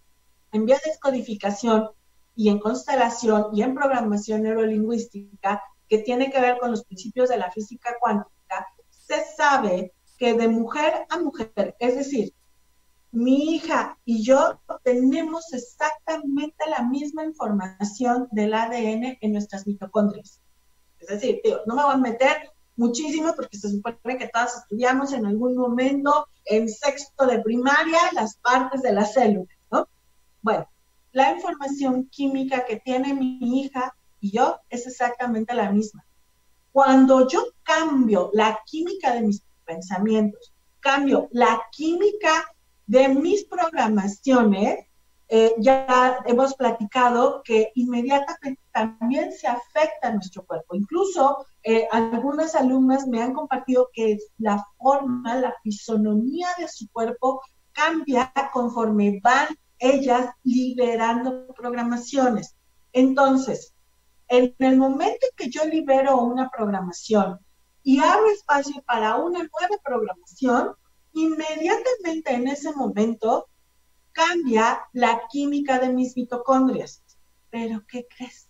En 0.52 0.66
biodescodificación 0.66 1.90
y 2.36 2.50
en 2.50 2.60
constelación 2.60 3.48
y 3.54 3.64
en 3.64 3.76
programación 3.76 4.44
neurolingüística, 4.44 5.62
que 5.88 6.00
tiene 6.00 6.32
que 6.32 6.42
ver 6.42 6.58
con 6.60 6.72
los 6.72 6.86
principios 6.86 7.30
de 7.30 7.38
la 7.38 7.52
física 7.52 7.96
cuántica, 8.00 8.68
se 8.90 9.24
sabe 9.36 9.94
que 10.18 10.34
de 10.34 10.48
mujer 10.48 11.06
a 11.10 11.20
mujer, 11.20 11.76
es 11.80 11.96
decir, 11.96 12.34
mi 13.14 13.56
hija 13.56 13.98
y 14.06 14.24
yo 14.24 14.60
tenemos 14.84 15.54
exactamente 15.54 16.68
la 16.68 16.82
misma 16.82 17.24
información 17.24 18.28
del 18.32 18.56
ADN 18.56 19.20
en 19.22 19.32
nuestras 19.32 19.68
mitocondrias. 19.68 20.42
Es 20.98 21.08
decir, 21.08 21.40
no 21.68 21.76
me 21.76 21.84
voy 21.84 21.94
a 21.94 21.98
meter 21.98 22.52
muchísimo 22.76 23.34
porque 23.36 23.58
se 23.58 23.70
supone 23.70 24.18
que 24.18 24.30
todas 24.30 24.58
estudiamos 24.58 25.14
en 25.14 25.28
algún 25.28 25.56
momento 25.56 26.28
en 26.46 26.68
sexto 26.68 27.28
de 27.28 27.40
primaria 27.40 28.00
las 28.14 28.38
partes 28.38 28.82
de 28.82 28.94
la 28.94 29.06
célula, 29.06 29.54
¿no? 29.72 29.88
Bueno, 30.42 30.68
la 31.12 31.34
información 31.34 32.10
química 32.10 32.66
que 32.66 32.78
tiene 32.78 33.14
mi 33.14 33.38
hija 33.62 33.96
y 34.22 34.32
yo 34.32 34.58
es 34.70 34.88
exactamente 34.88 35.54
la 35.54 35.72
misma. 35.72 36.04
Cuando 36.72 37.28
yo 37.28 37.46
cambio 37.62 38.32
la 38.34 38.60
química 38.66 39.14
de 39.14 39.22
mis 39.22 39.44
pensamientos, 39.66 40.52
cambio 40.80 41.30
la 41.32 41.62
química 41.72 42.53
de 42.86 43.10
mis 43.10 43.46
programaciones, 43.46 44.88
eh, 45.30 45.56
ya 45.58 46.20
hemos 46.26 46.54
platicado 46.56 47.42
que 47.44 47.72
inmediatamente 47.76 48.62
también 48.72 49.32
se 49.32 49.48
afecta 49.48 50.10
a 50.10 50.14
nuestro 50.14 50.46
cuerpo. 50.46 50.76
Incluso 50.76 51.46
eh, 51.64 51.88
algunas 51.92 52.56
alumnas 52.56 53.08
me 53.08 53.22
han 53.22 53.34
compartido 53.34 53.90
que 53.94 54.20
la 54.38 54.64
forma, 54.78 55.36
la 55.36 55.56
fisonomía 55.64 56.50
de 56.60 56.68
su 56.68 56.88
cuerpo 56.92 57.42
cambia 57.72 58.32
conforme 58.52 59.20
van 59.24 59.48
ellas 59.80 60.30
liberando 60.44 61.48
programaciones. 61.56 62.56
Entonces, 62.92 63.74
en 64.28 64.56
el 64.60 64.78
momento 64.78 65.26
que 65.36 65.50
yo 65.50 65.66
libero 65.66 66.18
una 66.22 66.50
programación 66.50 67.40
y 67.82 68.00
abro 68.00 68.30
espacio 68.30 68.82
para 68.86 69.18
una 69.18 69.40
nueva 69.40 69.82
programación, 69.84 70.76
inmediatamente 71.14 72.34
en 72.34 72.48
ese 72.48 72.74
momento 72.74 73.48
cambia 74.12 74.82
la 74.94 75.24
química 75.30 75.80
de 75.80 75.90
mis 75.90 76.16
mitocondrias. 76.16 77.04
Pero 77.50 77.84
¿qué 77.88 78.08
crees? 78.16 78.50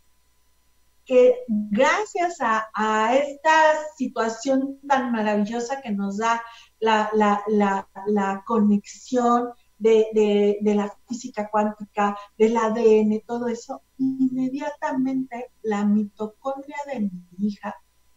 Que 1.05 1.43
gracias 1.47 2.37
a, 2.39 3.15
esta 3.15 3.73
situación 3.97 4.79
tan 4.87 5.11
maravillosa 5.11 5.81
que 5.81 5.91
nos 5.91 6.17
da 6.17 6.41
la, 6.79 8.43
conexión 8.45 9.49
de, 9.77 10.57
de, 10.61 10.75
la 10.75 10.95
física 11.09 11.49
cuántica, 11.49 12.17
del 12.37 12.55
ADN, 12.55 13.21
todo 13.27 13.49
eso, 13.49 13.81
inmediatamente 13.97 15.51
la 15.61 15.83
mitocondria 15.83 16.77
de 16.87 17.01
mi 17.01 17.47
hija, 17.47 17.75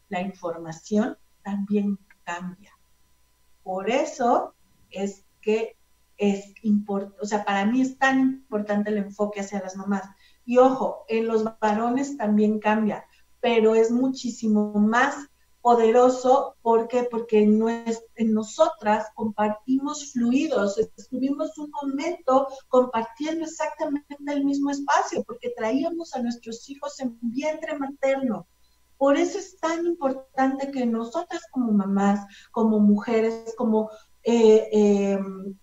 la 0.08 0.20
información 0.20 1.18
también 1.42 1.98
cambia. 2.22 2.75
Por 3.66 3.90
eso 3.90 4.54
es 4.90 5.24
que 5.42 5.76
es 6.16 6.54
importante, 6.62 7.18
o 7.20 7.26
sea, 7.26 7.44
para 7.44 7.66
mí 7.66 7.80
es 7.80 7.98
tan 7.98 8.20
importante 8.20 8.90
el 8.90 8.98
enfoque 8.98 9.40
hacia 9.40 9.58
las 9.58 9.74
mamás. 9.74 10.04
Y 10.44 10.58
ojo, 10.58 11.04
en 11.08 11.26
los 11.26 11.42
varones 11.58 12.16
también 12.16 12.60
cambia, 12.60 13.04
pero 13.40 13.74
es 13.74 13.90
muchísimo 13.90 14.72
más 14.74 15.16
poderoso. 15.62 16.54
¿Por 16.62 16.86
qué? 16.86 17.08
Porque 17.10 17.40
en 17.42 18.32
nosotras 18.32 19.08
compartimos 19.16 20.12
fluidos, 20.12 20.78
estuvimos 20.78 21.58
un 21.58 21.68
momento 21.82 22.46
compartiendo 22.68 23.46
exactamente 23.46 24.16
el 24.28 24.44
mismo 24.44 24.70
espacio, 24.70 25.24
porque 25.24 25.52
traíamos 25.56 26.14
a 26.14 26.22
nuestros 26.22 26.70
hijos 26.70 27.00
en 27.00 27.18
vientre 27.20 27.76
materno. 27.76 28.46
Por 28.98 29.16
eso 29.16 29.38
es 29.38 29.58
tan 29.58 29.86
importante 29.86 30.70
que 30.70 30.86
nosotras 30.86 31.42
como 31.50 31.72
mamás, 31.72 32.20
como 32.50 32.80
mujeres, 32.80 33.54
como 33.56 33.90
eh, 34.22 34.68
eh, 34.72 35.18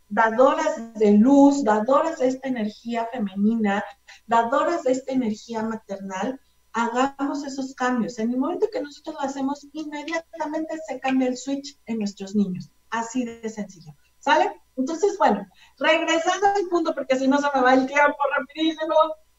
dadoras 0.07 0.93
de 0.93 1.13
luz, 1.13 1.63
dadoras 1.63 2.19
de 2.19 2.27
esta 2.27 2.47
energía 2.47 3.07
femenina, 3.11 3.83
dadoras 4.27 4.83
de 4.83 4.93
esta 4.93 5.11
energía 5.13 5.63
maternal, 5.63 6.39
hagamos 6.73 7.43
esos 7.43 7.73
cambios. 7.75 8.19
En 8.19 8.31
el 8.31 8.37
momento 8.37 8.67
que 8.71 8.81
nosotros 8.81 9.15
lo 9.15 9.21
hacemos, 9.21 9.67
inmediatamente 9.73 10.77
se 10.87 10.99
cambia 10.99 11.27
el 11.27 11.37
switch 11.37 11.79
en 11.85 11.99
nuestros 11.99 12.35
niños. 12.35 12.71
Así 12.89 13.25
de 13.25 13.49
sencillo. 13.49 13.93
¿Sale? 14.19 14.61
Entonces, 14.77 15.17
bueno, 15.17 15.45
regresando 15.77 16.47
al 16.47 16.67
punto, 16.69 16.95
porque 16.95 17.17
si 17.17 17.27
no 17.27 17.39
se 17.39 17.47
me 17.53 17.61
va 17.61 17.73
el 17.73 17.85
tiempo 17.85 18.17
rapidísimo. 18.37 18.95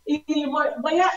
Y 0.07 0.23
voy, 0.47 1.01
a, 1.01 1.11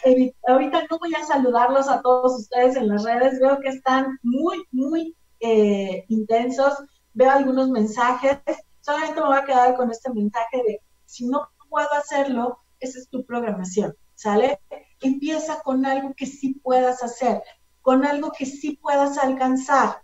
ahorita 0.48 0.88
no 0.90 0.98
voy 1.00 1.14
a 1.14 1.26
saludarlos 1.26 1.90
a 1.90 2.02
todos 2.02 2.40
ustedes 2.40 2.78
en 2.78 2.88
las 2.88 3.04
redes, 3.04 3.40
veo 3.40 3.60
que 3.60 3.70
están 3.70 4.18
muy, 4.24 4.64
muy 4.72 5.16
eh, 5.42 6.06
intensos, 6.08 6.74
veo 7.14 7.30
algunos 7.32 7.70
mensajes, 7.70 8.40
solamente 8.80 9.20
me 9.20 9.28
voy 9.28 9.38
a 9.38 9.46
quedar 9.46 9.76
con 9.76 9.92
este 9.92 10.12
mensaje 10.14 10.64
de, 10.66 10.82
si 11.06 11.28
no 11.28 11.50
puedo 11.70 11.92
hacerlo, 11.94 12.60
esa 12.80 13.00
es 13.00 13.10
tu 13.10 13.26
programación, 13.26 13.94
¿sale? 14.16 14.60
Empieza 15.02 15.60
con 15.62 15.86
algo 15.86 16.14
que 16.16 16.26
sí 16.26 16.56
puedas 16.64 17.04
hacer, 17.04 17.44
con 17.82 18.06
algo 18.06 18.32
que 18.32 18.46
sí 18.46 18.78
puedas 18.82 19.18
alcanzar. 19.18 20.02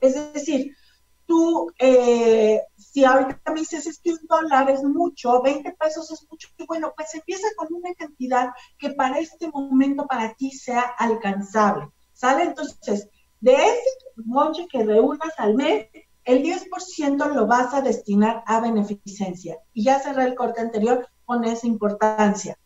Es 0.00 0.32
decir, 0.32 0.75
tú, 1.26 1.72
eh, 1.78 2.62
si 2.76 3.04
ahorita 3.04 3.52
me 3.52 3.60
dices 3.60 3.86
es 3.86 3.98
que 3.98 4.12
un 4.12 4.26
dólar 4.28 4.70
es 4.70 4.82
mucho, 4.82 5.42
20 5.42 5.72
pesos 5.72 6.10
es 6.10 6.26
mucho, 6.30 6.48
bueno, 6.66 6.92
pues 6.96 7.14
empieza 7.14 7.48
con 7.56 7.68
una 7.72 7.92
cantidad 7.94 8.50
que 8.78 8.90
para 8.90 9.18
este 9.18 9.48
momento 9.48 10.06
para 10.06 10.34
ti 10.34 10.50
sea 10.50 10.82
alcanzable, 10.82 11.90
¿sale? 12.12 12.44
Entonces, 12.44 13.08
de 13.40 13.54
ese 13.54 13.82
monche 14.24 14.66
que 14.70 14.84
reúnas 14.84 15.32
al 15.36 15.54
mes, 15.54 15.88
el 16.24 16.42
10% 16.42 17.32
lo 17.32 17.46
vas 17.46 17.72
a 17.72 17.80
destinar 17.82 18.42
a 18.46 18.60
beneficencia. 18.60 19.58
Y 19.72 19.84
ya 19.84 20.00
cerré 20.00 20.24
el 20.24 20.34
corte 20.34 20.60
anterior 20.60 21.08
con 21.24 21.44
esa 21.44 21.66
importancia. 21.66 22.58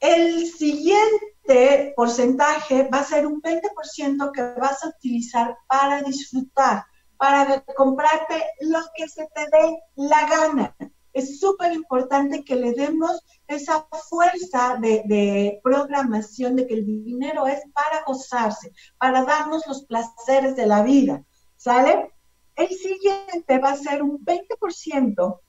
El 0.00 0.46
siguiente 0.46 1.92
porcentaje 1.94 2.88
va 2.92 3.00
a 3.00 3.04
ser 3.04 3.26
un 3.26 3.42
20% 3.42 4.32
que 4.32 4.42
vas 4.58 4.82
a 4.82 4.88
utilizar 4.88 5.56
para 5.68 6.02
disfrutar, 6.02 6.84
para 7.20 7.60
comprarte 7.76 8.42
lo 8.62 8.80
que 8.96 9.06
se 9.06 9.28
te 9.34 9.42
dé 9.52 9.78
la 9.94 10.26
gana. 10.26 10.74
Es 11.12 11.38
súper 11.38 11.70
importante 11.74 12.42
que 12.42 12.56
le 12.56 12.72
demos 12.72 13.22
esa 13.46 13.86
fuerza 14.08 14.78
de, 14.80 15.60
programación 15.62 16.56
de 16.56 16.66
que 16.66 16.72
el 16.72 16.86
dinero 17.04 17.46
es 17.46 17.60
para 17.74 18.04
gozarse, 18.06 18.72
para 18.96 19.24
darnos 19.24 19.66
los 19.66 19.84
placeres 19.84 20.56
de 20.56 20.66
la 20.66 20.82
vida, 20.82 21.22
¿sale? 21.56 22.10
El 22.56 22.68
siguiente 22.68 23.58
va 23.58 23.72
a 23.72 23.76
ser 23.76 24.02
un 24.02 24.24
20% 24.24 25.40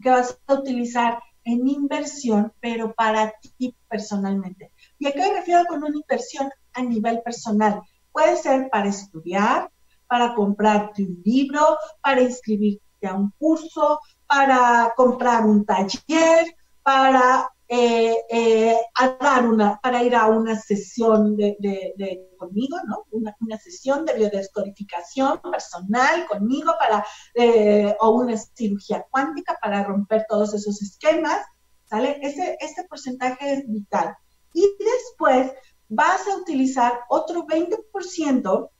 que 0.00 0.08
vas 0.08 0.40
a 0.46 0.54
utilizar 0.54 1.22
en 1.44 1.68
inversión, 1.68 2.54
pero 2.58 2.94
para 2.94 3.34
ti 3.58 3.76
personalmente. 3.86 4.72
¿Y 4.98 5.08
a 5.08 5.12
qué 5.12 5.18
me 5.18 5.34
refiero 5.34 5.66
con 5.66 5.84
una 5.84 5.94
inversión 5.94 6.50
a 6.72 6.82
nivel 6.82 7.20
personal? 7.20 7.82
Puede 8.12 8.34
ser 8.36 8.70
para 8.70 8.88
estudiar, 8.88 9.70
para 10.08 10.34
comprarte 10.34 11.02
un 11.02 11.22
libro, 11.24 11.76
para 12.02 12.22
inscribirte 12.22 13.06
a 13.06 13.14
un 13.14 13.32
curso, 13.38 14.00
para 14.26 14.92
comprar 14.96 15.44
un 15.44 15.64
taller, 15.64 16.56
para 16.82 17.50
eh, 17.70 18.16
eh, 18.30 18.76
dar 19.20 19.46
una, 19.46 19.78
para 19.78 20.02
ir 20.02 20.14
a 20.14 20.26
una 20.26 20.58
sesión 20.58 21.36
de, 21.36 22.30
conmigo, 22.38 22.78
¿no? 22.86 23.04
Una, 23.10 23.58
sesión 23.58 24.06
de 24.06 24.14
biodescodificación 24.14 25.40
personal 25.42 26.26
conmigo 26.26 26.72
para, 26.78 27.04
eh, 27.34 27.94
o 28.00 28.10
una 28.10 28.38
cirugía 28.38 29.04
cuántica 29.10 29.58
para 29.60 29.84
romper 29.84 30.24
todos 30.26 30.54
esos 30.54 30.80
esquemas, 30.80 31.44
¿sale? 31.84 32.18
Ese, 32.22 32.56
ese 32.58 32.84
porcentaje 32.84 33.52
es 33.52 33.70
vital. 33.70 34.16
Y 34.54 34.66
después 34.78 35.52
vas 35.90 36.26
a 36.26 36.36
utilizar 36.36 37.00
otro 37.10 37.46
20% 37.46 38.70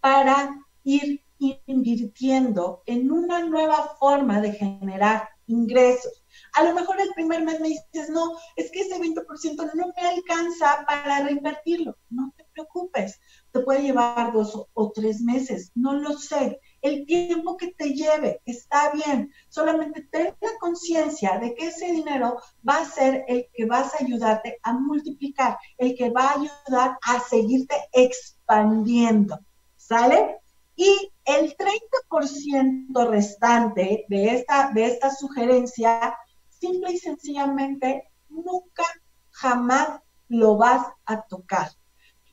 para 0.00 0.56
ir 0.84 1.22
invirtiendo 1.38 2.82
en 2.86 3.10
una 3.10 3.40
nueva 3.44 3.96
forma 3.98 4.40
de 4.40 4.52
generar 4.52 5.28
ingresos. 5.46 6.22
A 6.54 6.62
lo 6.64 6.74
mejor 6.74 7.00
el 7.00 7.12
primer 7.14 7.44
mes 7.44 7.60
me 7.60 7.68
dices, 7.68 8.08
no, 8.10 8.38
es 8.56 8.70
que 8.70 8.80
ese 8.80 8.98
20% 8.98 9.72
no 9.74 9.92
me 9.94 10.08
alcanza 10.08 10.84
para 10.86 11.24
reinvertirlo. 11.24 11.96
No 12.10 12.32
te 12.36 12.44
preocupes, 12.52 13.20
te 13.50 13.60
puede 13.60 13.82
llevar 13.82 14.32
dos 14.32 14.66
o 14.72 14.92
tres 14.92 15.20
meses, 15.20 15.72
no 15.74 15.94
lo 15.94 16.16
sé. 16.16 16.60
El 16.80 17.06
tiempo 17.06 17.56
que 17.56 17.72
te 17.72 17.90
lleve 17.94 18.40
está 18.46 18.92
bien. 18.92 19.32
Solamente 19.48 20.02
ten 20.10 20.34
la 20.40 20.50
conciencia 20.58 21.38
de 21.38 21.54
que 21.54 21.68
ese 21.68 21.86
dinero 21.86 22.38
va 22.68 22.78
a 22.78 22.84
ser 22.84 23.24
el 23.28 23.46
que 23.52 23.66
vas 23.66 23.94
a 23.94 24.04
ayudarte 24.04 24.58
a 24.62 24.72
multiplicar, 24.72 25.58
el 25.76 25.96
que 25.96 26.10
va 26.10 26.28
a 26.28 26.40
ayudar 26.40 26.98
a 27.02 27.20
seguirte 27.20 27.76
expandiendo. 27.92 29.38
¿Sale? 29.76 30.41
Y 30.84 31.12
el 31.26 31.56
30% 31.56 33.08
restante 33.08 34.04
de 34.08 34.34
esta, 34.34 34.72
de 34.74 34.86
esta 34.86 35.14
sugerencia, 35.14 36.12
simple 36.48 36.94
y 36.94 36.98
sencillamente, 36.98 38.10
nunca, 38.28 38.82
jamás 39.30 40.00
lo 40.26 40.56
vas 40.56 40.84
a 41.04 41.22
tocar. 41.22 41.70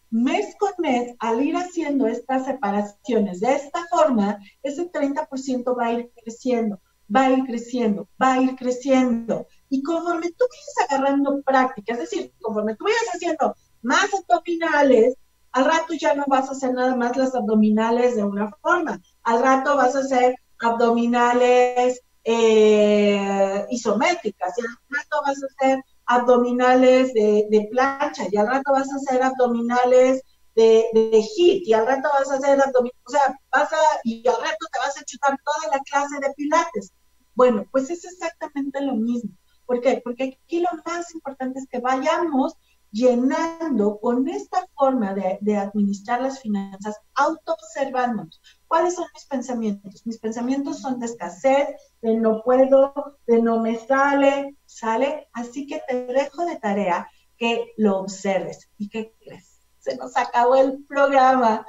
Mes 0.10 0.56
con 0.58 0.72
mes, 0.80 1.16
al 1.20 1.46
ir 1.46 1.58
haciendo 1.58 2.08
estas 2.08 2.46
separaciones 2.46 3.40
de 3.40 3.54
esta 3.54 3.86
forma, 3.86 4.40
ese 4.64 4.92
30% 4.92 5.78
va 5.78 5.86
a 5.86 5.94
ir 5.94 6.12
creciendo, 6.16 6.82
va 7.16 7.26
a 7.26 7.32
ir 7.32 7.44
creciendo, 7.44 8.10
va 8.20 8.34
a 8.34 8.42
ir 8.42 8.56
creciendo. 8.56 9.46
Y 9.70 9.84
conforme 9.84 10.32
tú 10.32 10.46
vayas 10.50 10.90
agarrando 10.90 11.40
práctica, 11.44 11.94
es 11.94 12.00
decir, 12.00 12.34
conforme 12.42 12.76
tú 12.76 12.86
vayas 12.86 13.14
haciendo 13.14 13.56
más 13.84 14.10
abdominales, 14.12 15.14
al 15.52 15.66
rato 15.66 15.94
ya 15.94 16.14
no 16.14 16.24
vas 16.28 16.50
a 16.50 16.52
hacer 16.52 16.74
nada 16.74 16.96
más 16.96 17.18
las 17.18 17.36
abdominales 17.36 18.16
de 18.16 18.24
una 18.24 18.50
forma. 18.62 19.00
Al 19.24 19.42
rato 19.42 19.76
vas 19.76 19.96
a 19.96 20.00
hacer 20.00 20.36
abdominales 20.60 22.02
eh, 22.24 23.66
isométricas. 23.70 24.54
Y 24.58 24.62
al 24.62 24.78
rato 24.90 25.22
vas 25.26 25.38
a 25.42 25.48
hacer 25.48 25.84
abdominales 26.06 27.14
de, 27.14 27.68
plancha. 27.72 28.26
Y 28.32 28.38
al 28.38 28.48
rato 28.48 28.72
vas 28.72 28.92
a 28.92 28.96
hacer 28.96 29.24
abdominales 29.24 30.22
de, 30.56 30.86
de 30.94 31.22
hit. 31.22 31.68
Y 31.68 31.74
al 31.74 31.88
rato 31.88 32.10
vas 32.14 32.30
a 32.32 32.36
hacer 32.36 32.62
abdominales. 32.62 33.02
O 33.06 33.12
sea, 33.12 33.40
vas 33.52 33.72
a, 33.74 33.78
y 34.04 34.28
al 34.28 34.42
rato 34.42 34.66
te 34.72 34.80
vas 34.80 34.98
a 34.98 35.06
chutar 35.06 35.38
toda 35.44 35.76
la 35.76 35.80
clase 35.84 36.20
de 36.20 36.34
pilates. 36.36 36.94
Bueno, 37.34 37.66
pues 37.72 37.90
es 37.90 38.06
exactamente 38.06 38.82
lo 38.82 38.96
mismo. 38.96 39.32
¿Por 39.66 39.82
qué? 39.82 40.02
Porque 40.04 40.40
aquí 40.46 40.60
lo 40.62 40.70
más 40.86 41.14
importante 41.14 41.60
es 41.60 41.68
que 41.70 41.80
vayamos 41.80 42.56
llenando 42.92 44.00
con 44.00 44.28
esta 44.28 44.66
forma 44.76 45.14
de, 45.14 45.58
administrar 45.58 46.22
las 46.22 46.42
finanzas, 46.42 46.98
autoobservándonos. 47.16 48.42
¿Cuáles 48.68 48.96
son 48.96 49.06
mis 49.14 49.26
pensamientos? 49.26 50.06
Mis 50.06 50.20
pensamientos 50.20 50.82
son 50.82 51.00
de 51.00 51.06
escasez, 51.06 51.70
de 52.02 52.16
no 52.16 52.42
puedo, 52.44 52.94
de 53.28 53.42
no 53.42 53.60
me 53.60 53.78
sale, 53.78 54.58
¿sale? 54.66 55.28
Así 55.34 55.68
que 55.68 55.82
te 55.88 56.06
dejo 56.06 56.46
de 56.46 56.58
tarea 56.58 57.08
que 57.38 57.74
lo 57.78 58.00
observes. 58.00 58.70
¿Y 58.78 58.90
qué 58.90 59.14
crees? 59.20 59.60
Se 59.80 59.96
nos 59.96 60.18
acabó 60.18 60.56
el 60.56 60.84
programa, 60.86 61.66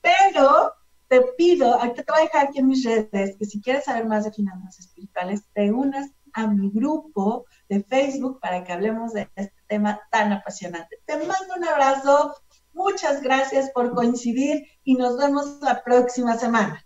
pero 0.00 0.72
te 1.08 1.22
pido, 1.38 1.80
aquí 1.80 2.02
te 2.02 2.12
voy 2.12 2.20
a 2.20 2.24
dejar 2.24 2.46
aquí 2.46 2.58
en 2.58 2.68
mis 2.68 2.84
redes, 2.84 3.36
que 3.38 3.46
si 3.46 3.62
quieres 3.62 3.84
saber 3.84 4.06
más 4.06 4.24
de 4.24 4.32
finanzas 4.32 4.78
espirituales, 4.78 5.42
te 5.54 5.72
unas 5.72 6.10
a 6.34 6.46
mi 6.46 6.70
grupo 6.70 7.46
de 7.68 7.82
Facebook 7.82 8.38
para 8.40 8.62
que 8.62 8.72
hablemos 8.72 9.12
de 9.14 9.30
este 9.34 9.57
tema 9.68 10.00
tan 10.10 10.32
apasionante. 10.32 11.00
Te 11.04 11.16
mando 11.16 11.54
un 11.56 11.64
abrazo, 11.64 12.34
muchas 12.72 13.22
gracias 13.22 13.70
por 13.70 13.94
coincidir 13.94 14.66
y 14.82 14.94
nos 14.94 15.18
vemos 15.18 15.60
la 15.60 15.82
próxima 15.82 16.36
semana. 16.36 16.84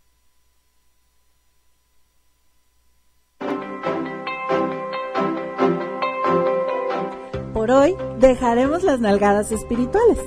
Por 7.54 7.70
hoy 7.70 7.96
dejaremos 8.18 8.82
las 8.82 8.98
nalgadas 8.98 9.52
espirituales. 9.52 10.18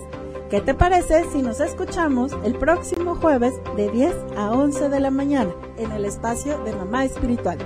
¿Qué 0.49 0.61
te 0.61 0.73
parece 0.73 1.25
si 1.31 1.41
nos 1.41 1.59
escuchamos 1.59 2.31
el 2.45 2.55
próximo 2.55 3.15
jueves 3.15 3.55
de 3.75 3.89
10 3.89 4.15
a 4.37 4.51
11 4.51 4.87
de 4.89 4.99
la 5.01 5.11
mañana 5.11 5.51
en 5.77 5.91
el 5.91 6.05
espacio 6.05 6.57
de 6.59 6.73
Mamá 6.73 7.03
Espiritual? 7.03 7.57